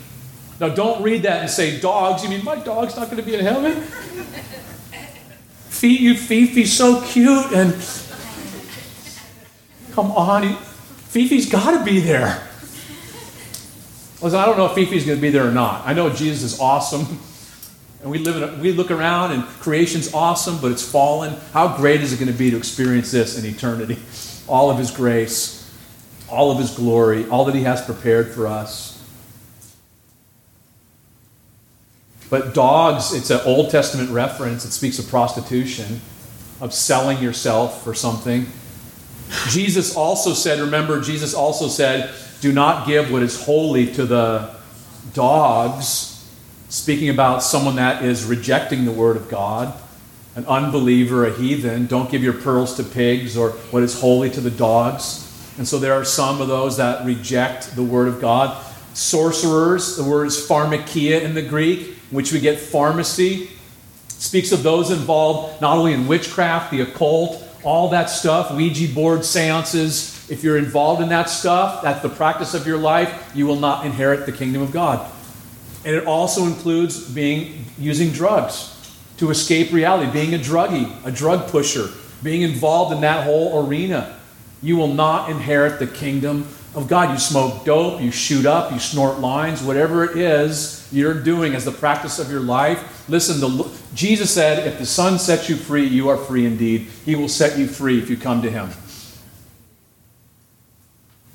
Now, 0.60 0.68
don't 0.68 1.02
read 1.02 1.22
that 1.24 1.40
and 1.40 1.50
say, 1.50 1.80
dogs. 1.80 2.22
You 2.22 2.30
mean 2.30 2.44
my 2.44 2.56
dog's 2.56 2.96
not 2.96 3.06
going 3.10 3.16
to 3.16 3.22
be 3.22 3.34
in 3.34 3.44
heaven? 3.44 3.80
Feet, 5.68 6.18
Fifi, 6.18 6.46
Fifi's 6.46 6.72
so 6.72 7.02
cute. 7.02 7.52
And 7.52 7.74
come 9.92 10.12
on, 10.12 10.54
Fifi's 10.54 11.50
got 11.50 11.76
to 11.76 11.84
be 11.84 11.98
there. 11.98 12.40
Listen, 14.22 14.38
I 14.38 14.46
don't 14.46 14.56
know 14.56 14.66
if 14.66 14.72
Fifi's 14.72 15.04
going 15.04 15.18
to 15.18 15.22
be 15.22 15.30
there 15.30 15.46
or 15.46 15.50
not. 15.50 15.86
I 15.86 15.92
know 15.92 16.08
Jesus 16.08 16.54
is 16.54 16.60
awesome. 16.60 17.18
And 18.04 18.10
we, 18.10 18.18
live 18.18 18.36
in, 18.36 18.60
we 18.60 18.72
look 18.72 18.90
around 18.90 19.32
and 19.32 19.44
creation's 19.44 20.12
awesome, 20.12 20.58
but 20.60 20.70
it's 20.70 20.86
fallen. 20.86 21.34
How 21.54 21.74
great 21.78 22.02
is 22.02 22.12
it 22.12 22.18
going 22.18 22.30
to 22.30 22.36
be 22.36 22.50
to 22.50 22.56
experience 22.58 23.10
this 23.10 23.38
in 23.38 23.46
eternity? 23.46 23.96
All 24.46 24.70
of 24.70 24.76
His 24.76 24.90
grace, 24.90 25.74
all 26.28 26.50
of 26.50 26.58
His 26.58 26.70
glory, 26.72 27.26
all 27.30 27.46
that 27.46 27.54
He 27.54 27.62
has 27.62 27.82
prepared 27.82 28.30
for 28.30 28.46
us. 28.46 29.02
But 32.28 32.52
dogs, 32.52 33.14
it's 33.14 33.30
an 33.30 33.40
Old 33.46 33.70
Testament 33.70 34.10
reference. 34.10 34.66
It 34.66 34.72
speaks 34.72 34.98
of 34.98 35.08
prostitution, 35.08 36.02
of 36.60 36.74
selling 36.74 37.22
yourself 37.22 37.82
for 37.82 37.94
something. 37.94 38.46
Jesus 39.48 39.96
also 39.96 40.34
said, 40.34 40.60
remember, 40.60 41.00
Jesus 41.00 41.32
also 41.32 41.68
said, 41.68 42.14
do 42.42 42.52
not 42.52 42.86
give 42.86 43.10
what 43.10 43.22
is 43.22 43.42
holy 43.46 43.94
to 43.94 44.04
the 44.04 44.54
dogs 45.14 46.13
speaking 46.74 47.08
about 47.08 47.40
someone 47.40 47.76
that 47.76 48.04
is 48.04 48.24
rejecting 48.24 48.84
the 48.84 48.90
word 48.90 49.16
of 49.16 49.28
God, 49.28 49.72
an 50.34 50.44
unbeliever, 50.46 51.24
a 51.24 51.32
heathen. 51.32 51.86
Don't 51.86 52.10
give 52.10 52.20
your 52.20 52.32
pearls 52.32 52.74
to 52.78 52.82
pigs 52.82 53.36
or 53.36 53.50
what 53.70 53.84
is 53.84 54.00
holy 54.00 54.28
to 54.30 54.40
the 54.40 54.50
dogs. 54.50 55.20
And 55.56 55.68
so 55.68 55.78
there 55.78 55.92
are 55.92 56.04
some 56.04 56.40
of 56.40 56.48
those 56.48 56.78
that 56.78 57.06
reject 57.06 57.76
the 57.76 57.84
word 57.84 58.08
of 58.08 58.20
God. 58.20 58.60
Sorcerers, 58.92 59.96
the 59.96 60.02
word 60.02 60.26
is 60.26 60.48
pharmakia 60.48 61.22
in 61.22 61.34
the 61.34 61.42
Greek, 61.42 61.94
which 62.10 62.32
we 62.32 62.40
get 62.40 62.58
pharmacy, 62.58 63.50
speaks 64.08 64.50
of 64.50 64.64
those 64.64 64.90
involved 64.90 65.60
not 65.62 65.78
only 65.78 65.92
in 65.92 66.08
witchcraft, 66.08 66.72
the 66.72 66.80
occult, 66.80 67.40
all 67.62 67.90
that 67.90 68.06
stuff, 68.06 68.52
Ouija 68.52 68.92
board 68.92 69.24
seances. 69.24 70.28
If 70.28 70.42
you're 70.42 70.58
involved 70.58 71.02
in 71.02 71.08
that 71.10 71.30
stuff, 71.30 71.82
that's 71.82 72.02
the 72.02 72.08
practice 72.08 72.52
of 72.52 72.66
your 72.66 72.78
life, 72.78 73.30
you 73.32 73.46
will 73.46 73.60
not 73.60 73.86
inherit 73.86 74.26
the 74.26 74.32
kingdom 74.32 74.60
of 74.60 74.72
God. 74.72 75.08
And 75.84 75.94
it 75.94 76.06
also 76.06 76.44
includes 76.44 77.08
being 77.10 77.64
using 77.78 78.10
drugs 78.10 78.70
to 79.18 79.30
escape 79.30 79.72
reality, 79.72 80.10
being 80.10 80.34
a 80.34 80.38
druggie, 80.38 80.90
a 81.04 81.10
drug 81.10 81.48
pusher, 81.48 81.88
being 82.22 82.42
involved 82.42 82.94
in 82.94 83.02
that 83.02 83.24
whole 83.24 83.66
arena. 83.66 84.18
You 84.62 84.76
will 84.76 84.92
not 84.92 85.30
inherit 85.30 85.78
the 85.78 85.86
kingdom 85.86 86.48
of 86.74 86.88
God. 86.88 87.12
You 87.12 87.18
smoke 87.18 87.64
dope, 87.64 88.00
you 88.00 88.10
shoot 88.10 88.46
up, 88.46 88.72
you 88.72 88.78
snort 88.78 89.20
lines, 89.20 89.62
whatever 89.62 90.04
it 90.04 90.16
is 90.16 90.88
you're 90.90 91.14
doing 91.14 91.54
as 91.54 91.64
the 91.64 91.72
practice 91.72 92.18
of 92.18 92.30
your 92.30 92.40
life. 92.40 93.08
Listen, 93.08 93.40
the, 93.40 93.70
Jesus 93.94 94.32
said, 94.32 94.66
If 94.66 94.78
the 94.78 94.86
Son 94.86 95.18
sets 95.18 95.48
you 95.48 95.56
free, 95.56 95.86
you 95.86 96.08
are 96.08 96.16
free 96.16 96.46
indeed. 96.46 96.88
He 97.04 97.14
will 97.14 97.28
set 97.28 97.58
you 97.58 97.66
free 97.66 97.98
if 97.98 98.08
you 98.08 98.16
come 98.16 98.42
to 98.42 98.50
Him. 98.50 98.70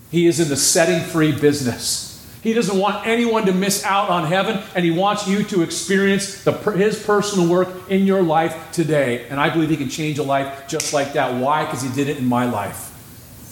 He 0.10 0.26
is 0.26 0.40
in 0.40 0.50
the 0.50 0.58
setting 0.58 1.08
free 1.08 1.32
business. 1.32 2.09
He 2.42 2.54
doesn't 2.54 2.78
want 2.78 3.06
anyone 3.06 3.46
to 3.48 3.54
miss 3.54 3.84
out 3.84 4.10
on 4.10 4.26
heaven, 4.26 4.62
and 4.74 4.86
He 4.86 4.92
wants 4.92 5.28
you 5.28 5.44
to 5.46 5.62
experience 5.62 6.44
the, 6.44 6.54
His 6.54 7.02
personal 7.04 7.48
work 7.48 7.90
in 7.90 8.06
your 8.06 8.22
life 8.22 8.72
today. 8.72 9.28
And 9.28 9.40
I 9.40 9.50
believe 9.50 9.70
He 9.70 9.78
can 9.78 9.90
change 9.90 10.20
a 10.20 10.24
life 10.24 10.68
just 10.68 10.94
like 10.94 11.14
that. 11.14 11.42
Why? 11.42 11.66
Because 11.66 11.82
He 11.82 11.90
did 11.90 12.08
it 12.08 12.18
in 12.18 12.26
my 12.26 12.50
life. 12.50 12.86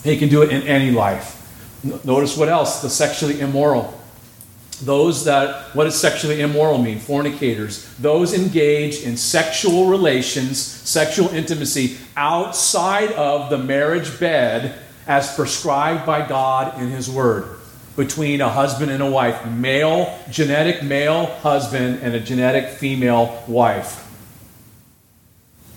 He 0.04 0.18
can 0.18 0.30
do 0.30 0.42
it 0.42 0.52
in 0.52 0.64
any 0.64 0.92
life. 0.92 1.34
Notice 2.06 2.38
what 2.38 2.48
else? 2.48 2.82
The 2.82 2.90
sexually 2.90 3.42
immoral. 3.42 3.94
Those 4.82 5.26
that, 5.26 5.76
what 5.76 5.86
does 5.86 6.00
sexually 6.00 6.40
immoral 6.40 6.78
mean? 6.78 7.00
Fornicators. 7.00 7.94
Those 7.98 8.34
engaged 8.34 9.04
in 9.04 9.18
sexual 9.18 9.88
relations, 9.88 10.60
sexual 10.60 11.28
intimacy 11.30 11.98
outside 12.16 13.12
of 13.14 13.50
the 13.50 13.58
marriage 13.58 14.18
bed 14.20 14.80
as 15.08 15.34
prescribed 15.36 16.06
by 16.06 16.26
God 16.26 16.80
in 16.80 16.90
His 16.90 17.10
Word 17.10 17.57
between 17.98 18.39
a 18.39 18.48
husband 18.48 18.91
and 18.91 19.04
a 19.04 19.10
wife, 19.10 19.45
male, 19.48 20.18
genetic 20.32 20.84
male 20.84 21.26
husband 21.26 22.00
and 22.02 22.16
a 22.16 22.20
genetic 22.20 22.70
female 22.70 23.43
wife. 23.48 24.06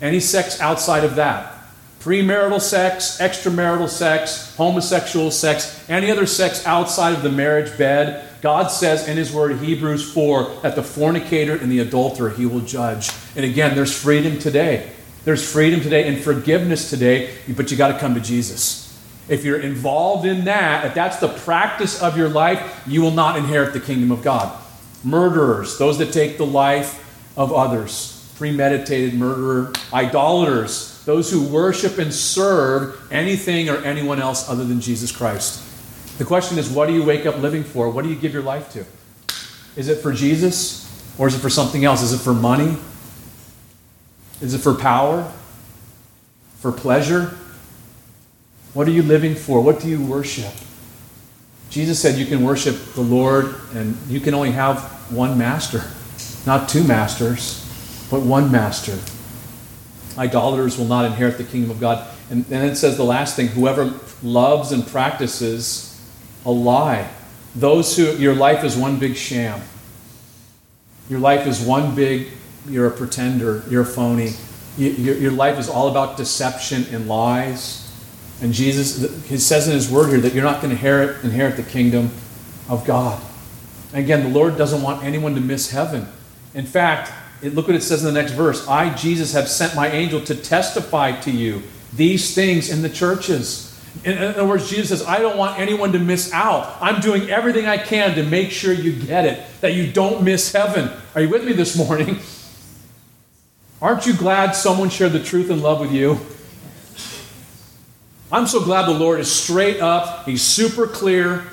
Any 0.01 0.21
sex 0.21 0.61
outside 0.61 1.03
of 1.03 1.17
that 1.17 1.57
premarital 2.01 2.61
sex, 2.61 3.19
extramarital 3.19 3.89
sex, 3.89 4.57
homosexual 4.57 5.31
sex, 5.31 5.85
any 5.91 6.11
other 6.11 6.25
sex 6.25 6.65
outside 6.67 7.13
of 7.13 7.23
the 7.23 7.31
marriage 7.31 7.77
bed, 7.77 8.27
God 8.41 8.69
says 8.69 9.07
in 9.07 9.19
His 9.19 9.31
Word, 9.31 9.59
Hebrews 9.59 10.11
4, 10.15 10.61
that 10.63 10.77
the 10.77 10.83
fornicator 10.83 11.55
and 11.55 11.71
the 11.71 11.81
adulterer 11.81 12.31
He 12.31 12.47
will 12.47 12.61
judge. 12.61 13.11
And 13.37 13.45
again, 13.45 13.75
there's 13.75 13.95
freedom 13.95 14.39
today. 14.39 14.91
There's 15.25 15.47
freedom 15.47 15.83
today 15.83 16.09
and 16.09 16.19
forgiveness 16.19 16.89
today, 16.89 17.35
but 17.55 17.71
you 17.71 17.77
got 17.77 17.89
to 17.89 17.99
come 17.99 18.15
to 18.15 18.21
Jesus. 18.21 18.90
If 19.31 19.45
you're 19.45 19.61
involved 19.61 20.27
in 20.27 20.47
that, 20.47 20.85
if 20.85 20.95
that's 20.95 21.19
the 21.19 21.29
practice 21.29 22.03
of 22.03 22.19
your 22.19 22.29
life, 22.29 22.83
you 22.85 23.01
will 23.01 23.13
not 23.13 23.37
inherit 23.37 23.73
the 23.73 23.81
kingdom 23.81 24.11
of 24.11 24.23
God. 24.23 24.61
Murderers, 25.05 25.79
those 25.79 25.99
that 25.99 26.13
take 26.13 26.37
the 26.37 26.45
life 26.45 26.99
of 27.39 27.53
others, 27.53 28.29
premeditated 28.37 29.15
murderer, 29.15 29.73
idolaters, 29.93 31.03
those 31.05 31.31
who 31.31 31.47
worship 31.47 31.99
and 31.99 32.13
serve 32.13 33.01
anything 33.13 33.69
or 33.69 33.77
anyone 33.79 34.21
else 34.21 34.49
other 34.49 34.65
than 34.65 34.81
Jesus 34.81 35.13
Christ. 35.13 35.65
The 36.19 36.25
question 36.25 36.59
is, 36.59 36.69
what 36.69 36.87
do 36.87 36.93
you 36.93 37.05
wake 37.05 37.25
up 37.25 37.39
living 37.39 37.63
for? 37.63 37.89
What 37.89 38.03
do 38.03 38.11
you 38.11 38.17
give 38.17 38.33
your 38.33 38.43
life 38.43 38.73
to? 38.73 38.85
Is 39.77 39.89
it 39.89 39.99
for 39.99 40.13
Jesus 40.13 40.87
or 41.19 41.29
is 41.29 41.37
it 41.37 41.39
for 41.39 41.51
something 41.51 41.85
else? 41.85 42.03
Is 42.03 42.13
it 42.13 42.19
for 42.19 42.35
money? 42.35 42.77
Is 44.41 44.55
it 44.55 44.59
for 44.59 44.75
power? 44.75 45.33
For 46.59 46.73
pleasure? 46.73 47.39
What 48.73 48.87
are 48.87 48.93
you 48.93 49.03
living 49.03 49.35
for? 49.35 49.61
What 49.61 49.81
do 49.81 49.89
you 49.89 50.01
worship? 50.05 50.53
Jesus 51.71 52.01
said 52.01 52.17
you 52.17 52.27
can 52.27 52.45
worship 52.45 52.77
the 52.95 53.01
Lord 53.01 53.55
and 53.75 53.97
you 54.09 54.21
can 54.21 54.35
only 54.35 54.51
have 54.53 54.81
one 55.11 55.39
master, 55.39 55.83
not 56.47 56.69
two 56.69 56.85
masters, 56.85 57.65
but 58.11 58.21
one 58.23 58.51
master. 58.51 58.99
Idolaters 60.19 60.77
will 60.79 60.87
not 60.87 61.05
inherit 61.05 61.39
the 61.39 61.45
kingdom 61.45 61.71
of 61.71 61.81
God. 61.81 62.07
And 62.29 62.45
then 62.47 62.69
it 62.69 62.77
says 62.77 62.97
the 62.97 63.05
last 63.05 63.37
thing 63.37 63.49
whoever 63.49 63.95
loves 64.23 64.73
and 64.73 64.87
practices 64.87 66.01
a 66.45 66.51
lie. 66.51 67.09
Those 67.55 67.97
who, 67.97 68.13
your 68.17 68.35
life 68.35 68.65
is 68.65 68.77
one 68.77 68.99
big 68.99 69.17
sham. 69.17 69.61
Your 71.09 71.19
life 71.19 71.47
is 71.47 71.61
one 71.61 71.95
big, 71.95 72.29
you're 72.69 72.87
a 72.87 72.91
pretender, 72.91 73.65
you're 73.69 73.83
a 73.83 73.87
phony. 73.87 74.33
You, 74.79 74.91
your, 74.91 75.17
your 75.17 75.33
life 75.33 75.59
is 75.59 75.69
all 75.69 75.89
about 75.89 76.17
deception 76.17 76.87
and 76.93 77.09
lies. 77.09 77.90
And 78.41 78.55
Jesus, 78.55 79.29
he 79.29 79.39
says 79.39 79.69
in 79.69 79.75
his 79.75 79.91
word 79.91 80.09
here 80.09 80.21
that 80.21 80.33
you're 80.33 80.45
not 80.45 80.63
going 80.63 80.71
to 80.71 80.77
inherit, 80.77 81.23
inherit 81.25 81.57
the 81.57 81.63
kingdom 81.63 82.11
of 82.69 82.85
God. 82.87 83.21
again, 83.93 84.23
the 84.23 84.39
Lord 84.39 84.57
doesn't 84.57 84.81
want 84.81 85.05
anyone 85.05 85.35
to 85.35 85.41
miss 85.41 85.71
heaven. 85.71 86.07
In 86.55 86.65
fact, 86.65 87.13
look 87.43 87.67
what 87.67 87.77
it 87.77 87.83
says 87.83 88.05
in 88.05 88.13
the 88.13 88.21
next 88.21 88.33
verse 88.33 88.67
I, 88.67 88.95
Jesus, 88.95 89.33
have 89.33 89.49
sent 89.49 89.75
my 89.75 89.89
angel 89.91 90.21
to 90.23 90.35
testify 90.35 91.13
to 91.21 91.31
you 91.31 91.63
these 91.93 92.35
things 92.35 92.71
in 92.71 92.83
the 92.83 92.89
churches. 92.89 93.67
In 94.05 94.17
other 94.17 94.47
words, 94.47 94.71
Jesus 94.71 94.89
says, 94.89 95.07
I 95.07 95.19
don't 95.19 95.37
want 95.37 95.59
anyone 95.59 95.93
to 95.93 95.99
miss 95.99 96.33
out. 96.33 96.77
I'm 96.81 97.01
doing 97.01 97.29
everything 97.29 97.67
I 97.67 97.77
can 97.77 98.15
to 98.15 98.23
make 98.23 98.51
sure 98.53 98.73
you 98.73 98.93
get 98.93 99.25
it, 99.27 99.45
that 99.61 99.75
you 99.75 99.93
don't 99.93 100.23
miss 100.23 100.53
heaven. 100.53 100.91
Are 101.15 101.21
you 101.21 101.29
with 101.29 101.45
me 101.45 101.53
this 101.53 101.77
morning? 101.77 102.21
Aren't 103.83 104.07
you 104.07 104.15
glad 104.15 104.53
someone 104.53 104.91
shared 104.91 105.13
the 105.13 105.23
truth 105.23 105.51
and 105.51 105.61
love 105.63 105.81
with 105.81 105.93
you? 105.93 106.21
I'm 108.33 108.47
so 108.47 108.63
glad 108.63 108.87
the 108.87 108.99
Lord 108.99 109.21
is 109.21 109.31
straight 109.31 109.81
up, 109.81 110.25
He's 110.27 110.43
super 110.43 110.87
clear. 110.87 111.45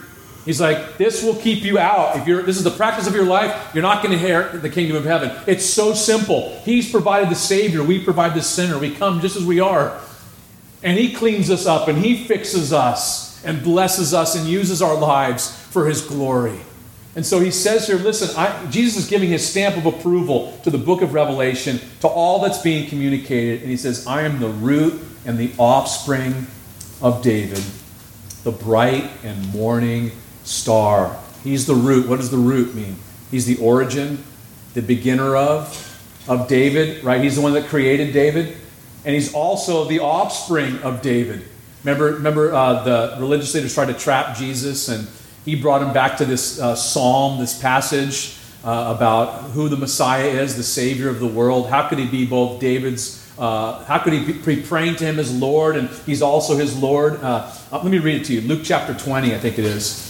He's 0.45 0.61
like, 0.61 0.97
this 0.97 1.23
will 1.23 1.35
keep 1.35 1.65
you 1.65 1.77
out. 1.77 2.15
If 2.15 2.25
you're, 2.25 2.41
this 2.41 2.55
is 2.55 2.63
the 2.63 2.71
practice 2.71 3.05
of 3.05 3.13
your 3.13 3.25
life, 3.25 3.71
you're 3.73 3.81
not 3.81 4.01
going 4.01 4.17
to 4.17 4.23
inherit 4.23 4.61
the 4.61 4.69
kingdom 4.69 4.95
of 4.95 5.03
heaven. 5.03 5.29
It's 5.45 5.65
so 5.65 5.93
simple. 5.93 6.57
He's 6.63 6.89
provided 6.89 7.29
the 7.29 7.35
Savior. 7.35 7.83
We 7.83 8.01
provide 8.01 8.33
the 8.33 8.41
sinner. 8.41 8.79
We 8.79 8.95
come 8.95 9.19
just 9.19 9.35
as 9.35 9.43
we 9.43 9.59
are. 9.59 9.99
And 10.83 10.97
He 10.97 11.13
cleans 11.13 11.49
us 11.49 11.65
up 11.65 11.89
and 11.89 11.97
He 11.97 12.23
fixes 12.23 12.71
us 12.71 13.43
and 13.43 13.61
blesses 13.61 14.13
us 14.13 14.37
and 14.37 14.47
uses 14.47 14.81
our 14.81 14.95
lives 14.95 15.53
for 15.53 15.85
His 15.85 15.99
glory. 15.99 16.61
And 17.17 17.25
so 17.25 17.41
He 17.41 17.51
says 17.51 17.85
here, 17.87 17.97
listen, 17.97 18.33
I, 18.37 18.67
Jesus 18.69 19.03
is 19.03 19.09
giving 19.09 19.27
His 19.27 19.45
stamp 19.45 19.75
of 19.75 19.85
approval 19.85 20.57
to 20.63 20.69
the 20.69 20.77
book 20.77 21.01
of 21.01 21.13
Revelation, 21.13 21.81
to 21.99 22.07
all 22.07 22.39
that's 22.41 22.61
being 22.61 22.87
communicated. 22.87 23.63
And 23.63 23.69
He 23.69 23.75
says, 23.75 24.07
I 24.07 24.21
am 24.21 24.39
the 24.39 24.47
root 24.47 25.03
and 25.25 25.37
the 25.37 25.51
offspring 25.57 26.47
of 27.01 27.21
David, 27.21 27.63
the 28.43 28.51
bright 28.51 29.09
and 29.23 29.53
morning 29.53 30.11
star. 30.43 31.17
He's 31.43 31.65
the 31.65 31.75
root. 31.75 32.07
What 32.07 32.17
does 32.17 32.31
the 32.31 32.37
root 32.37 32.73
mean? 32.75 32.95
He's 33.31 33.45
the 33.45 33.57
origin, 33.57 34.23
the 34.73 34.81
beginner 34.81 35.35
of, 35.35 35.83
of 36.27 36.47
David, 36.47 37.03
right? 37.03 37.21
He's 37.21 37.35
the 37.35 37.41
one 37.41 37.53
that 37.53 37.67
created 37.67 38.13
David. 38.13 38.57
And 39.05 39.13
he's 39.13 39.33
also 39.33 39.85
the 39.85 39.99
offspring 39.99 40.79
of 40.79 41.01
David. 41.01 41.47
Remember, 41.83 42.05
remember 42.13 42.53
uh, 42.53 42.83
the 42.83 43.15
religious 43.19 43.53
leaders 43.53 43.73
tried 43.73 43.85
to 43.85 43.93
trap 43.93 44.35
Jesus, 44.35 44.89
and 44.89 45.07
he 45.45 45.55
brought 45.55 45.81
him 45.81 45.93
back 45.93 46.17
to 46.17 46.25
this 46.25 46.59
uh, 46.59 46.75
psalm, 46.75 47.39
this 47.39 47.57
passage 47.61 48.37
uh, 48.65 48.93
about 48.95 49.43
who 49.51 49.69
the 49.69 49.77
Messiah 49.77 50.27
is, 50.27 50.57
the 50.57 50.63
Savior 50.63 51.07
of 51.07 51.19
the 51.19 51.27
world. 51.27 51.69
How 51.69 51.87
could 51.87 51.99
he 51.99 52.07
be 52.07 52.25
both 52.25 52.59
David's 52.59 53.26
uh, 53.37 53.83
how 53.85 53.99
could 53.99 54.13
he 54.13 54.33
be 54.33 54.61
praying 54.61 54.95
to 54.97 55.05
him 55.05 55.19
as 55.19 55.35
Lord 55.37 55.75
and 55.75 55.89
he's 56.05 56.21
also 56.21 56.55
his 56.55 56.77
Lord? 56.77 57.21
Uh, 57.23 57.51
uh, 57.71 57.79
let 57.83 57.85
me 57.85 57.99
read 57.99 58.21
it 58.21 58.25
to 58.25 58.33
you. 58.33 58.41
Luke 58.41 58.61
chapter 58.63 58.93
20, 58.93 59.35
I 59.35 59.37
think 59.37 59.59
it 59.59 59.65
is. 59.65 60.03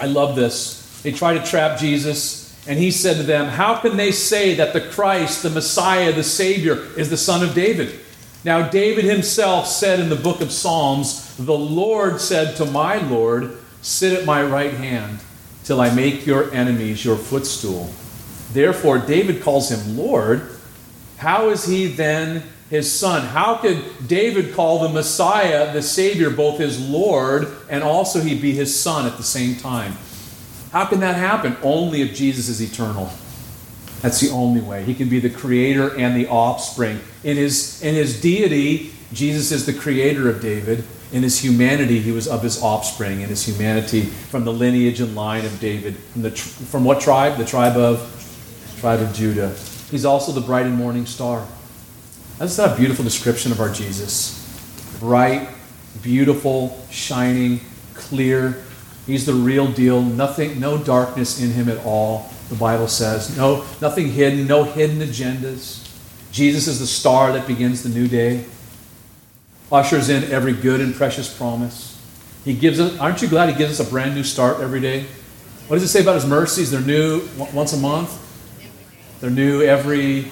I 0.00 0.06
love 0.06 0.36
this. 0.36 1.02
They 1.02 1.12
try 1.12 1.36
to 1.36 1.44
trap 1.44 1.78
Jesus, 1.78 2.66
and 2.66 2.78
he 2.78 2.90
said 2.90 3.16
to 3.16 3.22
them, 3.22 3.46
How 3.46 3.76
can 3.76 3.96
they 3.96 4.12
say 4.12 4.54
that 4.54 4.72
the 4.72 4.80
Christ, 4.80 5.42
the 5.42 5.50
Messiah, 5.50 6.12
the 6.12 6.24
Savior, 6.24 6.74
is 6.96 7.10
the 7.10 7.16
son 7.16 7.42
of 7.42 7.54
David? 7.54 8.00
Now, 8.44 8.68
David 8.68 9.04
himself 9.04 9.66
said 9.66 10.00
in 10.00 10.08
the 10.08 10.16
book 10.16 10.40
of 10.40 10.52
Psalms, 10.52 11.36
The 11.36 11.56
Lord 11.56 12.20
said 12.20 12.56
to 12.56 12.64
my 12.64 12.96
Lord, 12.96 13.58
Sit 13.82 14.18
at 14.18 14.24
my 14.24 14.42
right 14.42 14.72
hand 14.72 15.20
till 15.64 15.80
I 15.80 15.94
make 15.94 16.24
your 16.24 16.52
enemies 16.52 17.04
your 17.04 17.16
footstool. 17.16 17.90
Therefore, 18.52 18.98
David 18.98 19.42
calls 19.42 19.70
him 19.70 19.96
Lord. 19.96 20.57
How 21.18 21.50
is 21.50 21.64
he 21.64 21.86
then 21.88 22.44
his 22.70 22.90
son? 22.96 23.26
How 23.26 23.56
could 23.56 23.84
David 24.06 24.54
call 24.54 24.80
the 24.80 24.88
Messiah, 24.88 25.72
the 25.72 25.82
Savior, 25.82 26.30
both 26.30 26.58
his 26.58 26.80
Lord 26.80 27.48
and 27.68 27.82
also 27.82 28.20
he 28.20 28.38
be 28.38 28.52
his 28.52 28.78
son 28.78 29.06
at 29.06 29.16
the 29.16 29.22
same 29.22 29.56
time? 29.56 29.94
How 30.72 30.86
can 30.86 31.00
that 31.00 31.16
happen? 31.16 31.56
Only 31.62 32.02
if 32.02 32.14
Jesus 32.14 32.48
is 32.48 32.60
eternal. 32.60 33.10
That's 34.00 34.20
the 34.20 34.30
only 34.30 34.60
way. 34.60 34.84
He 34.84 34.94
can 34.94 35.08
be 35.08 35.18
the 35.18 35.30
creator 35.30 35.96
and 35.98 36.16
the 36.16 36.28
offspring. 36.28 37.00
In 37.24 37.36
his, 37.36 37.82
in 37.82 37.94
his 37.94 38.20
deity, 38.20 38.92
Jesus 39.12 39.50
is 39.50 39.66
the 39.66 39.72
creator 39.72 40.28
of 40.28 40.40
David. 40.40 40.84
In 41.10 41.22
his 41.22 41.42
humanity, 41.42 41.98
he 41.98 42.12
was 42.12 42.28
of 42.28 42.42
his 42.42 42.62
offspring. 42.62 43.22
In 43.22 43.28
his 43.28 43.44
humanity, 43.44 44.02
from 44.02 44.44
the 44.44 44.52
lineage 44.52 45.00
and 45.00 45.16
line 45.16 45.44
of 45.44 45.58
David. 45.58 45.96
From, 45.96 46.22
the, 46.22 46.30
from 46.30 46.84
what 46.84 47.00
tribe? 47.00 47.38
The 47.38 47.46
tribe 47.46 47.76
of 47.76 48.14
tribe 48.78 49.00
of 49.00 49.12
Judah. 49.14 49.56
He's 49.90 50.04
also 50.04 50.32
the 50.32 50.40
bright 50.40 50.66
and 50.66 50.76
morning 50.76 51.06
star. 51.06 51.46
That's 52.38 52.58
not 52.58 52.74
a 52.74 52.76
beautiful 52.76 53.04
description 53.04 53.52
of 53.52 53.60
our 53.60 53.72
Jesus. 53.72 54.36
Bright, 55.00 55.48
beautiful, 56.02 56.78
shining, 56.90 57.60
clear. 57.94 58.62
He's 59.06 59.26
the 59.26 59.32
real 59.32 59.66
deal. 59.66 60.02
Nothing, 60.02 60.60
no 60.60 60.78
darkness 60.78 61.42
in 61.42 61.50
him 61.50 61.68
at 61.68 61.84
all, 61.84 62.30
the 62.48 62.54
Bible 62.54 62.88
says. 62.88 63.36
No, 63.36 63.64
nothing 63.80 64.10
hidden, 64.10 64.46
no 64.46 64.64
hidden 64.64 64.98
agendas. 64.98 65.84
Jesus 66.30 66.68
is 66.68 66.78
the 66.78 66.86
star 66.86 67.32
that 67.32 67.46
begins 67.46 67.82
the 67.82 67.88
new 67.88 68.06
day. 68.06 68.44
Ushers 69.72 70.08
in 70.08 70.24
every 70.30 70.52
good 70.52 70.80
and 70.80 70.94
precious 70.94 71.34
promise. 71.34 71.98
He 72.44 72.54
gives 72.54 72.78
us, 72.78 72.98
aren't 72.98 73.20
you 73.22 73.28
glad 73.28 73.48
he 73.48 73.54
gives 73.56 73.80
us 73.80 73.86
a 73.86 73.90
brand 73.90 74.14
new 74.14 74.22
start 74.22 74.60
every 74.60 74.80
day? 74.80 75.06
What 75.66 75.76
does 75.76 75.82
it 75.82 75.88
say 75.88 76.02
about 76.02 76.14
his 76.14 76.26
mercies? 76.26 76.70
They're 76.70 76.80
new 76.80 77.28
once 77.52 77.72
a 77.72 77.76
month. 77.76 78.27
They're 79.20 79.30
new 79.30 79.62
every 79.62 80.30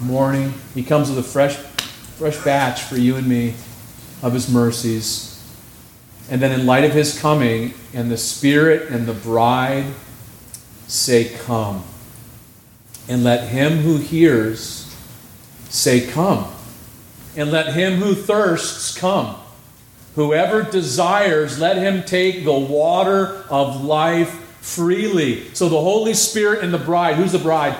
morning. 0.00 0.52
He 0.74 0.82
comes 0.82 1.08
with 1.08 1.18
a 1.18 1.22
fresh, 1.22 1.56
fresh 1.56 2.36
batch 2.42 2.82
for 2.82 2.96
you 2.96 3.14
and 3.14 3.28
me 3.28 3.54
of 4.20 4.32
his 4.32 4.50
mercies. 4.50 5.32
And 6.28 6.42
then, 6.42 6.50
in 6.50 6.66
light 6.66 6.82
of 6.82 6.92
his 6.92 7.16
coming, 7.16 7.74
and 7.94 8.10
the 8.10 8.16
Spirit 8.16 8.90
and 8.90 9.06
the 9.06 9.12
bride 9.12 9.86
say, 10.88 11.36
Come. 11.44 11.84
And 13.08 13.22
let 13.22 13.48
him 13.50 13.78
who 13.78 13.98
hears 13.98 14.92
say, 15.68 16.04
Come. 16.04 16.52
And 17.36 17.52
let 17.52 17.74
him 17.74 18.00
who 18.00 18.14
thirsts 18.14 18.98
come. 18.98 19.36
Whoever 20.16 20.62
desires, 20.62 21.60
let 21.60 21.76
him 21.76 22.02
take 22.02 22.44
the 22.44 22.52
water 22.52 23.44
of 23.50 23.84
life 23.84 24.30
freely. 24.60 25.54
So 25.54 25.68
the 25.68 25.80
Holy 25.80 26.14
Spirit 26.14 26.64
and 26.64 26.74
the 26.74 26.78
bride, 26.78 27.14
who's 27.14 27.32
the 27.32 27.38
bride? 27.38 27.76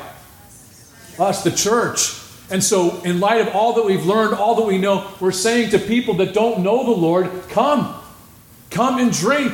Us, 1.19 1.43
the 1.43 1.51
church. 1.51 2.21
And 2.51 2.63
so, 2.63 3.01
in 3.03 3.19
light 3.19 3.41
of 3.41 3.55
all 3.55 3.73
that 3.75 3.85
we've 3.85 4.07
learned, 4.07 4.35
all 4.35 4.55
that 4.57 4.67
we 4.67 4.79
know, 4.79 5.11
we're 5.21 5.33
saying 5.33 5.71
to 5.71 5.79
people 5.79 6.15
that 6.15 6.33
don't 6.33 6.61
know 6.61 6.85
the 6.85 6.93
Lord, 6.93 7.31
come, 7.49 7.95
come 8.71 8.99
and 8.99 9.13
drink. 9.13 9.53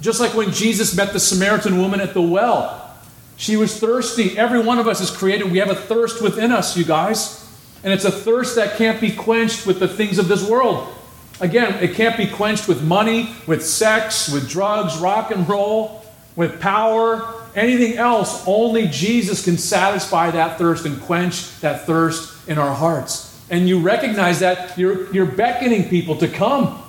Just 0.00 0.20
like 0.20 0.34
when 0.34 0.52
Jesus 0.52 0.96
met 0.96 1.12
the 1.12 1.20
Samaritan 1.20 1.78
woman 1.78 2.00
at 2.00 2.14
the 2.14 2.22
well. 2.22 2.96
She 3.36 3.56
was 3.56 3.78
thirsty. 3.78 4.36
Every 4.36 4.60
one 4.60 4.78
of 4.78 4.88
us 4.88 5.00
is 5.00 5.10
created. 5.10 5.50
We 5.50 5.58
have 5.58 5.70
a 5.70 5.74
thirst 5.74 6.20
within 6.20 6.50
us, 6.50 6.76
you 6.76 6.84
guys. 6.84 7.48
And 7.84 7.92
it's 7.92 8.04
a 8.04 8.10
thirst 8.10 8.56
that 8.56 8.76
can't 8.76 9.00
be 9.00 9.12
quenched 9.12 9.66
with 9.66 9.78
the 9.78 9.86
things 9.86 10.18
of 10.18 10.26
this 10.26 10.48
world. 10.48 10.92
Again, 11.40 11.74
it 11.82 11.94
can't 11.94 12.16
be 12.16 12.26
quenched 12.26 12.66
with 12.66 12.82
money, 12.82 13.30
with 13.46 13.64
sex, 13.64 14.28
with 14.28 14.48
drugs, 14.48 14.98
rock 14.98 15.30
and 15.30 15.48
roll, 15.48 16.04
with 16.38 16.60
power, 16.60 17.34
anything 17.56 17.98
else. 17.98 18.46
Only 18.46 18.86
Jesus 18.86 19.44
can 19.44 19.58
satisfy 19.58 20.30
that 20.30 20.56
thirst 20.56 20.86
and 20.86 21.02
quench 21.02 21.58
that 21.62 21.84
thirst 21.84 22.48
in 22.48 22.58
our 22.58 22.72
hearts. 22.72 23.36
And 23.50 23.68
you 23.68 23.80
recognize 23.80 24.38
that 24.38 24.78
you're, 24.78 25.12
you're 25.12 25.26
beckoning 25.26 25.88
people 25.88 26.14
to 26.18 26.28
come, 26.28 26.80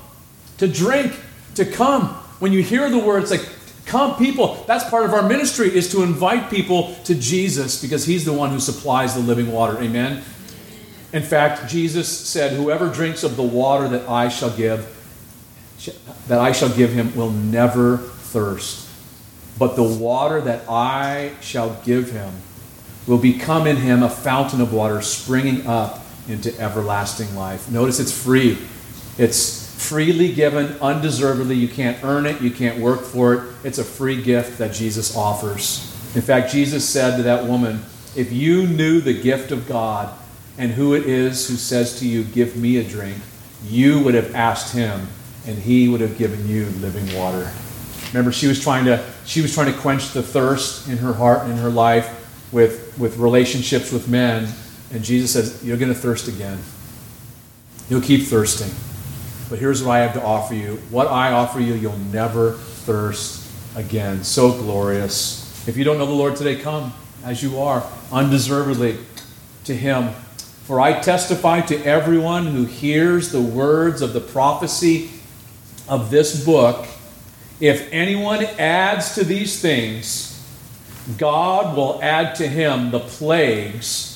to 0.60 0.68
drink, 0.68 1.20
to 1.56 1.66
come. 1.66 2.10
When 2.38 2.54
you 2.54 2.62
hear 2.62 2.91
the 2.91 3.00
words 3.00 3.32
like, 3.32 3.50
come 3.88 4.18
people, 4.18 4.64
that's 4.68 4.88
part 4.88 5.06
of 5.06 5.16
our 5.16 5.28
ministry 5.28 5.76
is 5.76 5.91
to 5.93 6.04
invite 6.04 6.52
people 6.52 6.93
to 7.06 7.16
Jesus 7.16 7.82
because 7.82 8.06
he's 8.06 8.26
the 8.26 8.34
one 8.34 8.52
who 8.52 8.60
supplies 8.60 9.16
the 9.16 9.20
living 9.20 9.52
water. 9.52 9.80
Amen. 9.82 10.24
In 11.12 11.24
fact, 11.24 11.68
Jesus 11.68 12.08
said, 12.08 12.54
Whoever 12.54 12.88
drinks 12.88 13.24
of 13.24 13.36
the 13.36 13.41
water 13.41 13.88
that 13.88 14.08
I 14.08 14.30
shall 14.30 14.56
give, 14.56 14.95
that 16.28 16.38
I 16.38 16.52
shall 16.52 16.70
give 16.70 16.91
him 16.91 17.16
will 17.16 17.32
never 17.32 17.97
thirst. 17.97 18.89
But 19.60 19.76
the 19.76 19.84
water 19.84 20.41
that 20.41 20.68
I 20.70 21.34
shall 21.41 21.80
give 21.86 22.12
him 22.12 22.34
will 23.05 23.18
become 23.18 23.68
in 23.68 23.76
him 23.76 24.01
a 24.01 24.10
fountain 24.10 24.62
of 24.62 24.74
water 24.74 25.01
springing 25.01 25.68
up 25.68 26.05
into 26.28 26.57
everlasting 26.60 27.36
life. 27.36 27.70
Notice 27.70 27.99
it's 27.99 28.24
free. 28.24 28.57
It's 29.18 29.70
freely 29.88 30.34
given, 30.34 30.78
undeservedly. 30.80 31.55
You 31.55 31.68
can't 31.68 32.01
earn 32.03 32.26
it, 32.26 32.41
you 32.41 32.51
can't 32.51 32.80
work 32.80 33.01
for 33.01 33.34
it. 33.34 33.53
It's 33.64 33.80
a 33.80 33.84
free 33.84 34.22
gift 34.22 34.57
that 34.60 34.74
Jesus 34.74 35.16
offers. 35.16 35.86
In 36.16 36.22
fact, 36.22 36.51
Jesus 36.51 36.88
said 36.88 37.18
to 37.18 37.24
that 37.24 37.45
woman, 37.45 37.82
If 38.16 38.32
you 38.32 38.66
knew 38.66 39.01
the 39.01 39.20
gift 39.20 39.51
of 39.51 39.68
God, 39.68 40.14
and 40.57 40.72
who 40.72 40.93
it 40.93 41.05
is 41.05 41.47
who 41.47 41.55
says 41.55 41.99
to 41.99 42.07
you, 42.07 42.24
Give 42.24 42.55
me 42.55 42.78
a 42.78 42.84
drink, 42.84 43.18
you 43.66 44.03
would 44.03 44.14
have 44.14 44.36
asked 44.36 44.74
him, 44.74 45.07
and 45.47 45.57
he 45.57 45.88
would 45.88 46.01
have 46.01 46.18
given 46.18 46.47
you 46.47 46.66
living 46.82 47.18
water. 47.18 47.49
Remember, 48.10 48.32
she 48.32 48.47
was 48.47 48.62
trying 48.62 48.86
to, 48.86 49.03
she 49.30 49.41
was 49.43 49.53
trying 49.53 49.71
to 49.71 49.80
quench 49.80 50.11
the 50.11 50.23
thirst 50.23 50.89
in 50.89 50.97
her 50.97 51.13
heart 51.13 51.43
and 51.43 51.51
in 51.51 51.57
her 51.59 51.69
life 51.69 52.51
with, 52.51 52.97
with 52.97 53.17
relationships 53.17 53.91
with 53.91 54.09
men. 54.09 54.51
And 54.91 55.03
Jesus 55.03 55.32
says, 55.32 55.63
You're 55.63 55.77
going 55.77 55.93
to 55.93 55.99
thirst 55.99 56.27
again. 56.27 56.57
You'll 57.89 58.01
keep 58.01 58.25
thirsting. 58.25 58.71
But 59.47 59.59
here's 59.59 59.84
what 59.84 59.91
I 59.91 59.99
have 59.99 60.13
to 60.13 60.23
offer 60.23 60.55
you. 60.55 60.77
What 60.89 61.05
I 61.05 61.32
offer 61.32 61.59
you, 61.59 61.75
you'll 61.75 61.95
never 62.11 62.53
thirst 62.53 63.47
again. 63.75 64.23
So 64.23 64.51
glorious. 64.51 65.67
If 65.67 65.77
you 65.77 65.84
don't 65.84 65.99
know 65.99 66.07
the 66.07 66.11
Lord 66.11 66.36
today, 66.36 66.55
come 66.55 66.91
as 67.23 67.43
you 67.43 67.59
are, 67.59 67.88
undeservedly 68.11 68.97
to 69.65 69.75
Him. 69.75 70.09
For 70.63 70.82
I 70.82 71.01
testify 71.01 71.61
to 71.61 71.80
everyone 71.86 72.47
who 72.47 72.65
hears 72.65 73.32
the 73.32 73.41
words 73.41 74.01
of 74.01 74.13
the 74.13 74.21
prophecy 74.21 75.11
of 75.88 76.09
this 76.09 76.43
book 76.43 76.88
if 77.60 77.91
anyone 77.91 78.45
adds 78.57 79.16
to 79.16 79.24
these 79.24 79.62
things, 79.62 80.28
God 81.18 81.76
will 81.76 81.99
add 82.01 82.36
to 82.36 82.47
him 82.47 82.91
the 82.91 82.99
plagues 82.99 84.16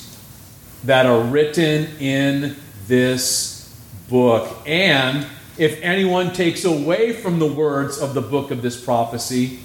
that 0.84 1.06
are 1.06 1.20
written 1.20 1.88
in 1.98 2.56
this 2.86 3.74
book. 4.08 4.56
And 4.66 5.26
if 5.58 5.80
anyone 5.82 6.32
takes 6.32 6.64
away 6.64 7.12
from 7.12 7.38
the 7.38 7.46
words 7.46 7.98
of 7.98 8.14
the 8.14 8.20
book 8.20 8.50
of 8.50 8.62
this 8.62 8.82
prophecy, 8.82 9.60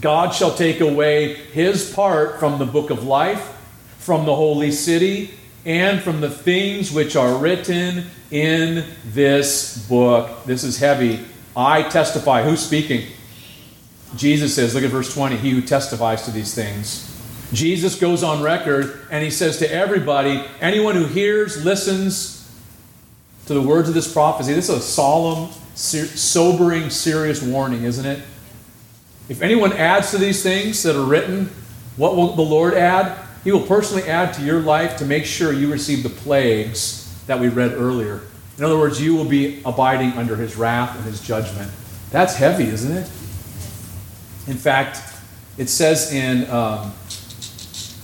God 0.00 0.30
shall 0.30 0.54
take 0.54 0.80
away 0.80 1.34
his 1.34 1.92
part 1.92 2.38
from 2.38 2.58
the 2.58 2.66
book 2.66 2.90
of 2.90 3.04
life, 3.04 3.56
from 3.98 4.24
the 4.24 4.34
holy 4.34 4.70
city 4.70 5.32
and 5.64 6.00
from 6.00 6.20
the 6.20 6.30
things 6.30 6.92
which 6.92 7.16
are 7.16 7.36
written 7.36 8.06
in 8.30 8.84
this 9.06 9.86
book. 9.88 10.44
This 10.46 10.64
is 10.64 10.78
heavy. 10.78 11.20
I 11.56 11.82
testify. 11.82 12.42
Who's 12.42 12.64
speaking? 12.64 13.06
Jesus 14.16 14.54
says, 14.54 14.74
look 14.74 14.84
at 14.84 14.90
verse 14.90 15.14
20, 15.14 15.36
he 15.36 15.50
who 15.50 15.62
testifies 15.62 16.24
to 16.24 16.30
these 16.30 16.54
things. 16.54 17.06
Jesus 17.52 17.98
goes 17.98 18.22
on 18.22 18.42
record 18.42 19.06
and 19.10 19.24
he 19.24 19.30
says 19.30 19.58
to 19.58 19.72
everybody, 19.72 20.44
anyone 20.60 20.94
who 20.94 21.06
hears, 21.06 21.64
listens 21.64 22.48
to 23.46 23.54
the 23.54 23.62
words 23.62 23.88
of 23.88 23.94
this 23.94 24.12
prophecy, 24.12 24.52
this 24.52 24.68
is 24.68 24.76
a 24.76 24.80
solemn, 24.80 25.50
sobering, 25.74 26.90
serious 26.90 27.42
warning, 27.42 27.84
isn't 27.84 28.06
it? 28.06 28.22
If 29.28 29.42
anyone 29.42 29.72
adds 29.72 30.10
to 30.10 30.18
these 30.18 30.42
things 30.42 30.82
that 30.82 30.96
are 30.96 31.04
written, 31.04 31.50
what 31.96 32.16
will 32.16 32.34
the 32.34 32.42
Lord 32.42 32.74
add? 32.74 33.16
He 33.44 33.52
will 33.52 33.66
personally 33.66 34.04
add 34.04 34.34
to 34.34 34.42
your 34.42 34.60
life 34.60 34.96
to 34.98 35.04
make 35.04 35.24
sure 35.24 35.52
you 35.52 35.70
receive 35.70 36.02
the 36.02 36.10
plagues 36.10 37.12
that 37.26 37.38
we 37.38 37.48
read 37.48 37.72
earlier. 37.72 38.22
In 38.60 38.66
other 38.66 38.78
words, 38.78 39.00
you 39.00 39.14
will 39.14 39.24
be 39.24 39.62
abiding 39.64 40.12
under 40.18 40.36
his 40.36 40.54
wrath 40.54 40.94
and 40.94 41.02
his 41.06 41.22
judgment. 41.22 41.72
That's 42.10 42.34
heavy, 42.34 42.64
isn't 42.64 42.94
it? 42.94 43.06
In 44.46 44.58
fact, 44.58 45.00
it 45.56 45.70
says 45.70 46.12
in 46.12 46.44
um, 46.50 46.92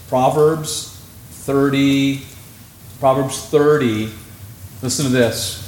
Proverbs 0.08 0.98
30, 1.28 2.22
Proverbs 3.00 3.38
30, 3.38 4.10
listen 4.80 5.04
to 5.04 5.12
this. 5.12 5.58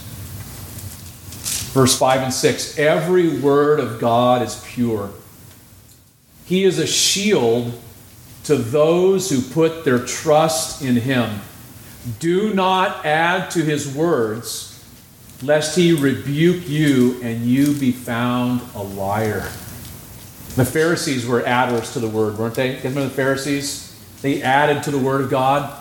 Verse 1.74 1.98
5 1.98 2.22
and 2.22 2.32
6 2.32 2.78
Every 2.78 3.40
word 3.40 3.80
of 3.80 4.00
God 4.00 4.40
is 4.40 4.64
pure. 4.68 5.10
He 6.46 6.64
is 6.64 6.78
a 6.78 6.86
shield 6.86 7.78
to 8.44 8.56
those 8.56 9.28
who 9.28 9.42
put 9.42 9.84
their 9.84 9.98
trust 9.98 10.80
in 10.80 10.96
him. 10.96 11.40
Do 12.20 12.54
not 12.54 13.04
add 13.04 13.50
to 13.50 13.62
his 13.62 13.94
words, 13.94 14.67
lest 15.42 15.76
he 15.76 15.92
rebuke 15.92 16.68
you 16.68 17.20
and 17.22 17.44
you 17.44 17.74
be 17.74 17.92
found 17.92 18.60
a 18.74 18.82
liar. 18.82 19.48
The 20.56 20.64
Pharisees 20.64 21.26
were 21.26 21.46
adders 21.46 21.92
to 21.92 22.00
the 22.00 22.08
word, 22.08 22.38
weren't 22.38 22.54
they? 22.54 22.76
Remember 22.76 23.04
the 23.04 23.10
Pharisees? 23.10 23.84
They 24.22 24.42
added 24.42 24.82
to 24.84 24.90
the 24.90 24.98
word 24.98 25.20
of 25.20 25.30
God 25.30 25.74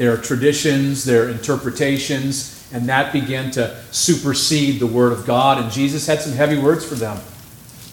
their 0.00 0.16
traditions, 0.16 1.04
their 1.04 1.28
interpretations, 1.28 2.66
and 2.72 2.88
that 2.88 3.12
began 3.12 3.50
to 3.50 3.76
supersede 3.90 4.80
the 4.80 4.86
word 4.86 5.12
of 5.12 5.26
God. 5.26 5.62
And 5.62 5.70
Jesus 5.70 6.06
had 6.06 6.22
some 6.22 6.32
heavy 6.32 6.58
words 6.58 6.86
for 6.86 6.94
them. 6.94 7.20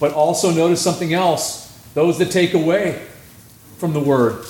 But 0.00 0.14
also 0.14 0.50
notice 0.50 0.80
something 0.80 1.12
else 1.12 1.66
those 1.92 2.16
that 2.16 2.30
take 2.30 2.54
away 2.54 3.06
from 3.76 3.92
the 3.92 4.00
word. 4.00 4.42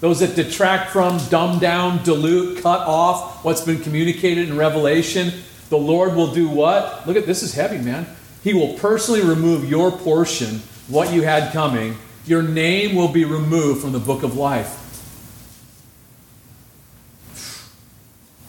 Those 0.00 0.20
that 0.20 0.34
detract 0.34 0.90
from, 0.90 1.18
dumb 1.28 1.58
down, 1.58 2.02
dilute, 2.02 2.62
cut 2.62 2.80
off 2.80 3.44
what's 3.44 3.60
been 3.60 3.82
communicated 3.82 4.48
in 4.48 4.56
Revelation, 4.56 5.32
the 5.68 5.76
Lord 5.78 6.14
will 6.14 6.32
do 6.32 6.48
what? 6.48 7.06
Look 7.06 7.16
at 7.16 7.26
this 7.26 7.42
is 7.42 7.54
heavy, 7.54 7.78
man. 7.78 8.06
He 8.42 8.54
will 8.54 8.74
personally 8.78 9.20
remove 9.20 9.68
your 9.68 9.92
portion, 9.92 10.62
what 10.88 11.12
you 11.12 11.22
had 11.22 11.52
coming. 11.52 11.96
Your 12.24 12.42
name 12.42 12.96
will 12.96 13.08
be 13.08 13.24
removed 13.26 13.82
from 13.82 13.92
the 13.92 13.98
book 13.98 14.22
of 14.22 14.36
life. 14.36 14.78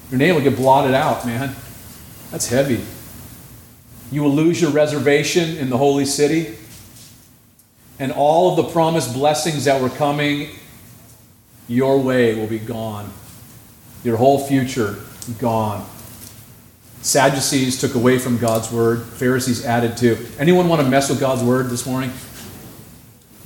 Your 0.09 0.19
name 0.19 0.35
will 0.35 0.41
get 0.41 0.55
blotted 0.55 0.93
out, 0.93 1.25
man. 1.25 1.55
That's 2.31 2.47
heavy. 2.47 2.81
You 4.09 4.23
will 4.23 4.33
lose 4.33 4.61
your 4.61 4.71
reservation 4.71 5.57
in 5.57 5.69
the 5.69 5.77
holy 5.77 6.05
city 6.05 6.55
and 7.99 8.11
all 8.11 8.51
of 8.51 8.65
the 8.65 8.71
promised 8.71 9.13
blessings 9.13 9.65
that 9.65 9.81
were 9.81 9.89
coming 9.89 10.49
your 11.71 11.99
way 11.99 12.35
will 12.35 12.47
be 12.47 12.59
gone. 12.59 13.11
Your 14.03 14.17
whole 14.17 14.39
future 14.39 14.97
gone. 15.39 15.87
Sadducees 17.01 17.79
took 17.79 17.95
away 17.95 18.19
from 18.19 18.37
God's 18.37 18.71
word, 18.71 19.03
Pharisees 19.03 19.65
added 19.65 19.97
to. 19.97 20.17
Anyone 20.37 20.67
want 20.67 20.81
to 20.81 20.87
mess 20.87 21.09
with 21.09 21.19
God's 21.19 21.43
word 21.43 21.69
this 21.69 21.85
morning? 21.85 22.11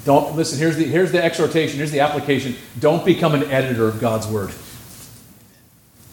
Don't 0.03 0.35
listen, 0.35 0.59
here's 0.59 0.75
the 0.75 0.85
here's 0.85 1.11
the 1.11 1.23
exhortation, 1.23 1.77
here's 1.77 1.91
the 1.91 2.01
application. 2.01 2.55
Don't 2.79 3.05
become 3.05 3.33
an 3.33 3.43
editor 3.43 3.87
of 3.87 3.99
God's 3.99 4.27
word. 4.27 4.51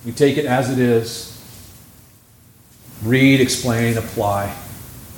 We 0.04 0.12
take 0.12 0.36
it 0.36 0.44
as 0.44 0.70
it 0.70 0.78
is. 0.78 1.28
Read, 3.02 3.40
explain, 3.40 3.96
apply. 3.96 4.56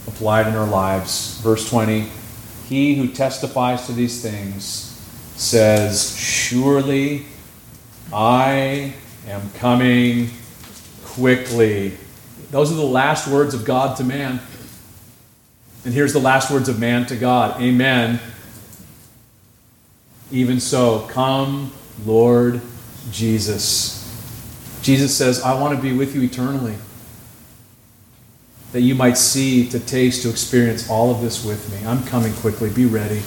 Apply 0.07 0.43
it 0.43 0.47
in 0.47 0.55
our 0.55 0.67
lives. 0.67 1.41
Verse 1.41 1.69
20. 1.69 2.09
He 2.69 2.95
who 2.95 3.09
testifies 3.09 3.87
to 3.87 3.93
these 3.93 4.23
things 4.23 4.94
says, 5.37 6.17
Surely 6.17 7.27
I 8.13 8.95
am 9.27 9.51
coming 9.53 10.31
quickly. 11.05 11.97
Those 12.51 12.71
are 12.71 12.77
the 12.77 12.83
last 12.83 13.29
words 13.29 13.55
of 13.55 13.65
God 13.65 13.97
to 13.97 14.05
man. 14.05 14.41
And 15.85 15.93
here's 15.93 16.13
the 16.13 16.21
last 16.21 16.51
words 16.51 16.69
of 16.69 16.79
man 16.79 17.07
to 17.07 17.17
God 17.17 17.61
Amen. 17.61 18.21
Even 20.31 20.59
so, 20.59 21.07
come, 21.11 21.73
Lord 22.05 22.61
Jesus. 23.11 24.01
Jesus 24.83 25.17
says, 25.17 25.43
I 25.43 25.59
want 25.61 25.77
to 25.77 25.83
be 25.83 25.97
with 25.97 26.15
you 26.15 26.23
eternally 26.23 26.77
that 28.75 28.81
you 28.81 28.97
might 28.97 29.17
see, 29.17 29.69
to 29.69 29.79
taste, 29.79 30.23
to 30.23 30.31
experience 30.31 30.91
all 30.91 31.13
of 31.13 31.21
this 31.21 31.45
with 31.45 31.71
me. 31.71 31.87
I'm 31.87 32.03
coming 32.07 32.33
quickly. 32.35 32.71
Be 32.71 32.87
ready. 32.87 33.23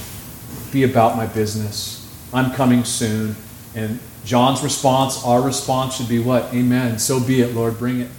Be 0.74 0.84
about 0.84 1.16
my 1.16 1.26
business. 1.26 1.97
I'm 2.34 2.52
coming 2.52 2.84
soon. 2.84 3.36
And 3.76 4.00
John's 4.26 4.62
response, 4.62 5.24
our 5.24 5.42
response 5.42 5.96
should 5.96 6.10
be 6.10 6.20
what? 6.20 6.54
Amen. 6.54 7.00
So 7.00 7.20
be 7.20 7.42
it, 7.42 7.54
Lord. 7.54 7.78
Bring 7.78 8.02
it. 8.02 8.10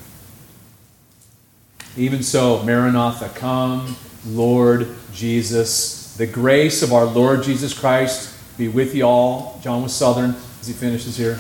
Even 1.96 2.22
so, 2.22 2.62
Maranatha, 2.62 3.28
come, 3.34 3.96
Lord 4.26 4.88
Jesus. 5.12 6.16
The 6.16 6.26
grace 6.26 6.82
of 6.82 6.92
our 6.92 7.04
Lord 7.04 7.42
Jesus 7.42 7.78
Christ 7.78 8.34
be 8.56 8.68
with 8.68 8.94
you 8.94 9.04
all. 9.04 9.61
John 9.62 9.82
was 9.82 9.94
Southern 9.94 10.34
as 10.61 10.66
he 10.66 10.72
finishes 10.72 11.16
here. 11.16 11.34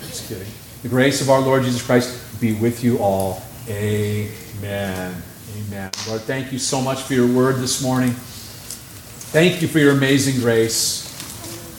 Just 0.00 0.28
kidding. 0.28 0.46
The 0.82 0.88
grace 0.88 1.20
of 1.20 1.30
our 1.30 1.40
Lord 1.40 1.62
Jesus 1.64 1.84
Christ 1.84 2.40
be 2.40 2.54
with 2.54 2.82
you 2.82 2.98
all. 2.98 3.42
Amen. 3.68 5.22
Amen. 5.56 5.90
Lord, 6.08 6.22
thank 6.22 6.52
you 6.52 6.58
so 6.58 6.80
much 6.80 7.02
for 7.02 7.14
your 7.14 7.26
word 7.26 7.56
this 7.56 7.82
morning. 7.82 8.10
Thank 8.10 9.62
you 9.62 9.68
for 9.68 9.78
your 9.78 9.92
amazing 9.92 10.40
grace. 10.40 11.01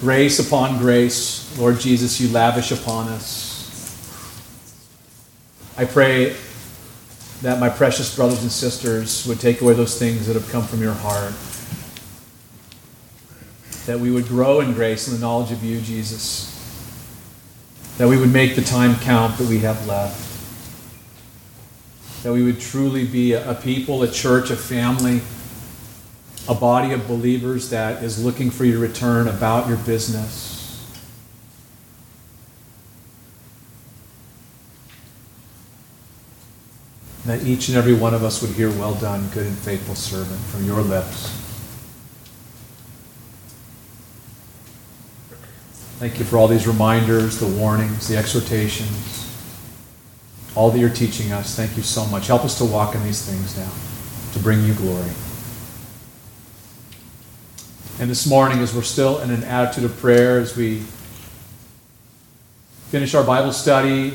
Grace 0.04 0.46
upon 0.46 0.80
grace, 0.80 1.58
Lord 1.58 1.80
Jesus, 1.80 2.20
you 2.20 2.28
lavish 2.28 2.72
upon 2.72 3.08
us. 3.08 3.54
I 5.78 5.86
pray 5.86 6.36
that 7.42 7.58
my 7.62 7.70
precious 7.70 8.14
brothers 8.14 8.42
and 8.42 8.52
sisters 8.52 9.26
would 9.26 9.40
take 9.40 9.62
away 9.62 9.76
those 9.76 9.98
things 9.98 10.28
that 10.28 10.34
have 10.34 10.50
come 10.52 10.68
from 10.68 10.82
your 10.82 10.92
heart. 10.92 11.34
That 13.86 14.02
we 14.02 14.12
would 14.12 14.28
grow 14.28 14.60
in 14.60 14.74
grace 14.74 15.08
and 15.08 15.16
the 15.16 15.22
knowledge 15.22 15.54
of 15.54 15.64
you, 15.64 15.80
Jesus. 15.80 16.50
That 17.98 18.10
we 18.10 18.18
would 18.18 18.34
make 18.34 18.58
the 18.58 18.62
time 18.62 18.96
count 18.96 19.38
that 19.38 19.48
we 19.48 19.60
have 19.60 19.88
left. 19.88 20.20
That 22.24 22.34
we 22.34 22.44
would 22.44 22.60
truly 22.60 23.08
be 23.08 23.32
a, 23.32 23.54
people, 23.54 24.04
a 24.04 24.12
church, 24.12 24.50
a 24.50 24.58
family, 24.58 25.22
a 26.48 26.54
body 26.54 26.94
of 26.94 27.08
believers 27.08 27.70
that 27.70 28.04
is 28.04 28.24
looking 28.24 28.50
for 28.50 28.66
your 28.66 28.80
return 28.80 29.28
about 29.28 29.68
your 29.68 29.78
business. 29.78 30.54
that 37.26 37.44
each 37.44 37.70
and 37.70 37.78
every 37.78 37.94
one 37.94 38.14
of 38.14 38.24
us 38.24 38.42
would 38.42 38.52
hear, 38.52 38.70
Well 38.70 38.96
done, 38.96 39.30
good 39.30 39.48
and 39.48 39.58
faithful 39.58 39.96
servant, 39.96 40.40
from 40.42 40.66
your 40.66 40.82
lips. 40.82 41.30
Thank 46.00 46.20
you 46.20 46.26
for 46.26 46.38
all 46.38 46.50
these 46.50 46.68
reminders, 46.68 47.40
the 47.40 47.48
warnings, 47.48 48.10
the 48.10 48.18
exhortations, 48.18 49.30
all 50.54 50.70
that 50.72 50.80
you're 50.80 50.90
teaching 50.90 51.32
us. 51.32 51.56
Thank 51.56 51.78
you 51.78 51.84
so 51.84 52.06
much. 52.08 52.28
Help 52.28 52.44
us 52.44 52.58
to 52.58 52.66
walk 52.66 52.94
in 52.94 53.04
these 53.04 53.26
things 53.26 53.58
now, 53.58 53.72
to 54.34 54.40
bring 54.40 54.66
you 54.66 54.74
glory. 54.74 55.12
And 58.00 58.10
this 58.10 58.26
morning, 58.26 58.60
as 58.60 58.74
we're 58.76 58.82
still 58.82 59.20
in 59.20 59.30
an 59.30 59.44
attitude 59.44 59.84
of 59.84 59.98
prayer, 59.98 60.40
as 60.40 60.58
we 60.58 60.80
finish 62.90 63.14
our 63.14 63.24
Bible 63.24 63.52
study, 63.52 64.14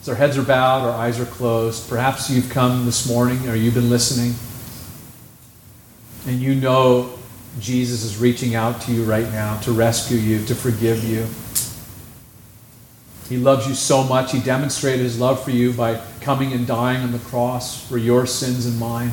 as 0.00 0.08
our 0.08 0.14
heads 0.14 0.38
are 0.38 0.42
bowed, 0.42 0.82
our 0.82 0.92
eyes 0.92 1.20
are 1.20 1.26
closed, 1.26 1.88
perhaps 1.88 2.30
you've 2.30 2.50
come 2.50 2.86
this 2.86 3.08
morning 3.08 3.48
or 3.48 3.54
you've 3.54 3.74
been 3.74 3.90
listening 3.90 4.34
and 6.26 6.40
you 6.40 6.54
know 6.54 7.18
Jesus 7.58 8.04
is 8.04 8.18
reaching 8.18 8.54
out 8.54 8.80
to 8.82 8.92
you 8.92 9.04
right 9.04 9.30
now 9.32 9.58
to 9.60 9.72
rescue 9.72 10.18
you, 10.18 10.44
to 10.46 10.54
forgive 10.54 11.02
you. 11.04 11.26
He 13.28 13.36
loves 13.36 13.66
you 13.66 13.74
so 13.74 14.02
much. 14.04 14.32
He 14.32 14.40
demonstrated 14.40 15.00
his 15.00 15.18
love 15.18 15.42
for 15.42 15.50
you 15.50 15.72
by 15.72 16.00
coming 16.20 16.52
and 16.52 16.66
dying 16.66 17.02
on 17.02 17.12
the 17.12 17.18
cross 17.18 17.86
for 17.86 17.96
your 17.96 18.26
sins 18.26 18.66
and 18.66 18.78
mine. 18.78 19.12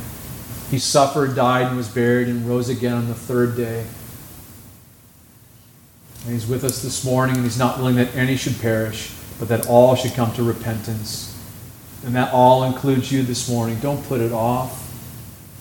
He 0.69 0.79
suffered, 0.79 1.35
died, 1.35 1.67
and 1.67 1.77
was 1.77 1.87
buried, 1.87 2.27
and 2.27 2.47
rose 2.47 2.69
again 2.69 2.93
on 2.93 3.07
the 3.07 3.13
third 3.13 3.55
day. 3.55 3.85
And 6.25 6.33
he's 6.33 6.45
with 6.45 6.63
us 6.63 6.81
this 6.81 7.05
morning, 7.05 7.35
and 7.35 7.45
he's 7.45 7.57
not 7.57 7.77
willing 7.77 7.95
that 7.95 8.13
any 8.15 8.35
should 8.35 8.59
perish, 8.59 9.13
but 9.39 9.47
that 9.47 9.67
all 9.67 9.95
should 9.95 10.13
come 10.13 10.33
to 10.33 10.43
repentance. 10.43 11.33
And 12.05 12.15
that 12.15 12.33
all 12.33 12.63
includes 12.63 13.11
you 13.11 13.23
this 13.23 13.49
morning. 13.49 13.79
Don't 13.79 14.05
put 14.07 14.19
it 14.19 14.33
off. 14.33 14.83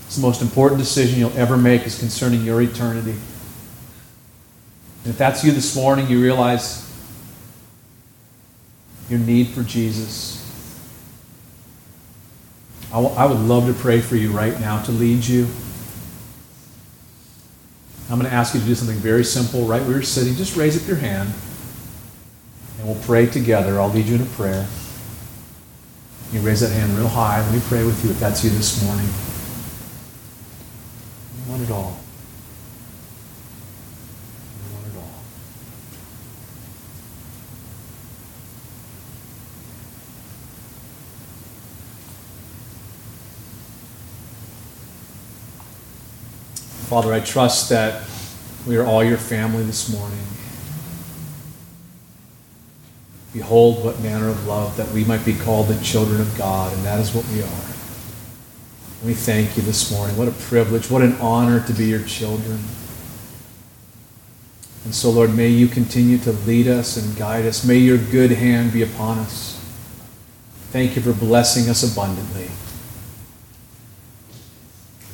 It's 0.06 0.16
the 0.16 0.22
most 0.22 0.42
important 0.42 0.80
decision 0.80 1.18
you'll 1.18 1.36
ever 1.36 1.56
make 1.56 1.86
is 1.86 1.98
concerning 1.98 2.42
your 2.44 2.60
eternity. 2.62 3.14
And 5.04 5.12
if 5.12 5.18
that's 5.18 5.44
you 5.44 5.52
this 5.52 5.76
morning, 5.76 6.08
you 6.08 6.20
realize 6.20 6.82
your 9.08 9.20
need 9.20 9.48
for 9.48 9.62
Jesus. 9.62 10.45
I, 12.96 13.02
w- 13.02 13.14
I 13.14 13.26
would 13.26 13.40
love 13.40 13.66
to 13.66 13.74
pray 13.74 14.00
for 14.00 14.16
you 14.16 14.32
right 14.32 14.58
now 14.58 14.80
to 14.84 14.90
lead 14.90 15.22
you. 15.26 15.46
I'm 18.08 18.18
going 18.18 18.30
to 18.30 18.34
ask 18.34 18.54
you 18.54 18.60
to 18.60 18.64
do 18.64 18.74
something 18.74 18.96
very 18.96 19.22
simple 19.22 19.66
right 19.66 19.82
where 19.82 19.90
you're 19.90 20.02
sitting. 20.02 20.34
Just 20.34 20.56
raise 20.56 20.80
up 20.80 20.88
your 20.88 20.96
hand. 20.96 21.30
And 22.78 22.88
we'll 22.88 23.02
pray 23.02 23.26
together. 23.26 23.78
I'll 23.78 23.90
lead 23.90 24.06
you 24.06 24.14
in 24.14 24.22
a 24.22 24.24
prayer. 24.24 24.66
You 26.32 26.40
raise 26.40 26.60
that 26.60 26.72
hand 26.72 26.96
real 26.96 27.08
high. 27.08 27.42
Let 27.42 27.52
me 27.52 27.60
pray 27.66 27.84
with 27.84 28.02
you 28.02 28.12
if 28.12 28.18
that's 28.18 28.42
you 28.42 28.48
this 28.48 28.82
morning. 28.82 29.10
Want 31.50 31.68
it 31.68 31.70
all. 31.70 32.00
You 34.56 34.74
want 34.74 34.86
it 34.86 34.96
all. 34.98 35.20
Father, 46.96 47.12
I 47.12 47.20
trust 47.20 47.68
that 47.68 48.08
we 48.66 48.78
are 48.78 48.86
all 48.86 49.04
your 49.04 49.18
family 49.18 49.62
this 49.64 49.92
morning. 49.92 50.16
Behold, 53.34 53.84
what 53.84 54.00
manner 54.00 54.30
of 54.30 54.46
love 54.46 54.78
that 54.78 54.90
we 54.92 55.04
might 55.04 55.22
be 55.22 55.34
called 55.34 55.68
the 55.68 55.78
children 55.84 56.22
of 56.22 56.38
God, 56.38 56.72
and 56.72 56.82
that 56.86 56.98
is 56.98 57.14
what 57.14 57.28
we 57.28 57.42
are. 57.42 57.66
We 59.04 59.12
thank 59.12 59.58
you 59.58 59.62
this 59.62 59.92
morning. 59.92 60.16
What 60.16 60.28
a 60.28 60.30
privilege, 60.30 60.88
what 60.90 61.02
an 61.02 61.12
honor 61.20 61.60
to 61.66 61.74
be 61.74 61.84
your 61.84 62.02
children. 62.02 62.60
And 64.86 64.94
so, 64.94 65.10
Lord, 65.10 65.36
may 65.36 65.48
you 65.48 65.68
continue 65.68 66.16
to 66.20 66.32
lead 66.32 66.66
us 66.66 66.96
and 66.96 67.14
guide 67.14 67.44
us. 67.44 67.62
May 67.62 67.76
your 67.76 67.98
good 67.98 68.30
hand 68.30 68.72
be 68.72 68.80
upon 68.80 69.18
us. 69.18 69.62
Thank 70.70 70.96
you 70.96 71.02
for 71.02 71.12
blessing 71.12 71.68
us 71.68 71.82
abundantly. 71.82 72.48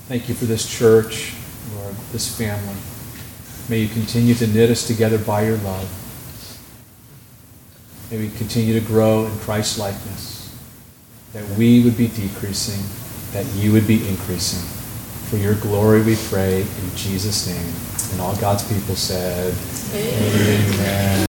Thank 0.07 0.29
you 0.29 0.37
for 0.37 0.45
this 0.45 0.65
church, 0.65 1.35
this 2.13 2.37
family. 2.37 2.77
May 3.69 3.81
you 3.81 3.89
continue 3.89 4.35
to 4.35 4.47
knit 4.47 4.71
us 4.71 4.87
together 4.87 5.19
by 5.19 5.47
your 5.47 5.57
love. 5.59 5.89
May 8.11 8.19
we 8.19 8.29
continue 8.37 8.79
to 8.79 8.87
grow 8.87 9.25
in 9.25 9.39
Christ's 9.39 9.79
likeness, 9.79 10.55
that 11.33 11.49
we 11.57 11.83
would 11.83 11.97
be 11.97 12.09
decreasing, 12.09 12.85
that 13.33 13.47
you 13.55 13.73
would 13.73 13.87
be 13.87 14.07
increasing. 14.07 14.61
For 15.31 15.39
your 15.39 15.55
glory 15.55 16.03
we 16.03 16.17
pray 16.29 16.61
in 16.61 16.97
Jesus' 16.97 17.47
name. 17.47 18.13
And 18.13 18.21
all 18.21 18.37
God's 18.37 18.71
people 18.71 18.95
said, 18.95 19.55
Amen. 19.95 20.75
Amen. 20.75 21.32